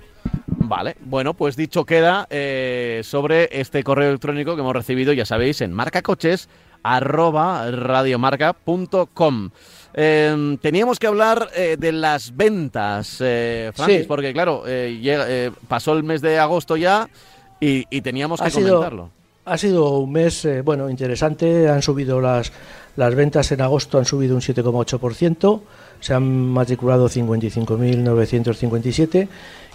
Vale, 0.48 0.98
bueno, 1.00 1.34
pues 1.34 1.56
dicho 1.56 1.86
queda 1.86 2.28
eh, 2.30 3.02
sobre 3.06 3.48
este 3.52 3.84
correo 3.84 4.10
electrónico 4.10 4.56
que 4.56 4.62
hemos 4.62 4.76
recibido, 4.76 5.13
ya 5.13 5.26
sabéis, 5.26 5.62
en 5.62 5.72
marcacoches 5.72 6.50
arroba 6.84 7.70
radiomarca.com. 7.72 9.50
Em, 9.99 10.60
teníamos 10.60 10.99
que 10.99 11.07
hablar 11.07 11.49
eh, 11.55 11.75
de 11.75 11.91
las 11.91 12.38
ventas, 12.38 13.17
eh, 13.19 13.71
Francis, 13.73 14.05
porque 14.05 14.31
claro, 14.31 14.62
eh, 14.67 15.51
pasó 15.67 15.93
el 15.93 16.03
mes 16.03 16.21
de 16.21 16.38
agosto 16.38 16.77
ya 16.77 17.10
y, 17.60 17.83
teníamos 18.01 18.39
que 18.39 18.51
comentarlo. 18.51 19.10
Ha 19.45 19.57
sido 19.57 19.97
un 19.97 20.12
mes, 20.12 20.47
bueno, 20.63 20.88
interesante. 20.91 21.67
Han 21.67 21.81
subido 21.81 22.21
las, 22.21 22.53
las 22.95 23.15
ventas 23.15 23.51
en 23.51 23.62
agosto, 23.62 23.97
han 23.97 24.05
subido 24.05 24.36
un 24.36 24.41
7,8%. 24.41 25.62
Se 25.99 26.13
han 26.13 26.51
matriculado 26.51 27.10
55.957 27.10 29.27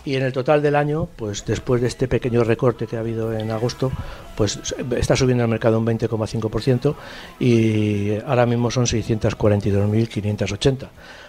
y 0.04 0.16
en 0.16 0.24
el 0.24 0.32
total 0.32 0.62
del 0.62 0.74
año, 0.74 1.08
pues 1.16 1.44
después 1.44 1.80
de 1.80 1.88
este 1.88 2.08
pequeño 2.08 2.44
recorte 2.44 2.86
que 2.86 2.96
ha 2.96 3.00
habido 3.00 3.32
en 3.32 3.50
agosto, 3.50 3.92
pues 4.36 4.74
está 4.96 5.14
subiendo 5.14 5.44
el 5.44 5.50
mercado 5.50 5.78
un 5.78 5.86
20,5% 5.86 6.94
y 7.38 8.18
ahora 8.26 8.46
mismo 8.46 8.70
son 8.70 8.86
642.580. 8.86 10.88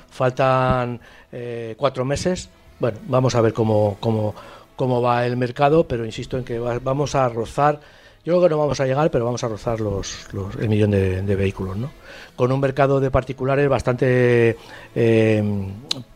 Faltan 0.10 1.00
eh, 1.32 1.76
cuatro 1.78 2.06
meses. 2.06 2.50
Bueno, 2.80 2.98
vamos 3.08 3.36
a 3.36 3.42
ver 3.42 3.54
cómo, 3.54 3.98
cómo, 4.00 4.34
cómo 4.76 5.02
va 5.02 5.26
el 5.26 5.38
mercado, 5.38 5.88
pero 5.88 6.06
insisto 6.06 6.38
en 6.38 6.44
que 6.44 6.60
vamos 6.60 7.16
a 7.16 7.30
rozar. 7.30 7.80
Yo 8.26 8.34
creo 8.34 8.44
que 8.44 8.50
no 8.50 8.58
vamos 8.58 8.80
a 8.80 8.86
llegar, 8.86 9.12
pero 9.12 9.26
vamos 9.26 9.44
a 9.44 9.50
rozar 9.50 9.82
los, 9.82 10.28
el 10.60 10.70
millón 10.70 10.92
de, 10.92 11.36
vehículos, 11.36 11.76
¿no? 11.76 11.92
Con 12.36 12.52
un 12.52 12.60
mercado 12.60 13.02
de 13.02 13.12
particulares 13.12 13.68
bastante, 13.68 14.58
eh, 14.96 15.44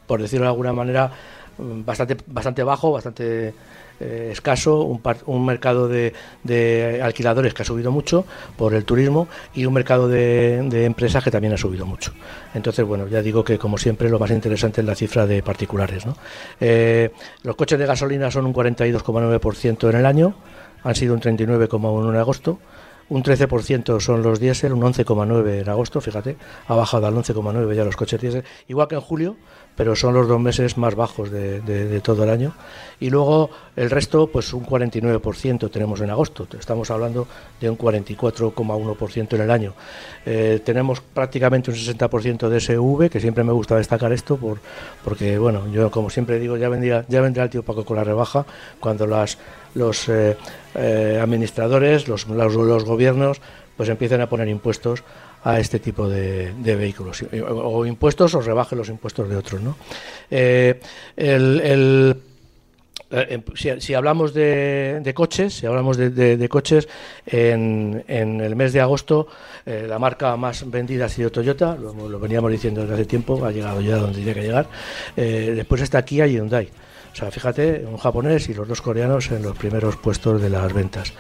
por 0.08 0.22
decirlo 0.22 0.46
de 0.46 0.52
alguna 0.52 0.72
manera, 0.72 1.12
bastante, 1.58 2.18
bastante 2.28 2.64
bajo, 2.64 2.92
bastante 2.92 3.54
eh, 4.00 4.30
escaso, 4.32 4.84
un, 4.84 5.02
un 5.26 5.46
mercado 5.46 5.88
de, 5.88 6.14
de, 6.44 7.02
alquiladores 7.02 7.54
que 7.54 7.64
ha 7.64 7.66
subido 7.66 7.92
mucho 7.92 8.26
por 8.56 8.74
el 8.74 8.86
turismo 8.86 9.28
y 9.56 9.66
un 9.66 9.74
mercado 9.74 10.08
de, 10.08 10.62
de, 10.70 10.86
empresas 10.86 11.24
que 11.24 11.32
también 11.32 11.54
ha 11.54 11.58
subido 11.58 11.86
mucho. 11.86 12.14
Entonces, 12.54 12.86
bueno, 12.86 13.08
ya 13.08 13.22
digo 13.22 13.44
que 13.44 13.58
como 13.58 13.78
siempre 13.78 14.10
lo 14.10 14.20
más 14.20 14.32
interesante 14.32 14.82
es 14.82 14.88
la 14.88 14.96
cifra 14.96 15.26
de 15.26 15.42
particulares. 15.42 16.06
¿no? 16.06 16.16
Eh, 16.60 17.12
los 17.44 17.56
coches 17.56 17.80
de 17.80 17.86
gasolina 17.86 18.30
son 18.30 18.46
un 18.46 18.54
42,9% 18.54 19.90
en 19.90 19.96
el 19.96 20.06
año, 20.06 20.36
han 20.84 20.96
sido 20.96 21.14
un 21.14 21.22
39,1% 21.22 22.10
en 22.10 22.16
agosto 22.18 22.60
un 23.10 23.24
13% 23.24 24.00
son 24.00 24.22
los 24.22 24.40
diésel, 24.40 24.74
un 24.74 24.82
11,9% 24.82 25.62
en 25.62 25.70
agosto, 25.70 26.02
fíjate, 26.02 26.38
ha 26.68 26.76
bajado 26.76 27.08
al 27.08 27.16
11,9% 27.16 27.74
ya 27.74 27.86
los 27.86 27.96
coches 27.96 28.20
diésel, 28.20 28.44
igual 28.68 28.88
que 28.88 28.96
en 28.96 29.02
julio, 29.02 29.38
pero 29.78 29.96
son 29.96 30.16
los 30.16 30.28
dos 30.28 30.42
meses 30.42 30.76
más 30.76 30.96
bajos 30.96 31.30
de, 31.32 32.02
todo 32.04 32.24
el 32.24 32.32
año. 32.32 32.54
Y 33.00 33.12
luego 33.12 33.52
el 33.76 33.92
resto, 33.92 34.26
pues 34.26 34.52
un 34.54 34.66
49% 34.66 35.70
tenemos 35.70 36.02
en 36.02 36.10
agosto. 36.10 36.48
Estamos 36.60 36.90
hablando 36.90 37.28
de 37.62 37.70
un 37.70 37.78
44,1% 37.78 39.34
en 39.36 39.42
el 39.42 39.52
año. 39.52 39.74
Eh, 40.26 40.62
tenemos 40.66 41.00
prácticamente 41.00 41.70
un 41.70 41.78
60% 41.78 42.50
de 42.50 42.60
SV, 42.60 43.10
que 43.12 43.20
siempre 43.20 43.44
me 43.44 43.54
gusta 43.54 43.78
destacar 43.78 44.12
esto, 44.12 44.38
por, 44.38 44.58
porque, 45.04 45.38
bueno, 45.38 45.72
yo 45.72 45.92
como 45.92 46.10
siempre 46.10 46.40
digo, 46.40 46.58
ya 46.58 46.70
vendría, 46.70 47.06
ya 47.08 47.22
vendrá 47.22 47.44
el 47.44 47.52
tío 47.52 47.62
Paco 47.62 47.86
con 47.86 47.98
la 47.98 48.04
rebaja 48.04 48.48
cuando 48.80 49.06
las, 49.06 49.38
los 49.76 50.10
eh, 50.10 50.36
eh, 50.74 51.20
administradores, 51.22 52.08
los, 52.08 52.28
los, 52.28 52.84
gobiernos, 52.84 53.42
pues 53.78 53.90
empiecen 53.90 54.22
a 54.22 54.28
poner 54.28 54.48
impuestos 54.48 55.04
a 55.44 55.60
este 55.60 55.80
tipo 55.80 56.10
de, 56.10 56.54
vehículos. 56.54 57.24
O, 57.50 57.86
impuestos 57.86 58.34
o 58.36 58.42
rebaje 58.42 58.76
los 58.76 58.90
impuestos 58.90 59.30
de 59.30 59.36
otros. 59.36 59.62
¿no? 59.62 59.78
Eh, 60.30 60.80
el, 61.16 62.18
eh, 63.10 63.42
si, 63.80 63.94
hablamos 63.94 64.34
de, 64.34 65.12
coches, 65.16 65.54
si 65.54 65.66
hablamos 65.66 65.98
de, 65.98 66.50
coches, 66.50 66.88
en, 67.26 68.04
el 68.08 68.56
mes 68.56 68.74
de 68.74 68.82
agosto 68.82 69.28
eh, 69.66 69.86
la 69.88 70.00
marca 70.00 70.36
más 70.36 70.70
vendida 70.70 71.06
ha 71.06 71.10
sido 71.10 71.32
Toyota, 71.32 71.76
lo, 71.76 72.20
veníamos 72.20 72.52
diciendo 72.52 72.82
desde 72.82 72.96
hace 72.96 73.06
tiempo, 73.06 73.46
ha 73.46 73.52
llegado 73.52 73.82
ya 73.82 73.98
donde 73.98 74.18
tiene 74.18 74.34
que 74.34 74.42
llegar. 74.42 74.68
después 75.16 75.82
está 75.82 76.04
Kia 76.04 76.28
y 76.28 76.34
Hyundai. 76.34 76.70
O 77.14 77.20
sea, 77.20 77.32
fíjate, 77.32 77.84
un 77.90 77.98
japonés 77.98 78.48
y 78.50 78.54
los 78.54 78.68
dos 78.68 78.80
coreanos 78.80 79.32
en 79.32 79.42
los 79.42 79.58
primeros 79.58 79.96
puestos 79.96 80.40
de 80.40 80.52
las 80.52 80.72
ventas. 80.72 81.14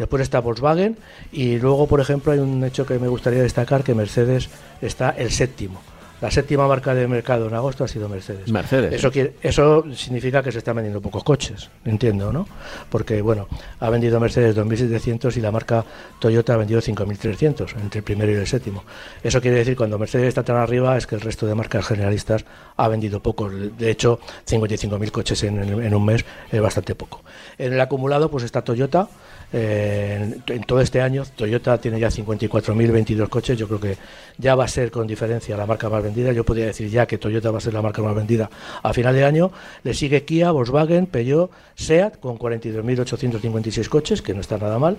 Después 0.00 0.22
está 0.22 0.40
Volkswagen 0.40 0.96
y 1.30 1.58
luego, 1.58 1.86
por 1.86 2.00
ejemplo, 2.00 2.32
hay 2.32 2.38
un 2.38 2.64
hecho 2.64 2.86
que 2.86 2.98
me 2.98 3.06
gustaría 3.06 3.42
destacar, 3.42 3.84
que 3.84 3.94
Mercedes 3.94 4.48
está 4.80 5.10
el 5.10 5.30
séptimo. 5.30 5.82
La 6.22 6.30
séptima 6.30 6.66
marca 6.66 6.94
de 6.94 7.06
mercado 7.06 7.48
en 7.48 7.54
agosto 7.54 7.84
ha 7.84 7.88
sido 7.88 8.08
Mercedes. 8.08 8.50
Mercedes. 8.50 8.94
Eso, 8.94 9.10
quiere, 9.12 9.34
eso 9.42 9.84
significa 9.94 10.42
que 10.42 10.52
se 10.52 10.58
están 10.58 10.76
vendiendo 10.76 11.02
pocos 11.02 11.22
coches, 11.22 11.68
entiendo, 11.84 12.32
¿no? 12.32 12.48
Porque, 12.88 13.20
bueno, 13.20 13.46
ha 13.78 13.90
vendido 13.90 14.18
Mercedes 14.20 14.56
2.700 14.56 15.36
y 15.36 15.40
la 15.42 15.50
marca 15.50 15.84
Toyota 16.18 16.54
ha 16.54 16.56
vendido 16.56 16.80
5.300 16.80 17.76
entre 17.82 17.98
el 17.98 18.04
primero 18.04 18.32
y 18.32 18.36
el 18.36 18.46
séptimo. 18.46 18.84
Eso 19.22 19.42
quiere 19.42 19.58
decir 19.58 19.76
cuando 19.76 19.98
Mercedes 19.98 20.28
está 20.28 20.42
tan 20.42 20.56
arriba 20.56 20.96
es 20.96 21.06
que 21.06 21.14
el 21.14 21.20
resto 21.20 21.46
de 21.46 21.54
marcas 21.54 21.86
generalistas 21.86 22.46
ha 22.78 22.88
vendido 22.88 23.20
pocos. 23.20 23.52
De 23.76 23.90
hecho, 23.90 24.18
55.000 24.48 25.10
coches 25.10 25.42
en, 25.42 25.58
en 25.58 25.94
un 25.94 26.04
mes 26.06 26.24
es 26.50 26.60
bastante 26.62 26.94
poco. 26.94 27.22
En 27.58 27.74
el 27.74 27.80
acumulado, 27.82 28.30
pues 28.30 28.44
está 28.44 28.62
Toyota 28.62 29.10
en, 29.52 30.42
todo 30.66 30.80
este 30.80 31.00
año 31.00 31.24
Toyota 31.34 31.78
tiene 31.78 31.98
ya 31.98 32.08
54.022 32.08 33.28
coches, 33.28 33.58
yo 33.58 33.66
creo 33.66 33.80
que 33.80 33.96
ya 34.38 34.54
va 34.54 34.64
a 34.64 34.68
ser 34.68 34.90
con 34.90 35.06
diferencia 35.06 35.56
la 35.56 35.66
marca 35.66 35.88
más 35.88 36.02
vendida, 36.02 36.32
yo 36.32 36.44
podría 36.44 36.66
decir 36.66 36.88
ya 36.88 37.06
que 37.06 37.18
Toyota 37.18 37.50
va 37.50 37.58
a 37.58 37.60
ser 37.60 37.74
la 37.74 37.82
marca 37.82 38.02
más 38.02 38.14
vendida 38.14 38.48
a 38.82 38.92
final 38.92 39.14
de 39.14 39.24
año, 39.24 39.50
le 39.82 39.94
sigue 39.94 40.24
Kia, 40.24 40.50
Volkswagen, 40.50 41.06
Peugeot, 41.06 41.50
SEAT 41.74 42.20
con 42.20 42.38
42.856 42.38 43.88
coches, 43.88 44.22
que 44.22 44.34
no 44.34 44.40
está 44.40 44.58
nada 44.58 44.78
mal. 44.78 44.98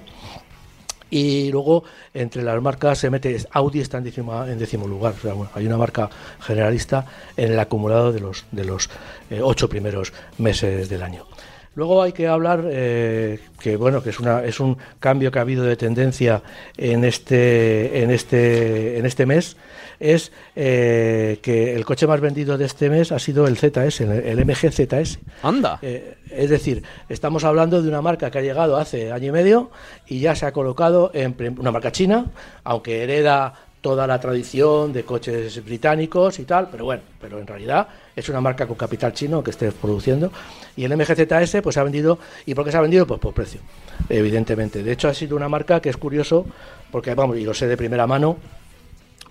Y 1.11 1.51
luego 1.51 1.83
entre 2.13 2.41
las 2.41 2.59
marcas 2.61 2.97
se 2.99 3.09
mete 3.09 3.37
Audi 3.51 3.81
está 3.81 3.97
en 3.97 4.05
décimo, 4.05 4.45
en 4.45 4.57
décimo 4.57 4.87
lugar. 4.87 5.13
hay 5.53 5.67
una 5.67 5.77
marca 5.77 6.09
generalista 6.39 7.05
en 7.35 7.51
el 7.51 7.59
acumulado 7.59 8.13
de 8.13 8.21
los 8.21 8.45
de 8.51 8.63
los 8.63 8.89
eh, 9.29 9.41
ocho 9.43 9.67
primeros 9.67 10.13
meses 10.37 10.87
del 10.87 11.03
año. 11.03 11.25
Luego 11.73 12.01
hay 12.01 12.11
que 12.11 12.27
hablar 12.27 12.65
eh, 12.65 13.39
que 13.59 13.77
bueno 13.77 14.03
que 14.03 14.09
es 14.09 14.19
una 14.19 14.43
es 14.43 14.59
un 14.59 14.77
cambio 14.99 15.31
que 15.31 15.39
ha 15.39 15.43
habido 15.43 15.63
de 15.63 15.77
tendencia 15.77 16.41
en 16.75 17.05
este 17.05 18.03
en 18.03 18.11
este 18.11 18.97
en 18.97 19.05
este 19.05 19.25
mes 19.25 19.55
es 20.01 20.31
eh, 20.55 21.39
que 21.41 21.75
el 21.75 21.85
coche 21.85 22.07
más 22.07 22.19
vendido 22.19 22.57
de 22.57 22.65
este 22.65 22.89
mes 22.89 23.11
ha 23.11 23.19
sido 23.19 23.47
el 23.47 23.55
ZS, 23.55 24.01
el, 24.01 24.45
MG 24.45 24.71
ZS. 24.71 25.19
Anda. 25.43 25.77
Eh, 25.81 26.17
es 26.29 26.49
decir, 26.49 26.83
estamos 27.07 27.43
hablando 27.43 27.81
de 27.81 27.87
una 27.87 28.01
marca 28.01 28.31
que 28.31 28.39
ha 28.39 28.41
llegado 28.41 28.77
hace 28.77 29.11
año 29.11 29.27
y 29.27 29.31
medio 29.31 29.69
y 30.07 30.19
ya 30.19 30.35
se 30.35 30.47
ha 30.47 30.51
colocado 30.51 31.11
en 31.13 31.35
una 31.59 31.71
marca 31.71 31.91
china, 31.91 32.25
aunque 32.63 33.03
hereda 33.03 33.53
toda 33.81 34.05
la 34.05 34.19
tradición 34.19 34.93
de 34.93 35.03
coches 35.03 35.63
británicos 35.65 36.37
y 36.39 36.45
tal, 36.45 36.69
pero 36.69 36.85
bueno, 36.85 37.01
pero 37.19 37.39
en 37.39 37.47
realidad 37.47 37.87
es 38.15 38.29
una 38.29 38.39
marca 38.39 38.67
con 38.67 38.77
capital 38.77 39.11
chino 39.11 39.43
que 39.43 39.49
esté 39.49 39.71
produciendo. 39.71 40.31
Y 40.77 40.85
el 40.85 40.95
MGZS 40.95 41.61
pues 41.63 41.77
ha 41.77 41.83
vendido, 41.83 42.19
¿y 42.45 42.53
por 42.53 42.63
qué 42.63 42.71
se 42.71 42.77
ha 42.77 42.81
vendido? 42.81 43.07
Pues 43.07 43.19
por 43.19 43.33
precio, 43.33 43.59
evidentemente. 44.07 44.83
De 44.83 44.91
hecho 44.91 45.09
ha 45.09 45.13
sido 45.13 45.35
una 45.35 45.49
marca 45.49 45.81
que 45.81 45.89
es 45.89 45.97
curioso, 45.97 46.45
porque 46.91 47.15
vamos, 47.15 47.37
y 47.37 47.43
lo 47.43 47.55
sé 47.55 47.67
de 47.67 47.75
primera 47.75 48.05
mano, 48.05 48.37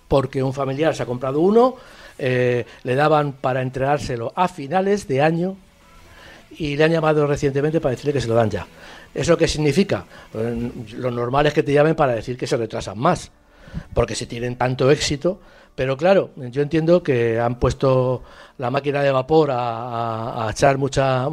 porque 0.08 0.42
un 0.42 0.52
familiar 0.52 0.96
se 0.96 1.04
ha 1.04 1.06
comprado 1.06 1.38
uno, 1.38 1.76
eh, 2.18 2.66
le 2.82 2.94
daban 2.96 3.32
para 3.32 3.62
entregárselo 3.62 4.32
a 4.34 4.48
finales 4.48 5.06
de 5.06 5.22
año 5.22 5.56
y 6.58 6.76
le 6.76 6.82
han 6.82 6.90
llamado 6.90 7.24
recientemente 7.28 7.80
para 7.80 7.92
decirle 7.92 8.12
que 8.12 8.20
se 8.20 8.26
lo 8.26 8.34
dan 8.34 8.50
ya. 8.50 8.66
¿Eso 9.14 9.36
qué 9.36 9.46
significa? 9.46 10.04
Pues, 10.32 10.92
lo 10.94 11.12
normal 11.12 11.46
es 11.46 11.54
que 11.54 11.62
te 11.62 11.72
llamen 11.72 11.94
para 11.94 12.14
decir 12.14 12.36
que 12.36 12.48
se 12.48 12.56
retrasan 12.56 12.98
más 12.98 13.30
porque 13.94 14.14
si 14.14 14.26
tienen 14.26 14.56
tanto 14.56 14.90
éxito, 14.90 15.40
Pero 15.76 15.96
claro, 15.96 16.30
yo 16.36 16.60
entiendo 16.60 17.02
que 17.02 17.40
han 17.40 17.58
puesto 17.58 18.22
la 18.58 18.70
máquina 18.70 19.02
de 19.02 19.12
vapor 19.12 19.48
a, 19.50 20.48
echar 20.50 20.76
mucha, 20.76 21.26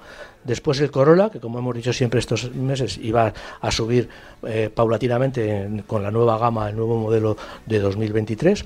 después 0.44 0.80
el 0.80 0.90
Corolla, 0.90 1.30
que 1.30 1.40
como 1.40 1.58
hemos 1.58 1.74
dicho 1.74 1.92
siempre 1.92 2.20
estos 2.20 2.54
meses 2.54 2.98
iba 2.98 3.32
a 3.60 3.70
subir 3.70 4.08
eh, 4.46 4.70
paulatinamente 4.74 5.84
con 5.86 6.02
la 6.02 6.10
nueva 6.10 6.38
gama, 6.38 6.68
el 6.68 6.76
nuevo 6.76 6.96
modelo 6.98 7.36
de 7.66 7.78
2023. 7.78 8.64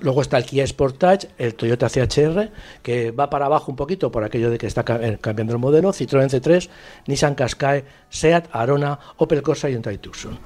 Luego 0.00 0.22
está 0.22 0.38
el 0.38 0.44
Kia 0.44 0.66
Sportage, 0.66 1.28
el 1.38 1.54
Toyota 1.54 1.88
CHR, 1.88 2.50
que 2.82 3.12
va 3.12 3.30
para 3.30 3.46
abajo 3.46 3.70
un 3.70 3.76
poquito 3.76 4.10
por 4.10 4.24
aquello 4.24 4.50
de 4.50 4.58
que 4.58 4.66
está 4.66 4.84
eh, 5.00 5.18
cambiando 5.20 5.52
el 5.52 5.60
modelo, 5.60 5.90
Citroën 5.92 6.28
C3, 6.28 6.68
Nissan 7.06 7.34
Qashqai, 7.34 7.84
Seat, 8.08 8.48
Arona, 8.52 8.98
Opel 9.18 9.42
Corsa 9.42 9.70
y 9.70 9.74
Hyundai 9.74 9.98
Tucson. 9.98 10.38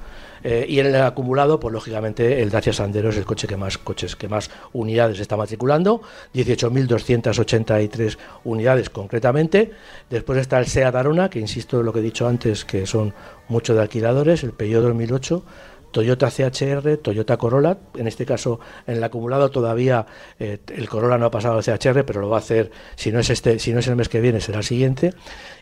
Eh, 0.43 0.65
y 0.69 0.79
el 0.79 0.95
acumulado, 0.95 1.59
pues 1.59 1.73
lógicamente 1.73 2.41
el 2.41 2.49
Dacia 2.49 2.71
Sandero 2.71 3.09
es 3.09 3.17
el 3.17 3.25
coche 3.25 3.47
que 3.47 3.57
más 3.57 3.77
coches, 3.77 4.15
que 4.15 4.29
más 4.29 4.49
unidades 4.71 5.19
está 5.19 5.35
matriculando, 5.35 6.01
18.283 6.33 8.17
unidades 8.45 8.89
concretamente. 8.89 9.71
Después 10.09 10.39
está 10.39 10.59
el 10.59 10.67
Seat 10.67 10.95
Arona, 10.95 11.29
que 11.29 11.39
insisto 11.39 11.79
en 11.79 11.85
lo 11.85 11.93
que 11.93 11.99
he 11.99 12.03
dicho 12.03 12.27
antes, 12.27 12.65
que 12.65 12.85
son 12.85 13.13
muchos 13.47 13.75
de 13.75 13.81
alquiladores, 13.81 14.43
el 14.43 14.53
Peugeot 14.53 14.83
2008, 14.83 15.43
Toyota 15.91 16.29
CHR, 16.29 16.97
Toyota 16.97 17.37
Corolla, 17.37 17.77
en 17.95 18.07
este 18.07 18.25
caso 18.25 18.59
en 18.85 18.97
el 18.97 19.03
acumulado 19.03 19.49
todavía 19.49 20.05
eh, 20.39 20.59
el 20.67 20.87
Corolla 20.89 21.17
no 21.17 21.25
ha 21.25 21.31
pasado 21.31 21.57
al 21.57 21.63
CHR, 21.63 22.05
pero 22.05 22.21
lo 22.21 22.29
va 22.29 22.37
a 22.37 22.39
hacer 22.39 22.71
si 22.95 23.11
no 23.11 23.19
es 23.19 23.29
este, 23.29 23.59
si 23.59 23.73
no 23.73 23.79
es 23.79 23.87
el 23.87 23.95
mes 23.95 24.09
que 24.09 24.21
viene 24.21 24.39
será 24.41 24.59
el 24.59 24.63
siguiente. 24.63 25.13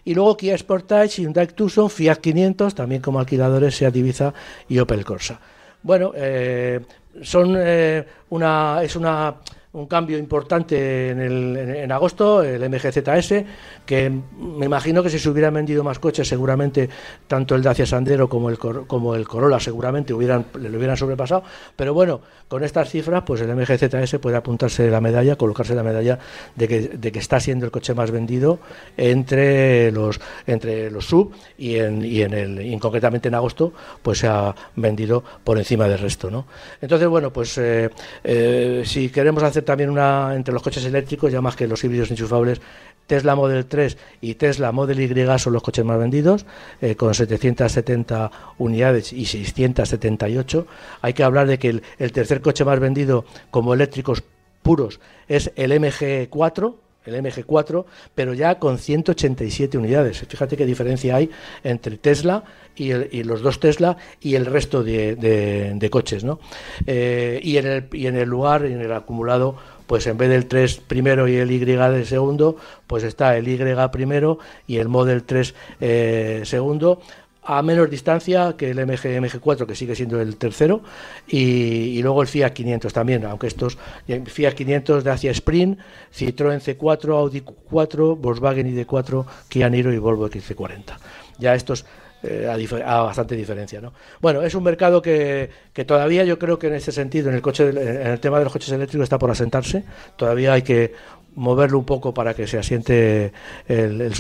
Y 0.04 0.16
luego 0.16 0.38
Kia 0.38 0.58
Sportage, 0.58 1.22
Hyundai 1.22 1.48
Tucson, 1.48 1.90
Fiat 1.90 2.18
500, 2.18 2.76
también 2.76 3.02
como 3.02 3.20
alquiladores 3.20 3.76
Seat 3.76 3.96
Ibiza 3.96 4.34
y 4.68 4.80
Opel 4.80 5.06
Corsa. 5.06 5.40
Bueno, 5.84 6.12
eh, 6.16 6.82
son 7.22 7.56
eh, 7.58 8.06
una 8.30 8.82
es 8.84 8.96
una 8.96 9.36
un 9.78 9.86
cambio 9.86 10.18
importante 10.18 11.10
en, 11.10 11.22
el, 11.22 11.58
en, 11.58 11.92
agosto, 11.92 12.42
el 12.42 12.68
MGZS, 12.68 13.46
que 13.86 14.10
me 14.10 14.66
imagino 14.66 15.04
que 15.04 15.10
si 15.10 15.20
se 15.20 15.30
hubieran 15.30 15.54
vendido 15.54 15.84
más 15.84 16.00
coches, 16.00 16.28
seguramente 16.28 16.90
tanto 17.28 17.54
el 17.54 17.62
Dacia 17.62 17.86
Sandero 17.86 18.28
como 18.28 18.50
el, 18.50 18.58
como 18.58 19.14
el 19.14 19.28
Corolla 19.28 19.60
seguramente 19.60 20.14
hubieran, 20.14 20.46
le 20.60 20.76
hubieran 20.76 20.98
sobrepasado. 20.98 21.44
Pero 21.76 21.94
bueno, 21.94 22.22
con 22.48 22.64
estas 22.64 22.90
cifras, 22.90 23.24
pues 23.24 23.42
el 23.42 23.56
MGZS 23.56 24.18
puede 24.20 24.38
apuntarse 24.38 24.90
la 24.90 25.00
medalla, 25.00 25.36
colocarse 25.36 25.76
la 25.76 25.84
medalla 25.84 26.18
de 26.56 26.68
que, 26.68 26.82
de 26.82 27.12
que 27.12 27.20
está 27.20 27.40
siendo 27.40 27.66
el 27.66 27.72
coche 27.72 27.94
más 27.94 28.10
vendido 28.10 28.58
entre 28.98 29.92
los, 29.92 30.20
entre 30.48 30.90
los 30.90 31.06
sub 31.06 31.34
y 31.56 31.76
en, 31.76 32.04
y 32.04 32.24
en 32.24 32.34
el, 32.34 32.80
concretamente 32.80 33.28
en 33.28 33.36
agosto, 33.36 33.74
pues 34.02 34.20
se 34.20 34.28
ha 34.28 34.56
vendido 34.76 35.24
por 35.44 35.60
encima 35.60 35.88
del 35.88 36.00
resto. 36.00 36.32
¿no? 36.32 36.48
Entonces, 36.82 37.08
bueno, 37.08 37.32
pues 37.32 37.56
eh, 37.60 37.92
eh, 38.24 38.82
si 38.84 39.10
queremos 39.10 39.44
hacer 39.44 39.67
también 39.68 39.90
una 39.90 40.34
entre 40.34 40.54
los 40.54 40.64
coches 40.64 40.86
eléctricos, 40.86 41.30
ya 41.30 41.42
más 41.42 41.58
que 41.58 41.68
los 41.68 41.84
híbridos 41.84 42.10
enchufables, 42.10 42.62
Tesla 43.06 43.36
Model 43.36 43.66
3 43.66 43.98
y 44.22 44.36
Tesla 44.36 44.72
Model 44.72 45.00
Y 45.00 45.40
son 45.40 45.54
los 45.54 45.62
coches 45.62 45.84
más 45.84 46.00
vendidos, 46.00 46.46
eh, 46.82 46.96
con 46.96 47.14
770 47.14 48.32
unidades 48.58 49.12
y 49.12 49.26
678. 49.26 50.68
Hay 51.02 51.14
que 51.14 51.24
hablar 51.24 51.48
de 51.48 51.60
que 51.60 51.70
el, 51.70 51.84
el 52.00 52.14
tercer 52.14 52.42
coche 52.42 52.64
más 52.64 52.80
vendido 52.80 53.26
como 53.52 53.74
eléctricos 53.74 54.24
puros 54.64 55.02
es 55.28 55.52
el 55.58 55.74
MG4, 55.74 56.76
el 57.08 57.16
MG4, 57.16 57.86
pero 58.14 58.34
ya 58.34 58.60
con 58.60 58.78
187 58.78 59.78
unidades. 59.78 60.20
Fíjate 60.28 60.58
qué 60.58 60.66
diferencia 60.66 61.16
hay 61.16 61.30
entre 61.64 61.98
Tesla 61.98 62.44
y, 62.76 63.24
los 63.24 63.42
dos 63.42 63.60
Tesla 63.60 63.98
y 64.22 64.36
el 64.36 64.46
resto 64.46 64.84
de, 64.84 65.88
coches. 65.92 66.24
¿no? 66.24 66.40
Eh, 66.86 67.40
y, 67.44 67.58
en 67.58 67.68
el, 67.68 67.88
y 67.94 68.08
en 68.08 68.16
el 68.16 68.30
lugar, 68.30 68.66
en 68.66 68.82
el 68.82 68.92
acumulado, 68.92 69.56
pues 69.88 70.06
en 70.08 70.18
vez 70.18 70.30
del 70.30 70.48
3 70.48 70.82
primero 70.88 71.28
y 71.28 71.36
el 71.38 71.50
Y 71.50 71.64
del 71.64 72.06
segundo, 72.06 72.58
pues 72.86 73.04
está 73.04 73.38
el 73.38 73.48
Y 73.48 73.58
primero 73.92 74.38
y 74.68 74.78
el 74.78 74.90
Model 74.90 75.24
3 75.24 75.56
eh, 75.80 76.42
segundo 76.44 77.02
a 77.48 77.62
menos 77.62 77.90
distancia 77.90 78.56
que 78.58 78.72
el 78.72 78.86
MG 78.86 79.22
MG4 79.22 79.66
que 79.66 79.74
sigue 79.74 79.96
siendo 79.96 80.20
el 80.20 80.36
tercero 80.36 80.82
y, 81.28 82.02
luego 82.02 82.22
el 82.22 82.28
Fiat 82.28 82.52
500 82.52 82.92
también 82.92 83.26
aunque 83.26 83.48
estos 83.48 83.78
Fiat 84.26 84.54
500 84.54 85.04
de 85.04 85.12
Asia 85.12 85.32
Sprint 85.32 85.80
Citroën 86.14 86.60
C4 86.60 87.16
Audi 87.16 87.42
4 87.42 88.16
Volkswagen 88.18 88.68
ID4 88.68 89.26
Kia 89.48 89.70
Niro 89.70 89.94
y 89.94 89.98
Volvo 89.98 90.30
XC40 90.30 90.98
ya 91.40 91.56
estos 91.56 91.86
eh, 92.24 92.50
a, 92.86 93.02
bastante 93.02 93.36
diferencia 93.36 93.80
¿no? 93.80 93.94
bueno 94.20 94.42
es 94.42 94.54
un 94.54 94.64
mercado 94.64 95.02
que, 95.02 95.50
que, 95.72 95.86
todavía 95.86 96.26
yo 96.26 96.38
creo 96.38 96.60
que 96.60 96.68
en 96.68 96.74
este 96.74 96.92
sentido 96.92 97.30
en 97.30 97.36
el 97.36 97.42
coche 97.42 97.70
en 97.70 98.08
el 98.08 98.20
tema 98.20 98.40
de 98.40 98.44
los 98.44 98.52
coches 98.52 98.72
eléctricos 98.72 99.04
está 99.04 99.18
por 99.18 99.32
asentarse 99.32 99.86
todavía 100.18 100.54
hay 100.54 100.64
que 100.64 100.94
moverlo 101.38 101.78
un 101.78 101.86
poco 101.86 102.14
para 102.14 102.34
que 102.34 102.48
se 102.48 102.58
asiente 102.58 103.32
el, 103.68 104.02
el 104.02 104.14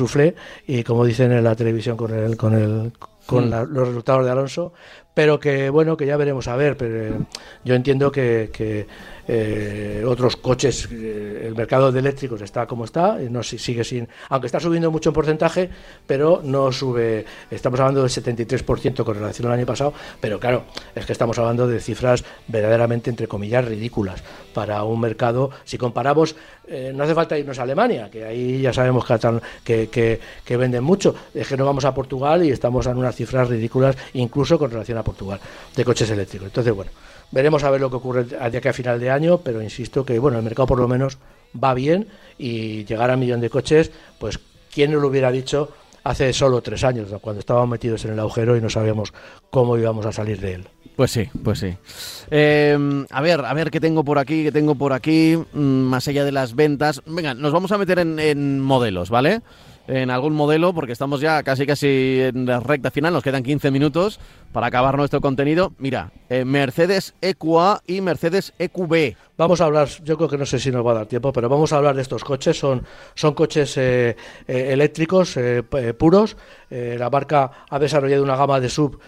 y 0.68 0.84
como 0.84 1.04
dicen 1.04 1.32
en 1.32 1.44
la 1.44 1.56
televisión 1.56 1.98
con 1.98 2.14
el 2.14 2.38
con 2.38 2.54
el 2.54 2.92
con 3.28 3.50
mm. 3.50 3.72
los 3.72 3.88
resultados 3.90 4.26
de 4.26 4.32
Alonso, 4.32 4.74
pero 5.14 5.40
que 5.40 5.70
bueno, 5.70 5.96
que 5.98 6.08
ya 6.08 6.18
veremos 6.18 6.48
a 6.48 6.56
ver, 6.56 6.78
pero 6.78 7.04
eh, 7.04 7.20
yo 7.64 7.76
entiendo 7.76 8.12
que, 8.12 8.50
que 8.52 8.88
eh, 9.28 10.04
otros 10.06 10.38
coches, 10.38 10.88
eh, 10.92 11.46
el 11.48 11.56
mercado 11.56 11.92
de 11.92 12.00
eléctricos 12.00 12.42
está 12.42 12.66
como 12.66 12.86
está, 12.86 13.18
no 13.30 13.44
sigue 13.44 13.84
sin, 13.84 14.08
aunque 14.30 14.48
está 14.48 14.60
subiendo 14.60 14.90
mucho 14.90 15.10
en 15.10 15.14
porcentaje, 15.14 15.70
pero 16.06 16.42
no 16.44 16.72
sube, 16.72 17.26
estamos 17.52 17.80
hablando 17.80 18.02
del 18.02 18.10
73% 18.10 19.04
con 19.04 19.16
relación 19.16 19.48
al 19.48 19.58
año 19.58 19.66
pasado, 19.66 19.94
pero 20.22 20.40
claro, 20.40 20.64
es 20.96 21.06
que 21.06 21.12
estamos 21.12 21.38
hablando 21.40 21.68
de 21.68 21.80
cifras 21.80 22.24
verdaderamente, 22.48 23.10
entre 23.10 23.28
comillas, 23.28 23.66
ridículas 23.66 24.24
para 24.54 24.84
un 24.84 25.00
mercado, 25.00 25.52
si 25.66 25.78
comparamos, 25.78 26.36
eh, 26.68 26.92
no 26.96 27.04
hace 27.04 27.14
falta 27.14 27.38
irnos 27.38 27.60
a 27.60 27.64
Alemania, 27.64 28.10
que 28.10 28.24
ahí 28.24 28.62
ya 28.62 28.74
sabemos 28.74 29.06
que, 29.64 29.90
que, 29.90 30.20
que, 30.46 30.58
venden 30.58 30.84
mucho, 30.84 31.16
es 31.34 31.48
que 31.48 31.58
no 31.58 31.66
vamos 31.66 31.86
a 31.86 31.94
Portugal 31.94 32.46
y 32.46 32.52
estamos 32.52 32.86
en 32.88 32.98
unas 32.98 33.16
cifras 33.16 33.50
ridículas, 33.50 33.98
incluso 34.14 34.58
con 34.58 34.72
relación 34.72 34.98
a 34.98 35.04
Portugal, 35.04 35.40
de 35.76 35.86
coches 35.86 36.10
eléctricos. 36.10 36.48
Entonces, 36.48 36.74
bueno. 36.74 36.92
Veremos 37.32 37.64
a 37.64 37.70
ver 37.70 37.82
lo 37.82 37.90
que 37.90 37.98
ocurre 37.98 38.24
de 38.24 38.58
aquí 38.58 38.68
a 38.68 38.74
final 38.74 39.00
de 39.00 39.10
año, 39.10 39.40
pero 39.40 39.62
insisto 39.62 40.06
que 40.06 40.18
bueno, 40.20 40.38
el 40.38 40.44
mercado 40.44 40.68
por 40.68 40.80
lo 40.80 40.88
menos 40.88 41.18
va 41.62 41.74
bien 41.74 42.08
y 42.38 42.86
llegar 42.86 43.12
a 43.12 43.18
millón 43.18 43.42
de 43.42 43.50
coches, 43.50 43.92
pues 44.20 44.40
quién 44.74 44.92
nos 44.92 45.02
lo 45.02 45.08
hubiera 45.08 45.32
dicho 45.32 45.72
hace 46.04 46.32
solo 46.32 46.62
tres 46.62 46.84
años, 46.86 47.10
cuando 47.20 47.42
estábamos 47.42 47.70
metidos 47.70 48.06
en 48.06 48.14
el 48.14 48.20
agujero 48.20 48.56
y 48.56 48.62
no 48.62 48.70
sabíamos 48.70 49.14
cómo 49.50 49.78
íbamos 49.78 50.06
a 50.06 50.12
salir 50.14 50.40
de 50.40 50.54
él. 50.54 50.68
Pues 50.96 51.12
sí, 51.12 51.30
pues 51.44 51.60
sí. 51.60 51.76
Em, 52.32 53.06
a 53.12 53.22
ver, 53.22 53.42
a 53.46 53.54
ver 53.54 53.70
qué 53.70 53.80
tengo 53.80 54.04
por 54.04 54.18
aquí, 54.18 54.44
qué 54.44 54.52
tengo 54.52 54.74
por 54.76 54.94
aquí, 54.94 55.38
mm, 55.54 55.60
más 55.60 56.08
allá 56.08 56.24
de 56.24 56.32
las 56.32 56.56
ventas. 56.56 57.02
Venga, 57.06 57.34
nos 57.34 57.52
vamos 57.52 57.72
a 57.72 57.78
meter 57.78 58.00
en, 58.00 58.20
en 58.20 58.60
modelos, 58.60 59.10
¿vale? 59.10 59.42
En 59.88 60.12
algún 60.12 60.34
modelo, 60.34 60.74
porque 60.74 60.92
estamos 60.92 61.22
ya 61.22 61.42
casi 61.44 61.66
casi 61.66 62.20
en 62.22 62.46
la 62.46 62.60
recta 62.60 62.92
final, 62.92 63.14
nos 63.14 63.24
quedan 63.24 63.44
15 63.44 63.72
minutos 63.72 64.20
para 64.52 64.68
acabar 64.68 64.98
nuestro 64.98 65.22
contenido. 65.22 65.74
Mira, 65.80 66.12
eh, 66.30 66.46
Mercedes 66.46 67.16
EQA 67.22 67.82
y 67.88 68.02
Mercedes 68.02 68.54
EQB. 68.60 69.16
Vamos 69.38 69.62
a 69.62 69.66
hablar, 69.66 69.88
yo 70.04 70.18
creo 70.18 70.30
que 70.30 70.38
no 70.38 70.46
sé 70.46 70.60
si 70.60 70.72
nos 70.72 70.86
va 70.86 70.92
a 70.92 70.96
dar 70.96 71.06
tiempo, 71.06 71.32
pero 71.32 71.48
vamos 71.48 71.72
a 71.72 71.78
hablar 71.78 71.96
de 71.96 72.02
estos 72.02 72.24
coches. 72.24 72.58
Son, 72.58 72.84
son 73.16 73.34
coches 73.34 73.78
eh, 73.78 74.16
eh, 74.48 74.74
eléctricos 74.74 75.38
puros. 75.98 76.36
la 76.70 77.10
marca 77.10 77.52
ha 77.70 77.80
desarrollado 77.80 78.24
una 78.24 78.36
gama 78.36 78.60
de 78.60 78.70
sub 78.70 79.00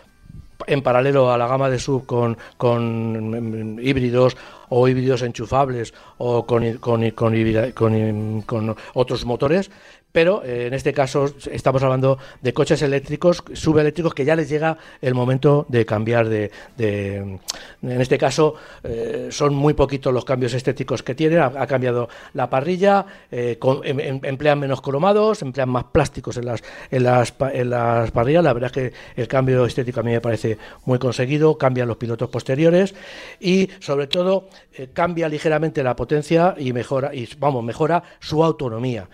en 0.68 0.82
paralelo 0.82 1.32
a 1.32 1.38
la 1.38 1.48
gama 1.48 1.70
de 1.70 1.80
sub 1.80 2.06
con, 2.06 2.38
con 2.58 3.76
mm, 3.76 3.80
híbridos 3.80 4.36
o 4.70 4.88
híbridos 4.88 5.22
enchufables 5.22 5.94
o 6.18 6.46
con, 6.46 6.78
con, 6.78 7.10
con, 7.12 8.42
con 8.42 8.76
otros 8.94 9.26
motores, 9.26 9.72
pero 10.12 10.44
eh, 10.44 10.68
en 10.68 10.74
este 10.74 10.94
caso 10.94 11.26
estamos 11.52 11.84
hablando 11.84 12.18
de 12.42 12.54
coches 12.54 12.82
eléctricos, 12.82 13.44
subeléctricos, 13.54 14.14
que 14.14 14.26
ya 14.26 14.36
les 14.36 14.50
llega 14.50 14.78
el 15.02 15.14
momento 15.14 15.66
de 15.70 15.86
cambiar 15.86 16.28
de... 16.28 16.52
en 16.78 17.40
este 17.82 18.18
caso 18.18 18.56
eh, 18.84 19.28
son 19.32 19.54
muy 19.54 19.74
poquitos 19.74 20.14
los 20.14 20.26
cambios 20.26 20.54
estéticos 20.54 21.04
que 21.04 21.14
tienen, 21.14 21.40
ha, 21.40 21.68
cambiado 21.68 22.10
la 22.34 22.50
parrilla, 22.50 23.06
eh, 23.32 23.60
em, 23.84 24.00
em, 24.00 24.20
emplean 24.24 24.60
menos 24.60 24.82
cromados, 24.82 25.42
emplean 25.42 25.70
más 25.70 25.86
plásticos 25.86 26.38
en 26.38 26.46
las, 26.46 26.64
en, 26.90 27.04
las, 27.04 27.34
en 27.54 27.70
las 27.70 28.12
parrillas, 28.12 28.44
la 28.44 28.54
verdad 28.54 28.72
es 28.76 28.92
que 28.92 29.22
el 29.22 29.28
cambio 29.28 29.66
estético 29.66 30.00
a 30.00 30.04
mí 30.04 30.12
me 30.12 30.22
parece 30.22 30.58
muy 30.86 30.98
conseguido, 30.98 31.58
cambian 31.58 31.88
los 31.88 31.98
pilotos 31.98 32.30
posteriores 32.30 32.96
y 33.40 33.70
sobre 33.80 34.08
todo 34.08 34.50
cambia 34.94 35.28
ligeramente 35.30 35.84
la 35.84 35.96
potencia 35.96 36.56
y 36.58 36.74
mejora, 36.74 37.14
y, 37.14 37.30
vamos, 37.38 37.64
mejora 37.64 38.02
su 38.20 38.44
autonomía, 38.44 39.08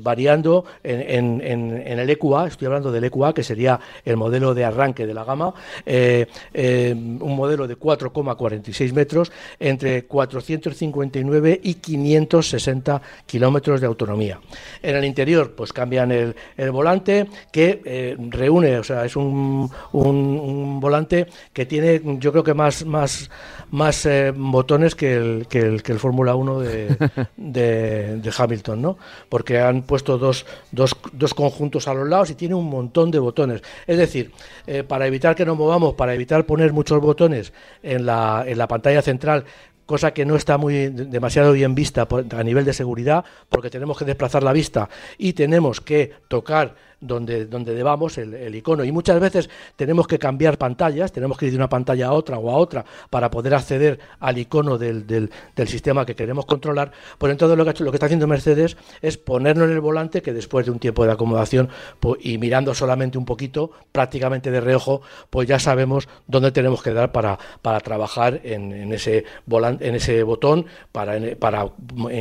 varía 0.00 0.27
en, 0.34 1.40
el 1.84 2.10
EQA, 2.10 2.46
estoy 2.48 2.66
hablando 2.66 2.92
del 2.92 3.04
EQA, 3.04 3.32
que 3.32 3.42
sería 3.42 3.78
el 4.04 4.16
modelo 4.16 4.54
de 4.54 4.64
arranque 4.64 5.06
de 5.06 5.14
la 5.14 5.24
gama, 5.24 5.54
eh, 5.86 6.26
eh, 6.52 6.94
un 6.94 7.36
modelo 7.36 7.66
de 7.66 7.78
4,46 7.78 8.92
metros 8.92 9.32
entre 9.58 10.04
459 10.04 11.60
y 11.62 11.74
560 11.74 13.02
kilómetros 13.26 13.80
de 13.80 13.86
autonomía. 13.86 14.40
En 14.82 14.96
el 14.96 15.04
interior, 15.04 15.54
pues 15.54 15.72
cambian 15.72 16.12
el, 16.12 16.34
volante 16.70 17.28
que 17.50 17.82
eh, 17.84 18.16
reúne, 18.30 18.78
o 18.78 18.84
sea, 18.84 19.04
es 19.04 19.16
un, 19.16 19.70
un, 19.92 20.80
volante 20.80 21.26
que 21.52 21.66
tiene, 21.66 22.00
yo 22.18 22.30
creo 22.32 22.44
que 22.44 22.54
más, 22.54 22.84
más, 22.84 23.30
más 23.70 24.08
botones 24.34 24.94
que 24.94 25.16
el, 25.16 25.46
que 25.48 25.60
el, 25.60 25.82
que 25.82 25.92
el 25.92 25.98
Fórmula 25.98 26.34
1 26.34 26.60
de, 26.60 26.96
de, 27.36 28.16
de 28.16 28.32
Hamilton, 28.36 28.82
¿no? 28.82 28.98
Porque 29.28 29.58
han 29.60 29.82
puesto 29.82 30.18
dos, 30.18 30.46
dos, 30.70 30.96
dos, 31.12 31.34
conjuntos 31.34 31.88
a 31.88 31.94
los 31.94 32.08
lados 32.08 32.30
y 32.30 32.34
tiene 32.34 32.54
un 32.54 32.68
montón 32.68 33.10
de 33.10 33.18
botones. 33.18 33.62
Es 33.86 33.98
decir, 33.98 34.32
eh, 34.66 34.82
para 34.82 35.06
evitar 35.06 35.34
que 35.34 35.44
nos 35.44 35.56
movamos, 35.56 35.94
para 35.94 36.14
evitar 36.14 36.46
poner 36.46 36.72
muchos 36.72 37.00
botones 37.00 37.52
en 37.82 38.06
la, 38.06 38.44
en 38.46 38.58
la 38.58 38.68
pantalla 38.68 39.02
central, 39.02 39.44
cosa 39.88 40.12
que 40.12 40.26
no 40.26 40.36
está 40.36 40.58
muy 40.58 40.88
demasiado 40.88 41.52
bien 41.52 41.74
vista 41.74 42.06
a 42.36 42.42
nivel 42.42 42.66
de 42.66 42.74
seguridad, 42.74 43.24
porque 43.48 43.70
tenemos 43.70 43.96
que 43.96 44.04
desplazar 44.04 44.42
la 44.42 44.52
vista 44.52 44.90
y 45.16 45.32
tenemos 45.32 45.80
que 45.80 46.12
tocar 46.28 46.74
donde, 47.00 47.46
donde 47.46 47.74
debamos 47.74 48.18
el, 48.18 48.54
icono. 48.54 48.84
Y 48.84 48.92
muchas 48.92 49.20
veces 49.20 49.48
tenemos 49.76 50.06
que 50.06 50.18
cambiar 50.18 50.58
pantallas, 50.58 51.12
tenemos 51.12 51.38
que 51.38 51.46
ir 51.46 51.52
de 51.52 51.58
una 51.58 51.68
pantalla 51.68 52.08
a 52.08 52.12
otra 52.12 52.38
o 52.38 52.50
a 52.50 52.56
otra 52.56 52.84
para 53.10 53.30
poder 53.30 53.54
acceder 53.54 53.98
al 54.20 54.38
icono 54.38 54.78
del, 54.78 55.06
del, 55.06 55.30
sistema 55.66 56.06
que 56.06 56.14
queremos 56.14 56.46
controlar. 56.46 56.92
Pues 57.18 57.30
entonces 57.30 57.56
lo 57.56 57.64
que, 57.64 57.84
lo 57.84 57.90
que 57.90 57.96
está 57.96 58.06
haciendo 58.06 58.26
Mercedes 58.26 58.76
es 59.02 59.18
ponernos 59.18 59.66
en 59.68 59.74
el 59.74 59.80
volante 59.80 60.22
que 60.22 60.32
después 60.32 60.66
de 60.66 60.72
un 60.72 60.78
tiempo 60.78 61.04
de 61.04 61.12
acomodación 61.12 61.68
pues, 62.00 62.24
y 62.24 62.38
mirando 62.38 62.74
solamente 62.74 63.18
un 63.18 63.24
poquito, 63.24 63.70
prácticamente 63.92 64.50
de 64.50 64.60
reojo, 64.60 65.02
pues 65.30 65.46
ya 65.46 65.58
sabemos 65.58 66.08
dónde 66.26 66.52
tenemos 66.52 66.82
que 66.82 66.92
dar 66.92 67.12
para, 67.12 67.38
para 67.60 67.80
trabajar 67.80 68.40
en, 68.44 68.72
en 68.72 68.92
ese 68.92 69.24
volante, 69.46 69.86
en 69.86 69.94
ese 69.94 70.22
botón 70.22 70.66
para, 70.90 71.18
para 71.38 71.66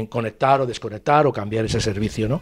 conectar 0.09 0.61
o 0.61 0.65
desconectar 0.65 1.25
o 1.25 1.33
cambiar 1.33 1.65
ese 1.65 1.79
servicio, 1.79 2.27
¿no? 2.27 2.41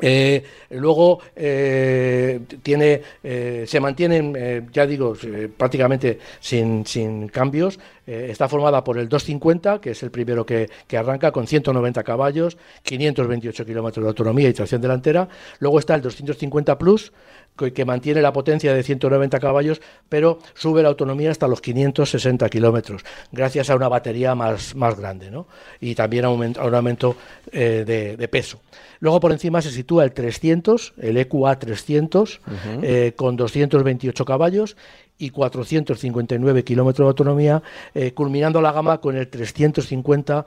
Eh, 0.00 0.42
luego 0.70 1.20
eh, 1.36 2.40
tiene, 2.62 3.02
eh, 3.22 3.64
se 3.66 3.80
mantienen, 3.80 4.68
ya 4.72 4.86
digo, 4.86 5.16
prácticamente 5.56 6.18
sin, 6.40 6.86
sin 6.86 7.28
cambios. 7.28 7.78
Está 8.10 8.48
formada 8.48 8.82
por 8.84 8.98
el 8.98 9.08
250, 9.08 9.80
que 9.80 9.90
es 9.90 10.02
el 10.02 10.10
primero 10.10 10.44
que, 10.44 10.68
que 10.86 10.96
arranca 10.96 11.32
con 11.32 11.46
190 11.46 12.02
caballos, 12.02 12.58
528 12.82 13.64
kilómetros 13.64 14.04
de 14.04 14.08
autonomía 14.08 14.48
y 14.48 14.52
tracción 14.52 14.80
delantera. 14.80 15.28
Luego 15.58 15.78
está 15.78 15.94
el 15.94 16.02
250 16.02 16.78
Plus, 16.78 17.12
que, 17.56 17.84
mantiene 17.84 18.22
la 18.22 18.32
potencia 18.32 18.72
de 18.72 18.82
190 18.82 19.38
caballos, 19.38 19.80
pero 20.08 20.38
sube 20.54 20.82
la 20.82 20.88
autonomía 20.88 21.30
hasta 21.30 21.46
los 21.46 21.60
560 21.60 22.48
kilómetros, 22.48 23.02
gracias 23.32 23.68
a 23.70 23.76
una 23.76 23.88
batería 23.88 24.34
más, 24.34 24.74
más 24.74 24.98
grande 24.98 25.30
¿no? 25.30 25.46
y 25.80 25.94
también 25.94 26.24
a 26.24 26.30
un, 26.30 26.56
aumento 26.56 27.16
de, 27.52 27.84
de 27.84 28.28
peso. 28.28 28.60
Luego 29.00 29.18
por 29.18 29.32
encima 29.32 29.62
se 29.62 29.70
sitúa 29.70 30.04
el 30.04 30.12
300, 30.12 30.94
el 30.98 31.16
EQA 31.16 31.58
300, 31.58 32.40
eh, 32.82 33.12
con 33.16 33.36
228 33.36 34.24
caballos 34.24 34.76
y 35.20 35.30
459 35.30 36.64
kilómetros 36.64 37.06
de 37.06 37.08
autonomía, 37.08 37.62
eh, 37.94 38.12
culminando 38.12 38.60
la 38.60 38.72
gama 38.72 39.00
con 39.00 39.16
el 39.16 39.28
350 39.28 40.44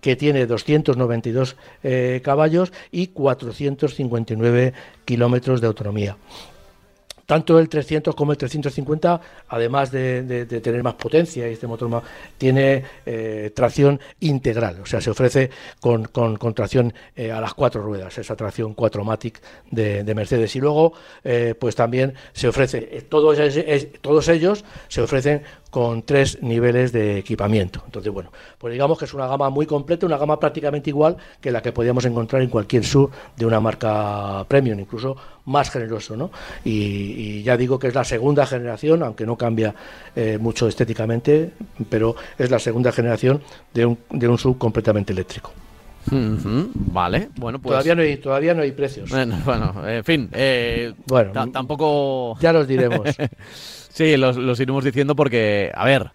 que 0.00 0.14
tiene 0.14 0.46
292 0.46 1.56
eh, 1.82 2.20
caballos 2.22 2.72
y 2.92 3.08
459 3.08 4.74
kilómetros 5.06 5.60
de 5.62 5.66
autonomía 5.66 6.16
tanto 7.26 7.58
el 7.58 7.68
300 7.68 8.14
como 8.14 8.32
el 8.32 8.38
350, 8.38 9.20
además 9.48 9.90
de, 9.90 10.46
tener 10.46 10.82
más 10.82 10.94
potencia 10.94 11.46
este 11.46 11.66
motor 11.66 11.88
más, 11.88 12.02
tiene 12.38 12.82
eh, 13.06 13.52
tracción 13.54 14.00
integral, 14.20 14.80
o 14.82 14.86
sea, 14.86 15.00
se 15.00 15.10
ofrece 15.10 15.50
con, 15.80 16.08
tracción 16.54 16.92
eh, 17.16 17.32
a 17.32 17.40
las 17.40 17.54
cuatro 17.54 17.82
ruedas, 17.82 18.16
esa 18.18 18.36
tracción 18.36 18.74
4MATIC 18.76 19.34
de, 19.70 20.04
de 20.04 20.14
Mercedes. 20.14 20.54
Y 20.56 20.60
luego, 20.60 20.92
eh, 21.22 21.54
pues 21.58 21.74
también 21.74 22.14
se 22.32 22.48
ofrece, 22.48 22.80
todos, 23.08 23.38
todos 24.00 24.28
ellos 24.28 24.64
se 24.88 25.00
ofrecen 25.00 25.42
con 25.74 26.04
tres 26.04 26.40
niveles 26.40 26.92
de 26.92 27.18
equipamiento. 27.18 27.82
Entonces, 27.84 28.12
bueno, 28.12 28.30
pues 28.58 28.72
digamos 28.72 28.96
que 28.96 29.06
es 29.06 29.12
una 29.12 29.26
gama 29.26 29.50
muy 29.50 29.66
completa, 29.66 30.06
una 30.06 30.16
gama 30.16 30.38
prácticamente 30.38 30.88
igual 30.88 31.16
que 31.40 31.50
la 31.50 31.62
que 31.62 31.72
podíamos 31.72 32.04
encontrar 32.04 32.42
en 32.42 32.48
cualquier 32.48 32.84
sub 32.84 33.10
de 33.36 33.44
una 33.44 33.58
marca 33.58 34.44
premium, 34.46 34.78
incluso 34.78 35.16
más 35.46 35.70
generoso, 35.70 36.16
¿no? 36.16 36.30
Y, 36.64 37.42
ya 37.42 37.56
digo 37.56 37.76
que 37.80 37.88
es 37.88 37.94
la 37.96 38.04
segunda 38.04 38.46
generación, 38.46 39.02
aunque 39.02 39.26
no 39.26 39.36
cambia 39.36 39.74
eh, 40.14 40.38
mucho 40.40 40.68
estéticamente, 40.68 41.50
pero 41.90 42.14
es 42.38 42.52
la 42.52 42.60
segunda 42.60 42.92
generación 42.92 43.42
de 43.72 43.84
un, 43.86 43.98
de 44.10 44.28
un 44.28 44.38
sub 44.38 44.56
completamente 44.58 45.12
eléctrico. 45.12 45.50
Vale, 46.12 47.30
bueno, 47.34 47.58
pues. 47.58 47.72
Todavía 47.72 47.96
no 47.96 48.02
hay, 48.02 48.16
todavía 48.18 48.54
no 48.54 48.62
hay 48.62 48.70
precios. 48.70 49.10
Bueno, 49.10 49.40
bueno 49.44 49.88
en 49.88 50.04
fin, 50.04 50.28
eh, 50.32 50.92
bueno, 51.06 51.50
tampoco. 51.50 52.38
Ya 52.38 52.52
los 52.52 52.68
diremos. 52.68 53.08
Sí, 53.94 54.16
los, 54.16 54.58
iremos 54.58 54.82
diciendo 54.82 55.14
porque, 55.14 55.70
a 55.72 55.84
ver, 55.84 56.10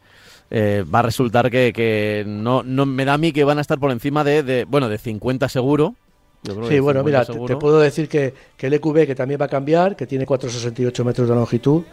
eh, 0.51 0.83
va 0.93 0.99
a 0.99 1.03
resultar 1.03 1.49
que, 1.49 2.25
no, 2.27 2.61
no 2.61 2.85
me 2.85 3.05
da 3.05 3.13
a 3.13 3.17
mí 3.17 3.31
que 3.31 3.45
van 3.45 3.57
a 3.57 3.61
estar 3.61 3.79
por 3.79 3.89
encima 3.91 4.25
de, 4.25 4.65
bueno, 4.67 4.89
de 4.89 4.97
50 4.97 5.47
seguro. 5.47 5.95
sí, 6.67 6.79
bueno, 6.79 7.05
mira, 7.05 7.23
te, 7.23 7.55
puedo 7.55 7.79
decir 7.79 8.09
que, 8.09 8.33
que, 8.57 8.67
el 8.67 8.73
EQB, 8.73 9.07
que 9.07 9.15
también 9.15 9.39
va 9.39 9.45
a 9.45 9.49
cambiar, 9.49 9.95
que 9.95 10.05
tiene 10.05 10.25
468 10.25 11.05
metros 11.05 11.29
de 11.29 11.35
longitud, 11.35 11.83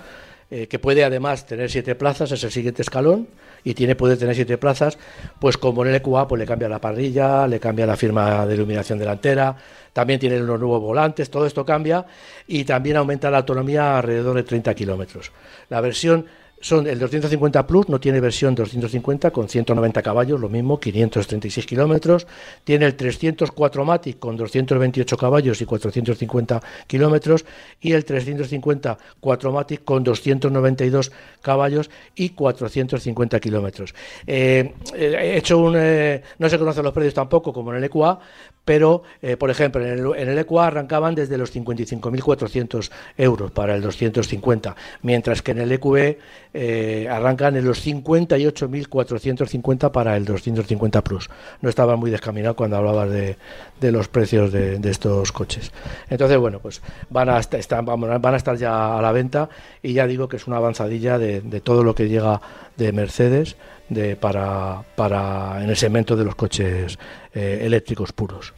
eh, 0.51 0.69
que 0.69 0.79
puede 0.79 1.05
además 1.05 1.47
tener 1.47 1.71
siete 1.71 1.95
plazas, 1.95 2.31
es 2.33 2.45
el 2.45 2.51
siguiente 2.51 2.83
escalón, 2.83 3.29
y 3.65 3.75
tiene 3.75 3.97
puede 3.97 4.17
tener 4.17 4.35
siete 4.35 4.59
plazas, 4.59 4.97
pues 5.41 5.57
como 5.59 5.83
en 5.83 5.91
el 5.91 5.97
EQA, 5.97 6.29
pues 6.29 6.39
le 6.39 6.47
cambia 6.47 6.69
la 6.69 6.81
parrilla, 6.81 7.49
le 7.49 7.59
cambia 7.59 7.85
la 7.85 7.97
firma 7.97 8.47
de 8.47 8.55
iluminación 8.55 8.99
delantera, 8.99 9.57
también 9.93 10.21
tiene 10.21 10.39
los 10.39 10.61
nuevos 10.61 10.81
volantes, 10.81 11.31
todo 11.31 11.47
esto 11.47 11.65
cambia 11.65 12.07
y 12.47 12.65
también 12.65 12.97
aumenta 12.97 13.31
la 13.31 13.39
autonomía 13.39 13.99
alrededor 13.99 14.37
de 14.37 14.45
30 14.45 14.75
kilómetros. 14.75 15.33
La 15.69 15.81
versión 15.81 16.27
son 16.67 16.87
el 16.87 16.99
250 16.99 17.67
Plus, 17.67 17.89
no 17.89 18.01
tiene 18.01 18.21
versión 18.21 18.55
250 18.55 19.31
con 19.31 19.49
190 19.49 20.03
caballos, 20.03 20.41
lo 20.41 20.49
mismo, 20.49 20.81
536 20.81 21.65
kilómetros. 21.65 22.27
Tiene 22.65 22.87
el 22.87 22.97
304 22.97 23.85
Matic 23.85 24.19
con 24.19 24.37
228 24.37 25.17
caballos 25.17 25.61
y 25.61 25.65
450 25.65 26.61
kilómetros. 26.89 27.45
Y 27.81 27.93
el 27.93 28.05
350 28.05 28.99
4MATIC 29.21 29.85
con 29.85 30.03
292 30.03 31.13
caballos 31.43 31.91
y 32.15 32.31
450 32.31 33.41
kilómetros. 33.41 33.95
Eh, 34.27 34.75
he 34.95 35.37
hecho 35.37 35.59
un. 35.59 35.75
Eh, 35.77 36.23
no 36.39 36.49
se 36.49 36.59
conocen 36.59 36.85
los 36.85 36.93
precios 36.93 37.15
tampoco, 37.15 37.53
como 37.53 37.71
en 37.73 37.79
el 37.79 37.85
EQA, 37.85 38.19
pero, 38.67 39.03
eh, 39.23 39.37
por 39.37 39.49
ejemplo, 39.49 39.81
en 39.81 39.93
el, 39.93 40.05
en 40.17 40.39
EQA 40.39 40.67
arrancaban 40.67 41.15
desde 41.15 41.39
los 41.39 41.55
55.400 41.55 42.91
euros 43.17 43.53
para 43.53 43.77
el 43.77 43.81
250, 43.81 44.75
mientras 45.03 45.41
que 45.41 45.53
en 45.53 45.61
el 45.61 45.71
EQB 45.71 46.17
eh, 46.53 47.07
arrancan 47.09 47.57
en 47.57 47.65
los 47.65 47.87
58.450 47.87 49.93
para 49.93 50.17
el 50.17 50.25
250 50.25 51.05
Plus. 51.05 51.31
No 51.61 51.69
estaba 51.69 51.95
muy 51.95 52.11
descaminado 52.11 52.57
cuando 52.57 52.77
hablabas 52.77 53.09
de, 53.09 53.37
de 53.81 53.93
los 53.93 54.09
precios 54.09 54.53
de, 54.53 54.81
estos 54.91 55.33
coches. 55.33 55.71
Entonces, 56.11 56.39
bueno, 56.39 56.59
pues 56.59 56.83
van 57.11 57.29
a, 57.29 57.39
estar, 57.39 57.85
van 57.85 58.35
a 58.35 58.37
estar 58.37 58.57
ya 58.57 58.99
a 58.99 59.03
la 59.03 59.13
venta 59.13 59.49
y 59.81 59.93
ya 59.93 60.07
digo 60.07 60.29
que 60.29 60.37
es 60.37 60.47
una 60.47 60.57
avanzadilla 60.57 61.19
de, 61.19 61.41
todo 61.61 61.85
lo 61.85 61.95
que 61.95 62.09
llega 62.09 62.41
de 62.77 62.93
Mercedes 62.93 63.57
de, 63.89 64.17
para, 64.17 64.83
para 64.97 65.63
en 65.63 65.71
el 65.71 65.77
segmento 65.77 66.17
de 66.17 66.25
los 66.25 66.35
coches 66.35 66.99
eh, 67.35 67.61
eléctricos 67.63 68.13
puros. 68.13 68.55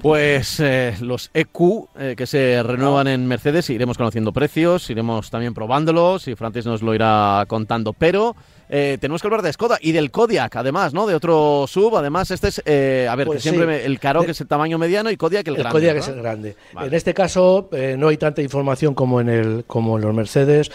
Pues 0.00 0.60
eh, 0.60 0.94
los 1.00 1.30
EQ 1.32 1.88
eh, 1.98 2.14
que 2.16 2.26
se 2.26 2.62
renuevan 2.62 3.06
en 3.06 3.26
Mercedes, 3.26 3.70
iremos 3.70 3.96
conociendo 3.96 4.32
precios, 4.32 4.90
iremos 4.90 5.30
también 5.30 5.54
probándolos 5.54 6.28
y 6.28 6.34
Francis 6.34 6.66
nos 6.66 6.82
lo 6.82 6.94
irá 6.94 7.44
contando. 7.46 7.92
Pero 7.92 8.36
eh, 8.68 8.98
tenemos 9.00 9.20
que 9.22 9.28
hablar 9.28 9.42
de 9.42 9.52
Skoda 9.52 9.78
y 9.80 9.92
del 9.92 10.10
Kodiak, 10.10 10.56
además, 10.56 10.92
¿no? 10.94 11.06
De 11.06 11.14
otro 11.14 11.66
sub. 11.68 11.96
Además, 11.96 12.30
este 12.30 12.48
es, 12.48 12.62
eh, 12.64 13.06
a 13.10 13.14
ver, 13.16 13.26
Pues 13.26 13.38
que 13.38 13.42
siempre 13.42 13.64
sí. 13.64 13.68
me- 13.68 13.84
el 13.84 13.98
Caro, 14.00 14.24
que 14.24 14.32
es 14.32 14.40
el 14.40 14.46
tamaño 14.46 14.78
mediano, 14.78 15.10
y 15.10 15.16
Kodiak 15.16 15.46
el, 15.48 15.54
El 15.56 15.62
grande. 15.62 15.72
Kodiak 15.78 15.94
¿no? 15.96 16.00
es 16.02 16.08
el 16.08 16.16
grande. 16.22 16.56
Vale. 16.72 16.88
En 16.88 16.94
este 16.94 17.14
caso 17.14 17.68
eh, 17.72 17.96
no 17.98 18.08
hay 18.08 18.16
tanta 18.16 18.42
información 18.42 18.94
como 18.94 19.20
en 19.20 19.28
el 19.28 19.64
como 19.66 19.96
en 19.98 20.04
los 20.04 20.14
Mercedes. 20.14 20.70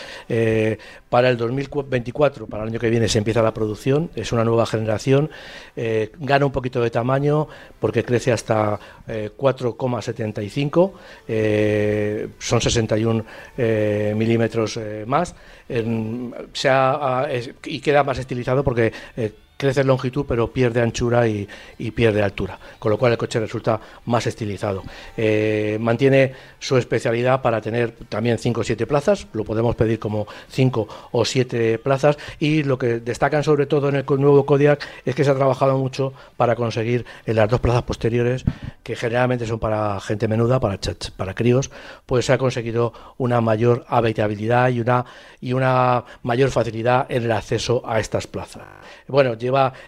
Para 1.09 1.29
el 1.29 1.35
2024, 1.35 2.47
para 2.47 2.63
el 2.63 2.69
año 2.69 2.79
que 2.79 2.89
viene, 2.89 3.09
se 3.09 3.17
empieza 3.17 3.41
la 3.41 3.53
producción. 3.53 4.09
Es 4.15 4.31
una 4.31 4.45
nueva 4.45 4.65
generación. 4.65 5.29
Gana 5.75 6.45
un 6.45 6.51
poquito 6.53 6.81
de 6.81 6.89
tamaño 6.89 7.49
porque 7.81 8.05
crece 8.05 8.31
hasta 8.31 8.79
eh, 9.09 9.29
4,75. 9.35 10.91
eh, 11.27 12.29
son 12.39 12.61
61 12.61 13.25
eh, 13.57 14.13
milímetros 14.15 14.79
más. 15.05 15.35
En- 15.67 16.33
se 16.53 16.69
ha- 16.69 17.27
es- 17.29 17.51
y 17.65 17.80
queda 17.81 18.03
más 18.03 18.17
estilizado 18.17 18.63
porque 18.63 18.93
eh, 19.17 19.33
crece 19.61 19.81
en 19.81 19.87
longitud 19.87 20.25
pero 20.27 20.51
pierde 20.51 20.81
anchura 20.81 21.27
y, 21.27 21.47
pierde 21.91 22.23
altura, 22.23 22.57
con 22.79 22.89
lo 22.91 22.97
cual 22.97 23.11
el 23.11 23.17
coche 23.17 23.39
resulta 23.39 23.79
más 24.05 24.25
estilizado. 24.25 24.81
Eh, 25.15 25.77
mantiene 25.79 26.33
su 26.57 26.77
especialidad 26.77 27.41
para 27.43 27.61
tener 27.61 27.91
también 28.09 28.39
5 28.39 28.61
o 28.61 28.63
7 28.63 28.87
plazas, 28.87 29.27
lo 29.33 29.43
podemos 29.43 29.75
pedir 29.75 29.99
como 29.99 30.25
5 30.49 30.87
o 31.11 31.25
7 31.25 31.77
plazas 31.77 32.17
y 32.39 32.63
lo 32.63 32.79
que 32.79 32.99
destacan 32.99 33.43
sobre 33.43 33.67
todo 33.67 33.89
en 33.89 33.97
el 33.97 34.05
nuevo 34.07 34.47
Kodiak 34.47 34.83
es 35.05 35.13
que 35.13 35.23
se 35.23 35.29
ha 35.29 35.35
trabajado 35.35 35.77
mucho 35.77 36.13
para 36.37 36.55
conseguir 36.55 37.05
en 37.27 37.35
las 37.35 37.47
dos 37.47 37.59
plazas 37.59 37.83
posteriores, 37.83 38.43
que 38.81 38.95
generalmente 38.95 39.45
son 39.45 39.59
para 39.59 39.99
gente 39.99 40.27
menuda, 40.27 40.59
para, 40.59 40.79
para 41.17 41.35
críos, 41.35 41.69
pues 42.07 42.25
se 42.25 42.33
ha 42.33 42.39
conseguido 42.39 42.93
una 43.19 43.41
mayor 43.41 43.85
habitabilidad 43.87 44.69
y 44.69 44.79
una, 44.79 45.05
y 45.39 45.53
una 45.53 46.03
mayor 46.23 46.49
facilidad 46.49 47.05
en 47.09 47.23
el 47.25 47.31
acceso 47.31 47.83
a 47.85 47.99
estas 47.99 48.25
plazas. 48.25 48.63
Bueno, 49.07 49.37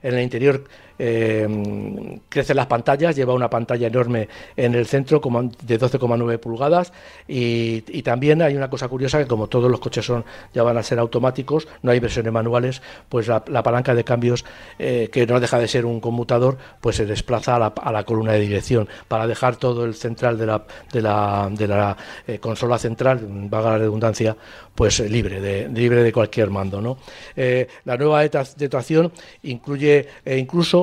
en 0.02 0.16
el 0.16 0.22
interior, 0.22 0.64
eh, 1.00 2.20
crecen 2.30 2.58
las 2.58 2.68
pantallas, 2.68 3.16
lleva 3.16 3.34
una 3.34 3.50
pantalla 3.50 3.88
enorme 3.88 4.28
en 4.56 4.76
el 4.76 4.86
centro 4.86 5.20
de 5.20 5.80
12,9 5.80 6.40
pulgadas 6.40 6.94
y, 7.28 7.82
también 8.04 8.42
hay 8.42 8.56
una 8.56 8.70
cosa 8.70 8.90
curiosa 8.90 9.18
que 9.18 9.28
como 9.28 9.48
todos 9.48 9.72
los 9.72 9.80
coches 9.80 10.06
son 10.06 10.26
ya 10.54 10.62
van 10.62 10.78
a 10.78 10.84
ser 10.84 11.00
automáticos, 11.00 11.68
no 11.82 11.92
hay 11.92 12.00
versiones 12.02 12.34
manuales, 12.34 12.82
pues 13.08 13.28
la, 13.28 13.44
la 13.48 13.64
palanca 13.64 13.96
de 13.96 14.04
cambios 14.04 14.44
eh, 14.80 15.10
que 15.12 15.26
no 15.26 15.40
deja 15.40 15.60
de 15.60 15.68
ser 15.68 15.86
un 15.86 16.00
conmutador, 16.00 16.58
pues 16.82 16.98
se 16.98 17.06
desplaza 17.06 17.56
a 17.56 17.92
la, 17.92 18.04
columna 18.04 18.34
de 18.34 18.40
dirección 18.40 18.88
para 19.08 19.28
dejar 19.28 19.56
todo 19.56 19.86
el 19.86 19.96
central 19.96 20.38
de 20.38 20.46
la, 20.46 20.66
de 20.92 21.68
la, 21.68 21.98
eh, 22.28 22.40
consola 22.40 22.78
central, 22.78 23.26
vaga 23.50 23.72
la 23.72 23.78
redundancia, 23.80 24.36
pues 24.76 25.00
libre 25.00 25.40
de, 25.40 25.70
libre 25.70 26.04
de 26.04 26.12
cualquier 26.12 26.50
mando. 26.50 26.82
¿no? 26.82 26.98
Eh, 27.36 27.68
la 27.86 27.98
nueva 27.98 28.28
dotación 28.28 29.12
incluye 29.44 30.08
incluso 30.26 30.83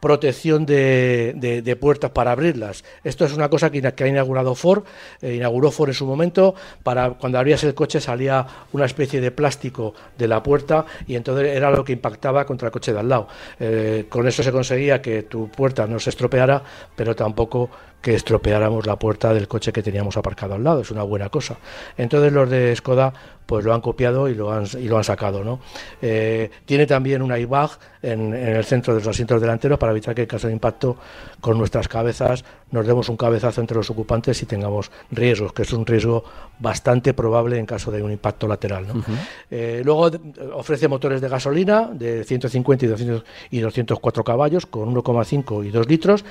protección 0.00 0.66
de, 0.66 1.34
de- 1.36 1.76
puertas 1.76 2.10
para 2.10 2.32
abrirlas. 2.32 2.84
Esto 3.04 3.24
es 3.24 3.32
una 3.32 3.48
cosa 3.50 3.70
que, 3.70 3.82
que 3.82 4.04
ha 4.04 4.08
inaugurado 4.08 4.54
Ford, 4.54 4.84
eh, 5.20 5.34
inauguró 5.34 5.70
Ford 5.70 5.88
en 5.90 5.94
su 5.94 6.06
momento, 6.06 6.54
para 6.82 7.10
cuando 7.10 7.38
abrías 7.38 7.62
el 7.64 7.74
coche 7.74 8.00
salía 8.00 8.46
una 8.72 8.86
especie 8.86 9.20
de 9.20 9.30
plástico 9.30 9.94
de 10.16 10.28
la 10.28 10.42
puerta 10.42 10.86
y 11.06 11.16
entonces 11.16 11.48
era 11.48 11.70
lo 11.70 11.84
que 11.84 11.92
impactaba 11.92 12.46
contra 12.46 12.68
el 12.68 12.72
coche 12.72 12.92
de 12.92 13.00
al 13.00 13.08
lado. 13.08 13.28
Eh, 13.60 14.06
con 14.08 14.26
eso 14.26 14.42
se 14.42 14.52
conseguía 14.52 15.02
que 15.02 15.24
tu 15.24 15.48
puerta 15.50 15.86
no 15.86 15.98
se 15.98 16.10
estropeara, 16.10 16.62
pero 16.94 17.14
tampoco 17.14 17.70
que 18.00 18.14
estropeáramos 18.14 18.86
la 18.86 18.96
puerta 18.98 19.34
del 19.34 19.48
coche 19.48 19.72
que 19.72 19.82
teníamos 19.82 20.16
aparcado 20.16 20.54
al 20.54 20.62
lado. 20.62 20.80
Es 20.82 20.90
una 20.92 21.02
buena 21.02 21.28
cosa. 21.28 21.56
Entonces 21.96 22.32
los 22.32 22.48
de 22.48 22.74
Skoda 22.76 23.12
pues 23.46 23.64
lo 23.64 23.72
han 23.74 23.80
copiado 23.80 24.28
y 24.28 24.34
lo 24.34 24.52
han, 24.52 24.64
y 24.78 24.88
lo 24.88 24.98
han 24.98 25.04
sacado. 25.04 25.42
¿no? 25.42 25.60
Eh, 26.02 26.50
tiene 26.64 26.86
también 26.86 27.22
un 27.22 27.32
airbag 27.32 27.70
en, 28.02 28.34
en 28.34 28.56
el 28.56 28.64
centro 28.64 28.94
de 28.94 29.00
los 29.00 29.08
asientos 29.08 29.40
delanteros 29.40 29.78
evitar 29.92 30.14
que 30.14 30.22
en 30.22 30.28
caso 30.28 30.46
de 30.46 30.52
impacto 30.52 30.96
con 31.40 31.58
nuestras 31.58 31.88
cabezas 31.88 32.44
nos 32.70 32.86
demos 32.86 33.08
un 33.08 33.16
cabezazo 33.16 33.60
entre 33.60 33.76
los 33.76 33.88
ocupantes 33.90 34.42
y 34.42 34.46
tengamos 34.46 34.90
riesgos, 35.10 35.52
que 35.52 35.62
es 35.62 35.72
un 35.72 35.86
riesgo 35.86 36.24
bastante 36.58 37.14
probable 37.14 37.58
en 37.58 37.66
caso 37.66 37.90
de 37.90 38.02
un 38.02 38.10
impacto 38.12 38.48
lateral. 38.48 38.86
¿no? 38.88 39.04
Eh, 39.50 39.82
luego 39.84 40.10
de- 40.10 40.20
ofrece 40.52 40.88
motores 40.88 41.20
de 41.20 41.28
gasolina 41.28 41.88
de 41.92 42.24
150 42.24 42.84
y, 42.84 42.88
200 42.88 43.24
y 43.50 43.60
204 43.60 44.24
caballos 44.24 44.66
con 44.66 44.92
1,5 44.94 45.64
y 45.64 45.70
2 45.70 45.88
litros. 45.88 46.24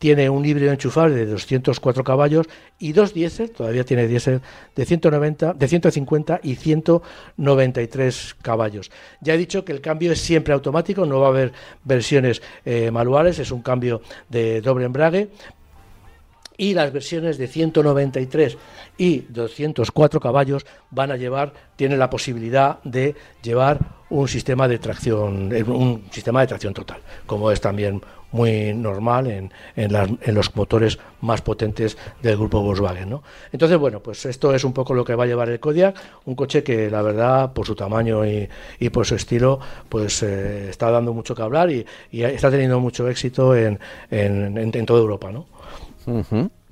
Tiene 0.00 0.30
un 0.30 0.46
híbrido 0.46 0.72
enchufable 0.72 1.14
de 1.14 1.26
204 1.26 2.02
caballos 2.04 2.46
y 2.78 2.94
dos 2.94 3.12
diésel, 3.12 3.50
todavía 3.50 3.84
tiene 3.84 4.08
diésel 4.08 4.40
de 4.74 4.86
190, 4.86 5.52
de 5.52 5.68
150 5.68 6.40
y 6.42 6.54
193 6.54 8.36
caballos. 8.40 8.90
Ya 9.20 9.34
he 9.34 9.36
dicho 9.36 9.62
que 9.62 9.72
el 9.72 9.82
cambio 9.82 10.10
es 10.12 10.18
siempre 10.22 10.54
automático, 10.54 11.04
no 11.04 11.20
va 11.20 11.26
a 11.26 11.28
haber 11.28 11.52
versiones 11.84 12.40
eh, 12.64 12.90
manuales, 12.90 13.40
es 13.40 13.50
un 13.50 13.60
cambio 13.60 14.00
de 14.30 14.62
doble 14.62 14.86
embrague, 14.86 15.28
y 16.56 16.72
las 16.72 16.94
versiones 16.94 17.36
de 17.36 17.46
193 17.46 18.56
y 18.96 19.18
204 19.28 20.18
caballos 20.18 20.64
van 20.90 21.10
a 21.10 21.18
llevar, 21.18 21.52
tienen 21.76 21.98
la 21.98 22.08
posibilidad 22.08 22.82
de 22.84 23.14
llevar 23.42 23.80
un 24.08 24.28
sistema 24.28 24.66
de 24.66 24.78
tracción, 24.78 25.54
eh, 25.54 25.62
un 25.62 26.04
sistema 26.10 26.40
de 26.40 26.46
tracción 26.46 26.72
total, 26.72 27.00
como 27.26 27.50
es 27.50 27.60
también 27.60 28.00
muy 28.32 28.74
normal 28.74 29.26
en, 29.26 29.52
en, 29.76 30.34
los 30.34 30.54
motores 30.56 30.98
más 31.20 31.42
potentes 31.42 31.98
del 32.22 32.36
grupo 32.36 32.60
Volkswagen. 32.62 33.10
¿no? 33.10 33.22
Entonces, 33.52 33.78
bueno, 33.78 34.00
pues 34.00 34.24
esto 34.26 34.54
es 34.54 34.64
un 34.64 34.72
poco 34.72 34.94
lo 34.94 35.04
que 35.04 35.14
va 35.14 35.24
a 35.24 35.26
llevar 35.26 35.48
el 35.48 35.60
Kodiaq, 35.60 35.96
un 36.26 36.34
coche 36.34 36.62
que 36.62 36.90
la 36.90 37.02
verdad, 37.02 37.52
por 37.52 37.66
su 37.66 37.74
tamaño 37.74 38.26
y, 38.26 38.48
y 38.78 38.90
por 38.90 39.06
su 39.06 39.14
estilo, 39.14 39.60
pues 39.88 40.22
eh, 40.22 40.70
está 40.70 40.90
dando 40.90 41.12
mucho 41.12 41.34
que 41.34 41.42
hablar 41.42 41.70
y, 41.70 41.84
y 42.10 42.22
está 42.22 42.50
teniendo 42.50 42.80
mucho 42.80 43.08
éxito 43.08 43.54
en, 43.54 43.78
en, 44.10 44.86
toda 44.86 45.00
Europa. 45.00 45.30
¿no? 45.32 45.46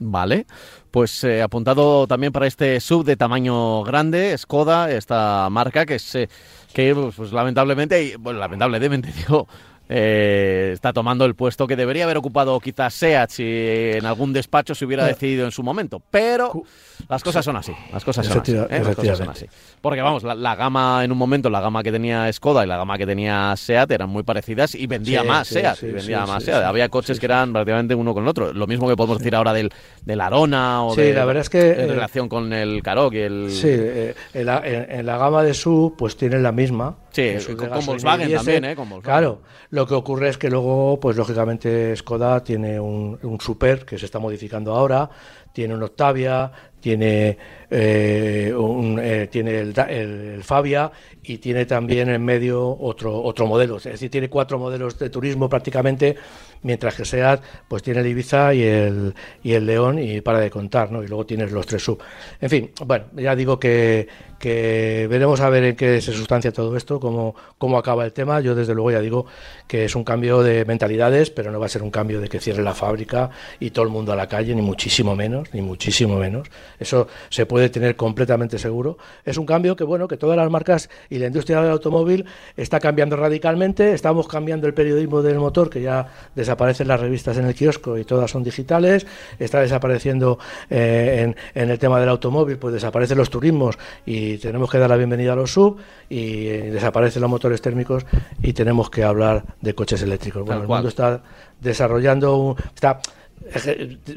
Vale, 0.00 0.46
pues 0.90 1.24
eh, 1.24 1.42
apuntado 1.42 2.06
también 2.06 2.32
para 2.32 2.46
este 2.46 2.78
sub 2.80 3.04
de 3.04 3.16
tamaño 3.16 3.82
grande, 3.82 4.36
Skoda, 4.38 4.90
esta 4.90 5.48
marca 5.50 5.84
que 5.84 5.96
es 5.96 6.14
eh, 6.14 6.28
que 6.72 6.94
pues 7.16 7.32
lamentablemente, 7.32 8.02
y, 8.02 8.14
bueno, 8.16 8.38
lamentablemente 8.38 9.12
digo, 9.16 9.48
eh, 9.88 10.70
está 10.74 10.92
tomando 10.92 11.24
el 11.24 11.34
puesto 11.34 11.66
que 11.66 11.76
debería 11.76 12.04
haber 12.04 12.16
ocupado 12.18 12.58
quizás 12.60 12.92
Seat 12.94 13.30
si 13.30 13.44
en 13.44 14.04
algún 14.06 14.32
despacho 14.32 14.74
se 14.74 14.84
hubiera 14.84 15.04
Eh. 15.06 15.08
decidido 15.08 15.44
en 15.44 15.50
su 15.50 15.62
momento, 15.62 16.02
pero 16.10 16.62
las 17.08 17.22
cosas 17.22 17.44
son 17.44 17.56
así, 17.56 17.72
las 17.92 18.04
cosas 18.04 18.26
son 18.26 18.40
así, 18.40 18.52
¿eh? 18.52 18.66
las 18.70 18.94
cosas 18.96 19.18
son 19.18 19.30
así. 19.30 19.46
Porque 19.80 20.00
vamos, 20.02 20.22
la, 20.24 20.34
la 20.34 20.54
gama 20.56 21.02
en 21.04 21.12
un 21.12 21.18
momento, 21.18 21.48
la 21.50 21.60
gama 21.60 21.82
que 21.82 21.90
tenía 21.92 22.30
Skoda 22.32 22.64
y 22.64 22.68
la 22.68 22.76
gama 22.76 22.98
que 22.98 23.06
tenía 23.06 23.54
Seat 23.56 23.90
eran 23.90 24.10
muy 24.10 24.22
parecidas 24.24 24.74
y 24.74 24.86
vendía 24.86 25.22
Sí, 25.22 25.26
más 25.28 25.48
sí, 25.48 25.54
Seat, 25.54 25.76
sí, 25.76 25.86
y 25.86 25.92
vendía 25.92 26.26
más 26.26 26.42
Seat. 26.44 26.64
Había 26.64 26.88
coches 26.88 27.18
que 27.18 27.26
eran 27.26 27.52
prácticamente 27.52 27.94
uno 27.94 28.12
con 28.14 28.24
el 28.24 28.28
otro. 28.28 28.52
Lo 28.52 28.66
mismo 28.66 28.88
que 28.88 28.96
podemos 28.96 29.18
decir 29.18 29.34
ahora 29.34 29.52
del, 29.52 29.70
del 30.04 30.20
Arona 30.20 30.84
o 30.84 30.94
de, 30.94 31.14
la 31.14 31.24
verdad 31.24 31.42
es 31.42 31.50
que, 31.50 31.70
en 31.72 31.80
eh, 31.80 31.86
relación 31.86 32.28
con 32.28 32.52
el 32.52 32.82
Karoq 32.82 33.14
y 33.14 33.18
el 33.18 33.50
Sí, 33.50 33.68
eh, 33.70 34.14
en, 34.34 34.46
la, 34.46 34.60
en- 34.64 34.90
en 34.90 35.06
la 35.06 35.16
gama 35.16 35.42
de 35.42 35.54
SUV 35.54 35.96
pues 35.96 36.16
tienen 36.16 36.42
la 36.42 36.52
misma. 36.52 36.96
Sí, 37.10 37.34
con- 37.56 37.68
con 37.68 37.86
Volkswagen 37.86 38.32
también, 38.34 38.64
¿eh? 38.64 38.76
Con 38.76 38.88
Volkswagen. 38.88 39.02
Claro, 39.20 39.42
lo 39.78 39.86
que 39.86 39.94
ocurre 39.94 40.28
es 40.30 40.38
que 40.38 40.50
luego, 40.50 40.98
pues 40.98 41.16
lógicamente 41.16 41.94
Skoda 41.94 42.42
tiene 42.42 42.80
un, 42.80 43.38
Super 43.38 43.86
que 43.86 43.96
se 43.96 44.06
está 44.06 44.18
modificando 44.18 44.74
ahora, 44.74 45.08
tiene 45.52 45.72
un 45.72 45.84
Octavia, 45.84 46.50
tiene, 46.80 47.38
eh, 47.70 48.52
un, 48.56 48.98
eh, 49.00 49.28
tiene 49.30 49.60
el 49.60 50.42
Fabia 50.42 50.90
y 51.22 51.38
tiene 51.38 51.64
también 51.66 52.08
en 52.08 52.24
medio 52.24 52.76
otro, 52.80 53.22
otro 53.22 53.46
modelo. 53.46 53.76
Es 53.76 53.84
decir, 53.84 54.10
tiene 54.10 54.28
cuatro 54.28 54.58
modelos 54.58 54.98
de 54.98 55.10
turismo 55.10 55.48
prácticamente, 55.48 56.16
mientras 56.62 56.96
que 56.96 57.04
SEAT 57.04 57.42
pues 57.68 57.82
tiene 57.82 58.00
el 58.00 58.06
Ibiza 58.06 58.54
y 58.54 58.62
el, 58.62 59.14
y 59.42 59.52
el 59.52 59.66
León 59.66 59.98
y 59.98 60.20
para 60.22 60.40
de 60.40 60.50
contar, 60.50 60.90
¿no? 60.90 61.04
Y 61.04 61.06
luego 61.06 61.26
tienes 61.26 61.52
los 61.52 61.66
tres 61.66 61.84
sub. 61.84 62.00
En 62.40 62.50
fin, 62.50 62.70
bueno, 62.84 63.06
ya 63.14 63.36
digo 63.36 63.60
que, 63.60 64.08
que 64.38 65.06
veremos 65.10 65.40
a 65.40 65.50
ver 65.50 65.64
en 65.64 65.76
qué 65.76 66.00
se 66.00 66.12
sustancia 66.12 66.52
todo 66.52 66.76
esto, 66.76 66.98
cómo, 66.98 67.34
cómo 67.58 67.78
acaba 67.78 68.04
el 68.04 68.12
tema. 68.12 68.40
Yo 68.40 68.54
desde 68.54 68.74
luego 68.74 68.90
ya 68.90 69.00
digo 69.00 69.26
que 69.68 69.84
es 69.84 69.94
un 69.94 70.02
cambio 70.02 70.42
de 70.42 70.64
mentalidades, 70.64 71.30
pero 71.30 71.52
no 71.52 71.60
va 71.60 71.66
a 71.66 71.68
ser 71.68 71.82
un 71.82 71.90
cambio 71.90 72.20
de 72.20 72.28
que 72.28 72.40
cierre 72.40 72.62
la 72.62 72.74
fábrica 72.74 73.30
y 73.60 73.70
todo 73.70 73.84
el 73.84 73.90
mundo 73.90 74.12
a 74.12 74.16
la 74.16 74.26
calle, 74.26 74.54
ni 74.54 74.62
muchísimo 74.62 75.14
menos, 75.14 75.52
ni 75.52 75.60
muchísimo 75.60 76.16
menos. 76.16 76.48
Eso 76.80 77.06
se 77.28 77.46
puede 77.46 77.68
tener 77.68 77.94
completamente 77.94 78.58
seguro. 78.58 78.98
Es 79.24 79.36
un 79.36 79.46
cambio 79.46 79.76
que, 79.76 79.84
bueno, 79.84 80.08
que 80.08 80.16
todas 80.16 80.36
las 80.36 80.50
marcas 80.50 80.88
y 81.10 81.18
la 81.18 81.26
industria 81.26 81.60
del 81.60 81.70
automóvil 81.70 82.24
está 82.56 82.80
cambiando 82.80 83.16
radicalmente. 83.16 83.92
Estamos 83.92 84.26
cambiando 84.26 84.66
el 84.66 84.74
periodismo 84.74 85.22
del 85.22 85.38
motor, 85.38 85.68
que 85.68 85.82
ya 85.82 86.08
desaparecen 86.34 86.88
las 86.88 86.98
revistas 86.98 87.36
en 87.36 87.44
el 87.44 87.54
kiosco 87.54 87.98
y 87.98 88.04
todas 88.04 88.30
son 88.30 88.42
digitales. 88.42 89.06
Está 89.38 89.60
desapareciendo 89.60 90.38
eh, 90.70 91.34
en, 91.54 91.70
el 91.70 91.78
tema 91.78 92.00
del 92.00 92.08
automóvil, 92.08 92.56
pues 92.56 92.72
desaparecen 92.72 93.18
los 93.18 93.28
turismos 93.28 93.76
y 94.06 94.38
tenemos 94.38 94.70
que 94.70 94.78
dar 94.78 94.88
la 94.88 94.96
bienvenida 94.96 95.34
a 95.34 95.36
los 95.36 95.52
sub 95.52 95.76
y 96.08 96.46
eh, 96.46 96.70
desaparecen 96.70 97.20
los 97.20 97.30
motores 97.30 97.60
térmicos 97.60 98.06
y 98.42 98.54
tenemos 98.54 98.88
que 98.88 99.04
hablar 99.04 99.44
de 99.60 99.74
coches 99.74 100.02
eléctricos. 100.02 100.42
Bueno, 100.42 100.54
Tal 100.54 100.62
el 100.62 100.66
cual. 100.66 100.78
mundo 100.78 100.88
está 100.88 101.22
desarrollando, 101.60 102.36
un- 102.36 102.56
está 102.74 103.00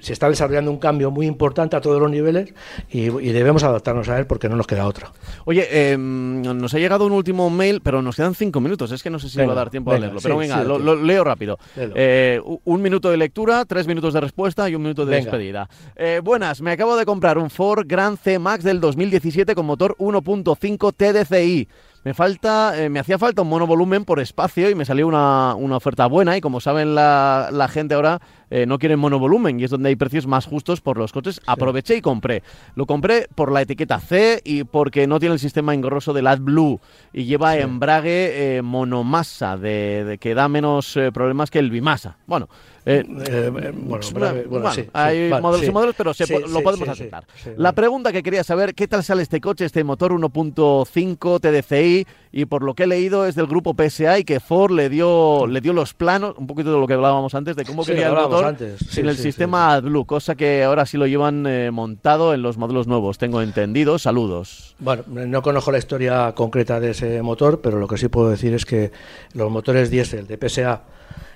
se 0.01 0.13
está 0.13 0.29
desarrollando 0.29 0.71
un 0.71 0.77
cambio 0.77 1.11
muy 1.11 1.25
importante 1.25 1.75
a 1.75 1.81
todos 1.81 1.99
los 2.01 2.09
niveles 2.09 2.53
y, 2.89 3.09
debemos 3.09 3.63
adaptarnos 3.63 4.09
a 4.09 4.19
él 4.19 4.25
porque 4.25 4.49
no 4.49 4.55
nos 4.55 4.67
queda 4.67 4.85
otra. 4.85 5.11
Oye, 5.45 5.91
em, 5.91 6.41
nos 6.41 6.73
ha 6.73 6.79
llegado 6.79 7.05
un 7.05 7.13
último 7.13 7.49
mail, 7.49 7.81
pero 7.81 8.01
nos 8.01 8.15
quedan 8.15 8.35
cinco 8.35 8.59
minutos. 8.59 8.91
Es 8.91 9.01
que 9.01 9.09
no 9.09 9.19
sé 9.19 9.29
si 9.29 9.37
va 9.39 9.51
a 9.51 9.55
dar 9.55 9.69
tiempo 9.69 9.91
a 9.91 9.99
leerlo. 9.99 10.19
pero 10.21 10.37
venga, 10.37 10.63
lo, 10.63 10.95
leo 10.95 11.23
rápido. 11.23 11.57
Eh, 11.75 12.41
un 12.63 12.81
minuto 12.81 13.09
de 13.09 13.17
lectura, 13.17 13.65
tres 13.65 13.87
minutos 13.87 14.13
de 14.13 14.21
respuesta 14.21 14.69
y 14.69 14.75
un 14.75 14.81
minuto 14.81 15.05
de 15.05 15.15
despedida. 15.15 15.69
Eh, 15.95 16.21
buenas, 16.23 16.61
me 16.61 16.71
acabo 16.71 16.95
de 16.97 17.05
comprar 17.05 17.37
un 17.37 17.49
Ford 17.49 17.85
Grand 17.87 18.17
C 18.17 18.39
Max 18.39 18.63
del 18.63 18.79
2017 18.79 19.55
con 19.55 19.65
motor 19.65 19.95
1.5 19.97 20.93
TDCi. 20.93 21.67
Me 22.03 22.15
falta, 22.15 22.81
eh, 22.81 22.89
me 22.89 22.99
hacía 22.99 23.19
falta 23.19 23.43
un 23.43 23.49
monovolumen 23.49 24.05
por 24.05 24.19
espacio 24.19 24.69
y 24.69 24.75
me 24.75 24.85
salió 24.85 25.07
una, 25.07 25.53
oferta 25.53 26.07
buena 26.07 26.35
y 26.35 26.41
como 26.41 26.59
saben 26.59 26.95
la, 26.95 27.49
la 27.51 27.67
gente 27.67 27.93
ahora 27.93 28.19
eh, 28.51 28.65
no 28.67 28.77
quieren 28.77 28.99
monovolumen 28.99 29.59
y 29.59 29.63
es 29.63 29.71
donde 29.71 29.89
hay 29.89 29.95
precios 29.95 30.27
más 30.27 30.45
justos 30.45 30.81
por 30.81 30.97
los 30.97 31.11
coches. 31.11 31.41
Aproveché 31.47 31.95
y 31.95 32.01
compré. 32.01 32.43
Lo 32.75 32.85
compré 32.85 33.27
por 33.33 33.51
la 33.51 33.61
etiqueta 33.61 33.99
C 33.99 34.41
y 34.43 34.63
porque 34.65 35.07
no 35.07 35.19
tiene 35.19 35.33
el 35.33 35.39
sistema 35.39 35.73
engorroso 35.73 36.13
del 36.13 36.27
AdBlue 36.27 36.79
y 37.13 37.23
lleva 37.23 37.57
embrague 37.57 38.57
eh, 38.57 38.61
monomasa 38.61 39.57
de, 39.57 40.17
que 40.21 40.35
da 40.35 40.47
menos 40.47 40.99
problemas 41.13 41.49
que 41.49 41.59
el 41.59 41.71
bimasa. 41.71 42.17
Bueno, 42.27 42.47
eh, 42.83 43.05
eh, 43.27 43.73
bueno, 43.75 44.71
sí, 44.71 44.87
hay 44.91 45.29
modelos 45.29 45.67
y 45.67 45.71
modelos, 45.71 45.95
pero 45.95 46.13
lo 46.47 46.61
podemos 46.61 46.89
aceptar. 46.89 47.25
la 47.55 47.73
pregunta 47.73 48.11
que 48.11 48.23
quería 48.23 48.43
saber, 48.43 48.73
¿qué 48.73 48.87
tal 48.87 49.03
sale 49.03 49.21
este 49.21 49.39
coche, 49.39 49.65
este 49.65 49.83
motor 49.83 50.11
1.5 50.13 51.39
TDCi? 51.39 52.07
Y 52.31 52.45
por 52.45 52.63
lo 52.63 52.73
que 52.73 52.83
he 52.83 52.87
leído 52.87 53.27
es 53.27 53.35
del 53.35 53.45
grupo 53.45 53.75
PSA 53.75 54.19
y 54.19 54.23
que 54.23 54.39
Ford 54.39 54.71
le 54.71 54.89
dio, 54.89 55.45
le 55.47 55.61
dio 55.61 55.73
los 55.73 55.93
planos, 55.93 56.33
un 56.37 56.47
poquito 56.47 56.73
de 56.73 56.79
lo 56.79 56.87
que 56.87 56.93
hablábamos 56.93 57.35
antes, 57.35 57.55
de 57.55 57.65
cómo 57.65 57.83
quería 57.83 58.07
el 58.07 58.15
motor 58.15 58.40
sin 58.89 59.07
el 59.07 59.17
sistema 59.17 59.73
AdBlue, 59.73 60.05
cosa 60.05 60.35
que 60.35 60.63
ahora 60.63 60.85
sí 60.85 60.97
lo 60.97 61.07
llevan 61.07 61.45
eh, 61.47 61.71
montado 61.71 62.33
en 62.33 62.41
los 62.41 62.57
modelos 62.57 62.87
nuevos, 62.87 63.17
tengo 63.17 63.41
entendido. 63.41 63.99
Saludos. 63.99 64.75
Bueno, 64.79 65.03
no 65.07 65.41
conozco 65.41 65.71
la 65.71 65.77
historia 65.77 66.33
concreta 66.33 66.79
de 66.79 66.91
ese 66.91 67.21
motor, 67.21 67.61
pero 67.61 67.79
lo 67.79 67.87
que 67.87 67.97
sí 67.97 68.07
puedo 68.07 68.29
decir 68.29 68.53
es 68.53 68.65
que 68.65 68.91
los 69.33 69.51
motores 69.51 69.89
diésel 69.89 70.27
de 70.27 70.37
PSA 70.37 70.83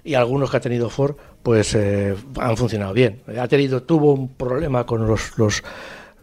y 0.03 0.13
algunos 0.13 0.51
que 0.51 0.57
ha 0.57 0.61
tenido 0.61 0.89
Ford 0.89 1.15
pues 1.43 1.75
eh, 1.75 2.15
han 2.39 2.57
funcionado 2.57 2.93
bien. 2.93 3.21
Ha 3.39 3.47
tenido, 3.47 3.83
tuvo 3.83 4.13
un 4.13 4.29
problema 4.29 4.85
con 4.85 5.05
los, 5.07 5.37
los, 5.37 5.63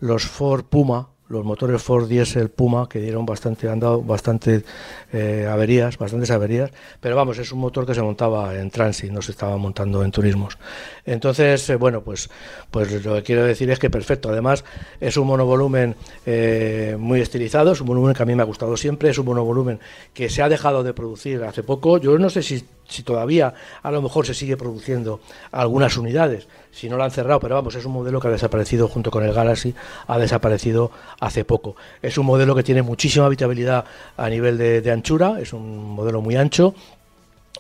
los 0.01 0.25
Ford 0.25 0.65
Puma, 0.65 1.09
los 1.33 1.45
motores 1.45 1.83
Ford 1.83 2.07
Diesel 2.07 2.51
Puma 2.51 2.89
que 2.89 3.01
dieron 3.01 3.25
bastante, 3.25 3.69
han 3.69 3.81
dado 3.81 4.03
bastante 4.03 4.65
eh, 5.13 5.49
averías, 5.51 5.97
bastantes 5.97 6.31
averías, 6.31 6.71
pero 7.01 7.17
vamos, 7.17 7.39
es 7.39 7.51
un 7.53 7.61
motor 7.61 7.87
que 7.87 7.95
se 7.95 8.03
montaba 8.03 8.55
en 8.59 8.71
transit, 8.71 9.11
no 9.11 9.23
se 9.23 9.33
estaba 9.33 9.57
montando 9.57 10.05
en 10.05 10.11
turismos. 10.11 10.59
Entonces, 11.07 11.69
eh, 11.71 11.77
bueno, 11.77 12.03
pues, 12.03 12.29
pues 12.71 13.05
lo 13.05 13.15
que 13.15 13.23
quiero 13.23 13.45
decir 13.45 13.71
es 13.71 13.79
que 13.79 13.89
perfecto. 13.89 14.29
Además, 14.29 14.65
es 15.01 15.17
un 15.17 15.27
monovolumen 15.27 15.97
eh, 16.27 16.97
muy 16.99 17.21
estilizado, 17.21 17.73
es 17.73 17.81
un 17.81 17.87
volumen 17.87 18.15
que 18.15 18.23
a 18.23 18.27
mí 18.27 18.35
me 18.35 18.43
ha 18.43 18.47
gustado 18.47 18.77
siempre, 18.77 19.11
es 19.11 19.19
un 19.19 19.27
monovolumen 19.27 19.81
que 20.13 20.29
se 20.29 20.43
ha 20.43 20.49
dejado 20.51 20.83
de 20.83 20.93
producir 20.93 21.43
hace 21.45 21.63
poco. 21.63 21.97
Yo 21.97 22.19
no 22.19 22.29
sé 22.29 22.43
si, 22.43 22.63
si 22.87 23.03
todavía 23.03 23.55
a 23.83 23.91
lo 23.91 24.03
mejor 24.03 24.27
se 24.27 24.35
sigue 24.35 24.59
produciendo 24.59 25.21
algunas 25.51 25.97
unidades, 25.97 26.47
si 26.73 26.89
no 26.89 26.97
lo 26.97 27.05
han 27.05 27.11
cerrado, 27.11 27.39
pero 27.39 27.55
vamos, 27.55 27.75
es 27.75 27.85
un 27.85 27.93
modelo 27.93 28.19
que 28.19 28.29
ha 28.29 28.31
desaparecido 28.31 28.89
junto 28.89 29.11
con 29.11 29.25
el 29.25 29.33
Galaxy, 29.33 29.75
ha 30.07 30.19
desaparecido 30.19 30.91
hace 31.21 31.45
poco. 31.45 31.77
Es 32.01 32.19
un 32.19 32.27
modelo 32.27 32.55
que 32.55 32.63
tiene 32.63 32.83
muchísima 32.83 33.27
habitabilidad 33.27 33.85
a 34.17 34.29
nivel 34.29 34.59
de, 34.59 34.91
anchura, 34.91 35.39
es 35.41 35.53
un 35.53 35.93
modelo 35.95 36.21
muy 36.23 36.35
ancho 36.37 36.75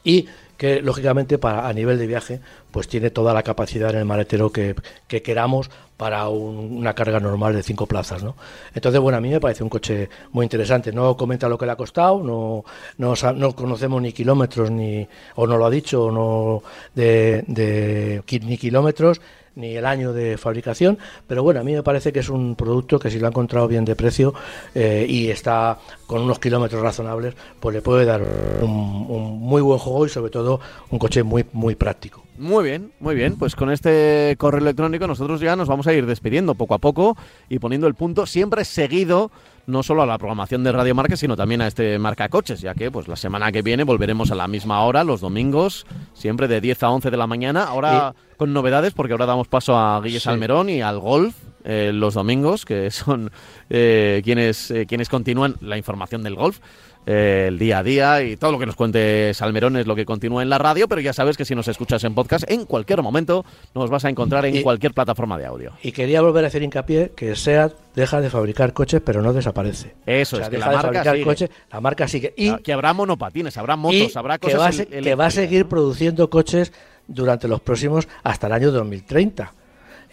y 0.03 0.27
que 0.63 0.81
lógicamente 0.81 1.39
para 1.39 1.67
a 1.67 1.73
nivel 1.73 1.99
de 1.99 2.07
viaje 2.07 2.41
pues 2.71 2.87
tiene 2.87 3.11
toda 3.11 3.35
la 3.35 3.43
capacidad 3.43 3.91
en 3.91 3.97
el 3.97 4.05
maletero 4.05 4.53
que, 4.53 4.77
queramos 5.09 5.69
para 5.97 6.29
una 6.29 6.95
carga 6.95 7.19
normal 7.19 7.53
de 7.53 7.65
cinco 7.65 7.87
plazas 7.87 8.23
¿no? 8.23 8.37
entonces 8.73 9.01
bueno 9.01 9.19
a 9.19 9.21
mí 9.21 9.29
me 9.29 9.41
parece 9.41 9.65
un 9.65 9.69
coche 9.69 10.09
muy 10.31 10.45
interesante 10.45 10.93
no 10.93 11.17
comenta 11.17 11.49
lo 11.49 11.59
que 11.59 11.67
le 11.67 11.73
ha 11.73 11.77
costado 11.77 12.23
no 12.23 12.65
no, 12.99 13.15
no 13.35 13.57
conocemos 13.57 14.01
ni 14.01 14.13
kilómetros 14.13 14.71
ni 14.71 15.05
o 15.35 15.49
no 15.49 15.57
lo 15.57 15.67
ha 15.67 15.71
dicho 15.71 16.13
no 16.13 16.63
de, 16.95 17.43
de 17.49 18.23
ni 18.45 18.57
kilómetros 18.57 19.21
ni 19.55 19.77
el 19.77 19.87
año 19.87 20.13
de 20.13 20.37
fabricación, 20.39 20.99
pero 21.27 21.43
bueno, 21.43 21.61
a 21.61 21.65
mí 21.65 21.73
me 21.73 21.83
parece 21.83 22.13
que 22.13 22.21
es 22.21 22.29
un 22.29 22.57
producto 22.57 22.99
que 22.99 23.11
si 23.11 23.19
lo 23.19 23.27
ha 23.27 23.31
encontrado 23.31 23.69
bien 23.69 23.85
de 23.85 23.97
precio 23.97 24.35
eh, 24.75 25.07
y 25.09 25.29
está 25.29 25.79
con 26.07 26.23
unos 26.23 26.39
kilómetros 26.39 26.83
razonables, 26.83 27.35
pues 27.61 27.75
le 27.75 27.83
puede 27.83 28.05
dar 28.05 28.23
un, 28.63 29.39
muy 29.41 29.63
buen 29.63 29.79
juego 29.79 30.07
y 30.07 30.09
sobre 30.09 30.31
todo 30.31 30.61
un 30.91 30.99
coche 30.99 31.23
muy, 31.23 31.45
muy 31.53 31.75
práctico. 31.75 32.23
Muy 32.39 32.65
bien, 32.65 32.93
muy 32.99 33.15
bien. 33.15 33.37
Pues 33.37 33.55
con 33.55 33.71
este 33.71 34.35
correo 34.39 34.61
electrónico 34.61 35.07
nosotros 35.07 35.41
ya 35.41 35.55
nos 35.55 35.69
vamos 35.69 35.87
a 35.87 35.93
ir 35.93 36.07
despidiendo 36.07 36.55
poco 36.55 36.75
a 36.75 36.79
poco 36.79 37.17
y 37.49 37.59
poniendo 37.59 37.87
el 37.87 37.95
punto 37.95 38.27
siempre 38.27 38.65
seguido 38.65 39.31
no 39.73 39.83
solo 39.83 40.03
a 40.03 40.07
la 40.07 40.19
programación 40.19 40.63
de 40.63 40.71
Radio 40.71 40.95
Marca, 40.95 41.17
sino 41.17 41.35
también 41.35 41.63
a 41.63 41.67
este 41.67 41.99
Marca 41.99 42.29
Coches, 42.29 42.61
ya 42.61 42.75
que 42.75 42.91
pues 42.91 43.09
la 43.09 43.17
semana 43.17 43.51
que 43.51 43.63
viene 43.63 43.85
volveremos 43.85 44.31
a 44.31 44.35
la 44.35 44.47
misma 44.47 44.83
hora, 44.83 45.03
los 45.03 45.21
domingos, 45.21 45.87
siempre 46.13 46.47
de 46.47 46.61
10 46.61 46.83
a 46.83 46.91
11 46.91 47.11
de 47.11 47.17
la 47.17 47.27
mañana. 47.27 47.65
Ahora 47.65 48.15
con 48.37 48.53
novedades, 48.53 48.93
porque 48.93 49.13
ahora 49.13 49.27
damos 49.27 49.49
paso 49.49 49.77
a 49.77 50.01
Guille 50.01 50.21
Salmerón 50.21 50.69
y 50.69 50.83
al 50.83 50.99
golf 50.99 51.35
eh, 51.65 51.93
los 51.95 52.15
domingos, 52.15 52.65
que 52.65 52.91
son 52.91 53.31
eh, 53.71 54.21
quienes, 54.25 54.71
eh, 54.71 54.87
quienes 54.87 55.09
continúan 55.09 55.57
la 55.61 55.77
información 55.77 56.23
del 56.23 56.35
golf. 56.35 56.59
Eh, 57.05 57.47
el 57.49 57.59
día 57.59 57.79
a 57.79 57.83
día 57.83 58.23
y 58.23 58.37
todo 58.37 58.53
lo 58.53 58.61
que 58.61 58.67
nos 58.67 58.77
cuente 58.77 59.35
Salmerón 59.35 59.77
es 59.77 59.89
lo 59.89 59.97
que 59.97 60.05
continúa 60.05 60.43
en 60.43 60.49
la 60.49 60.59
radio, 60.59 60.87
pero 60.87 61.01
ya 61.01 61.13
sabes 61.13 61.37
que 61.37 61.45
si 61.45 61.55
nos 61.55 61.67
escuchas 61.67 62.05
en 62.05 62.15
podcast, 62.15 62.49
en 62.49 62.65
cualquier 62.65 63.03
momento 63.03 63.45
nos 63.75 63.91
vas 63.91 64.05
a 64.05 64.09
encontrar 64.09 64.47
en 64.47 64.63
cualquier 64.63 64.95
plataforma 64.95 65.37
de 65.37 65.47
audio. 65.47 65.73
Y 65.83 65.91
quería 65.91 66.21
volver 66.23 66.45
a 66.45 66.47
hacer 66.47 66.63
hincapié 66.63 67.11
que 67.17 67.35
SEAT 67.35 67.73
deja 67.97 68.21
de 68.21 68.31
fabricar 68.31 68.73
coches, 68.73 69.03
pero 69.05 69.21
no 69.21 69.33
desaparece. 69.33 69.95
Eso 70.07 70.41
es, 70.41 70.49
que 70.49 70.59
la 70.59 70.71
marca, 70.71 71.13
sigue. 71.13 71.51
la 71.73 71.81
marca 71.81 72.09
sigue. 72.09 72.35
Y, 72.37 72.57
que 72.59 72.73
habrá 72.73 72.93
monopatines, 72.93 73.57
habrá 73.57 73.75
motos, 73.75 74.17
habrá 74.17 74.39
cosas. 74.39 74.87
Que 74.87 75.15
va, 75.17 75.27
a 75.27 75.31
seguir 75.31 75.67
produciendo 75.67 76.31
coches 76.31 76.73
durante 77.09 77.49
los 77.49 77.61
próximos 77.61 78.07
hasta 78.23 78.47
el 78.47 78.53
año 78.53 78.71
2030. 78.71 79.53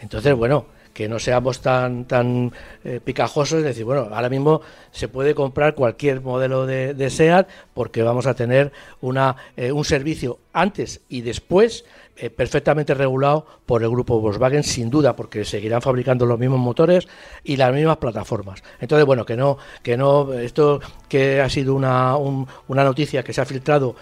Entonces, 0.01 0.33
bueno, 0.33 0.65
que 0.99 1.07
no 1.07 1.17
seamos 1.17 1.61
tan 1.61 2.03
tan 2.03 2.51
eh, 2.83 2.99
picajosos, 3.01 3.59
es 3.59 3.63
decir, 3.63 3.85
bueno, 3.85 4.09
ahora 4.11 4.27
mismo 4.27 4.59
se 4.91 5.07
puede 5.07 5.33
comprar 5.33 5.73
cualquier 5.73 6.19
modelo 6.19 6.65
de, 6.65 7.09
SEAT 7.09 7.47
porque 7.73 8.03
vamos 8.03 8.27
a 8.27 8.33
tener 8.33 8.73
una, 8.99 9.37
eh, 9.55 9.71
un 9.71 9.85
servicio 9.85 10.39
antes 10.51 10.99
y 11.07 11.21
después 11.21 11.85
eh, 12.17 12.29
perfectamente 12.29 12.93
regulado 12.93 13.45
por 13.65 13.81
el 13.81 13.89
grupo 13.89 14.19
Volkswagen, 14.19 14.61
sin 14.61 14.89
duda, 14.89 15.15
porque 15.15 15.45
seguirán 15.45 15.81
fabricando 15.81 16.25
los 16.25 16.37
mismos 16.37 16.59
motores 16.59 17.07
y 17.45 17.55
las 17.55 17.73
mismas 17.73 17.95
plataformas. 17.95 18.61
Entonces, 18.81 19.05
bueno, 19.05 19.25
que 19.25 19.37
no, 19.37 19.57
que 19.81 19.95
no, 19.95 20.33
esto 20.33 20.81
que 21.07 21.39
ha 21.39 21.47
sido 21.47 21.75
una, 21.75 22.17
una 22.17 22.83
noticia 22.83 23.23
que 23.23 23.31
se 23.31 23.39
ha 23.39 23.45
filtrado 23.45 23.95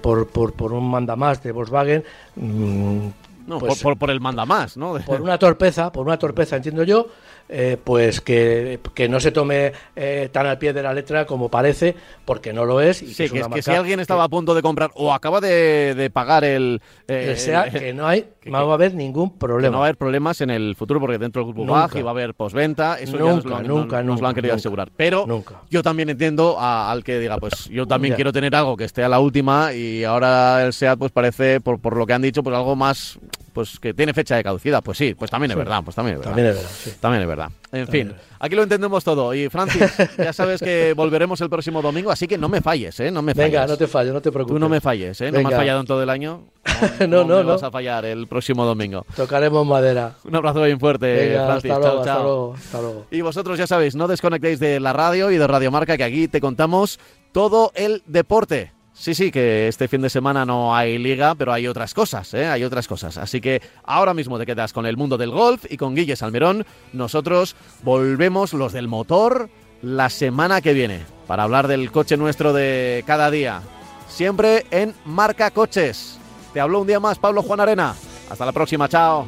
por, 0.00 0.28
por, 0.28 0.52
por, 0.52 0.72
un 0.72 0.88
mandamás 0.88 1.42
de 1.42 1.50
Volkswagen, 1.50 2.04
mm, 2.36 3.08
no, 3.46 3.58
pues 3.58 3.82
por, 3.82 3.96
por, 3.96 4.10
el 4.10 4.20
manda 4.20 4.44
más, 4.44 4.76
¿no? 4.76 4.98
Por 4.98 5.22
una 5.22 5.38
torpeza, 5.38 5.92
por 5.92 6.06
una 6.06 6.18
torpeza, 6.18 6.56
entiendo 6.56 6.82
yo, 6.82 7.06
eh, 7.48 7.76
pues 7.82 8.20
que, 8.20 8.80
no 9.08 9.20
se 9.20 9.30
tome 9.30 9.72
eh, 9.94 10.28
tan 10.32 10.46
al 10.46 10.58
pie 10.58 10.72
de 10.72 10.82
la 10.82 10.92
letra 10.92 11.26
como 11.26 11.48
parece, 11.48 11.94
porque 12.24 12.52
no 12.52 12.64
lo 12.64 12.80
es. 12.80 13.02
Y 13.02 13.14
sí, 13.14 13.28
que, 13.28 13.40
es 13.40 13.48
que, 13.48 13.62
si 13.62 13.70
alguien 13.70 14.00
estaba 14.00 14.24
a 14.24 14.28
punto 14.28 14.54
de 14.54 14.62
comprar 14.62 14.90
o 14.94 15.12
acaba 15.12 15.40
de, 15.40 16.10
pagar 16.12 16.44
el... 16.44 16.80
Eh, 17.08 17.34
sea, 17.36 17.70
que 17.70 17.92
no 17.92 18.06
hay, 18.06 18.26
no 18.44 18.66
va 18.66 18.72
a 18.72 18.74
haber 18.74 18.94
ningún 18.94 19.38
problema. 19.38 19.72
no 19.72 19.78
va 19.78 19.84
a 19.84 19.88
haber 19.88 19.96
problemas 19.96 20.40
en 20.40 20.50
el 20.50 20.74
futuro, 20.74 21.00
porque 21.00 21.18
dentro 21.18 21.44
del 21.44 21.52
grupo 21.52 21.72
BAG 21.72 22.04
va 22.04 22.08
a 22.08 22.10
haber 22.10 22.34
posventa, 22.34 22.98
eso 22.98 23.16
nunca, 23.16 23.26
ya 23.26 23.34
nos 23.34 23.44
lo, 23.44 23.62
nunca, 23.62 24.02
nos 24.02 24.20
lo 24.20 24.28
han 24.28 24.34
querido 24.34 24.54
asegurar. 24.54 24.90
Pero 24.96 25.44
yo 25.70 25.82
también 25.82 26.08
entiendo 26.10 26.56
al 26.58 27.04
que 27.04 27.18
diga, 27.18 27.38
pues 27.38 27.68
yo 27.68 27.86
también 27.86 28.14
quiero 28.14 28.32
tener 28.32 28.54
algo 28.54 28.76
que 28.76 28.84
esté 28.84 29.04
a 29.04 29.08
la 29.08 29.20
última 29.20 29.72
y 29.72 30.04
ahora 30.04 30.64
el 30.64 30.72
SEAT 30.72 30.98
pues 30.98 31.12
parece, 31.12 31.60
por, 31.60 31.78
por 31.78 31.96
lo 31.96 32.06
que 32.06 32.12
han 32.12 32.22
dicho, 32.22 32.42
pues 32.42 32.56
algo 32.56 32.74
más 32.74 33.18
pues 33.56 33.80
que 33.80 33.94
tiene 33.94 34.12
fecha 34.12 34.36
de 34.36 34.44
caducidad. 34.44 34.84
Pues 34.84 34.98
sí, 34.98 35.14
pues 35.14 35.30
también 35.30 35.50
es 35.50 35.56
verdad, 35.56 35.80
pues 35.82 35.96
también 35.96 36.16
es 36.16 36.20
verdad. 36.20 36.32
También 36.32 36.48
es 36.48 36.56
verdad, 36.56 36.70
sí. 36.70 36.92
También 37.00 37.22
es 37.22 37.28
verdad. 37.28 37.50
En 37.72 37.88
fin, 37.88 38.12
aquí 38.38 38.54
lo 38.54 38.62
entendemos 38.62 39.02
todo. 39.02 39.32
Y 39.32 39.48
Francis, 39.48 39.90
ya 40.18 40.34
sabes 40.34 40.60
que 40.60 40.92
volveremos 40.92 41.40
el 41.40 41.48
próximo 41.48 41.80
domingo, 41.80 42.10
así 42.10 42.28
que 42.28 42.36
no 42.36 42.50
me 42.50 42.60
falles, 42.60 43.00
¿eh? 43.00 43.10
No 43.10 43.22
me 43.22 43.34
falles. 43.34 43.52
Venga, 43.52 43.66
no 43.66 43.78
te 43.78 43.86
fallo, 43.86 44.12
no 44.12 44.20
te 44.20 44.30
preocupes. 44.30 44.54
Tú 44.54 44.58
no 44.58 44.68
me 44.68 44.82
falles, 44.82 45.18
¿eh? 45.22 45.32
No 45.32 45.40
me 45.40 45.48
has 45.48 45.54
fallado 45.54 45.80
en 45.80 45.86
todo 45.86 46.02
el 46.02 46.10
año. 46.10 46.42
No, 47.08 47.24
no, 47.24 47.42
no. 47.42 47.52
vas 47.52 47.62
a 47.62 47.70
fallar 47.70 48.04
el 48.04 48.26
próximo 48.26 48.66
domingo. 48.66 49.06
Tocaremos 49.16 49.66
madera. 49.66 50.16
Un 50.24 50.36
abrazo 50.36 50.62
bien 50.62 50.78
fuerte, 50.78 51.34
Francis. 51.46 51.70
Hasta 51.70 51.78
luego, 51.78 52.00
Hasta 52.00 52.22
luego, 52.22 52.54
hasta 52.54 52.80
luego. 52.82 53.06
Y 53.10 53.20
vosotros 53.22 53.58
ya 53.58 53.66
sabéis, 53.66 53.94
no 53.94 54.06
desconectéis 54.06 54.60
de 54.60 54.78
la 54.80 54.92
radio 54.92 55.30
y 55.30 55.38
de 55.38 55.46
Radio 55.46 55.70
Marca, 55.70 55.96
que 55.96 56.04
aquí 56.04 56.28
te 56.28 56.40
contamos 56.40 56.98
todo 57.32 57.72
el 57.74 58.02
deporte. 58.06 58.75
Sí, 58.98 59.14
sí, 59.14 59.30
que 59.30 59.68
este 59.68 59.88
fin 59.88 60.00
de 60.00 60.08
semana 60.08 60.46
no 60.46 60.74
hay 60.74 60.96
liga, 60.96 61.34
pero 61.34 61.52
hay 61.52 61.68
otras 61.68 61.92
cosas, 61.92 62.32
¿eh? 62.32 62.46
hay 62.46 62.64
otras 62.64 62.88
cosas. 62.88 63.18
Así 63.18 63.42
que 63.42 63.60
ahora 63.84 64.14
mismo 64.14 64.38
te 64.38 64.46
quedas 64.46 64.72
con 64.72 64.86
el 64.86 64.96
mundo 64.96 65.18
del 65.18 65.30
golf 65.30 65.66
y 65.68 65.76
con 65.76 65.94
Guille 65.94 66.16
Salmerón. 66.16 66.64
Nosotros 66.94 67.56
volvemos 67.82 68.54
los 68.54 68.72
del 68.72 68.88
motor 68.88 69.50
la 69.82 70.08
semana 70.08 70.62
que 70.62 70.72
viene 70.72 71.02
para 71.26 71.42
hablar 71.42 71.68
del 71.68 71.92
coche 71.92 72.16
nuestro 72.16 72.54
de 72.54 73.04
cada 73.06 73.30
día. 73.30 73.60
Siempre 74.08 74.64
en 74.70 74.94
Marca 75.04 75.50
Coches. 75.50 76.18
Te 76.54 76.60
habló 76.60 76.80
un 76.80 76.86
día 76.86 76.98
más 76.98 77.18
Pablo 77.18 77.42
Juan 77.42 77.60
Arena. 77.60 77.94
Hasta 78.30 78.46
la 78.46 78.52
próxima, 78.52 78.88
chao. 78.88 79.26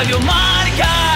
Radio 0.00 0.18
Marca. 0.20 1.09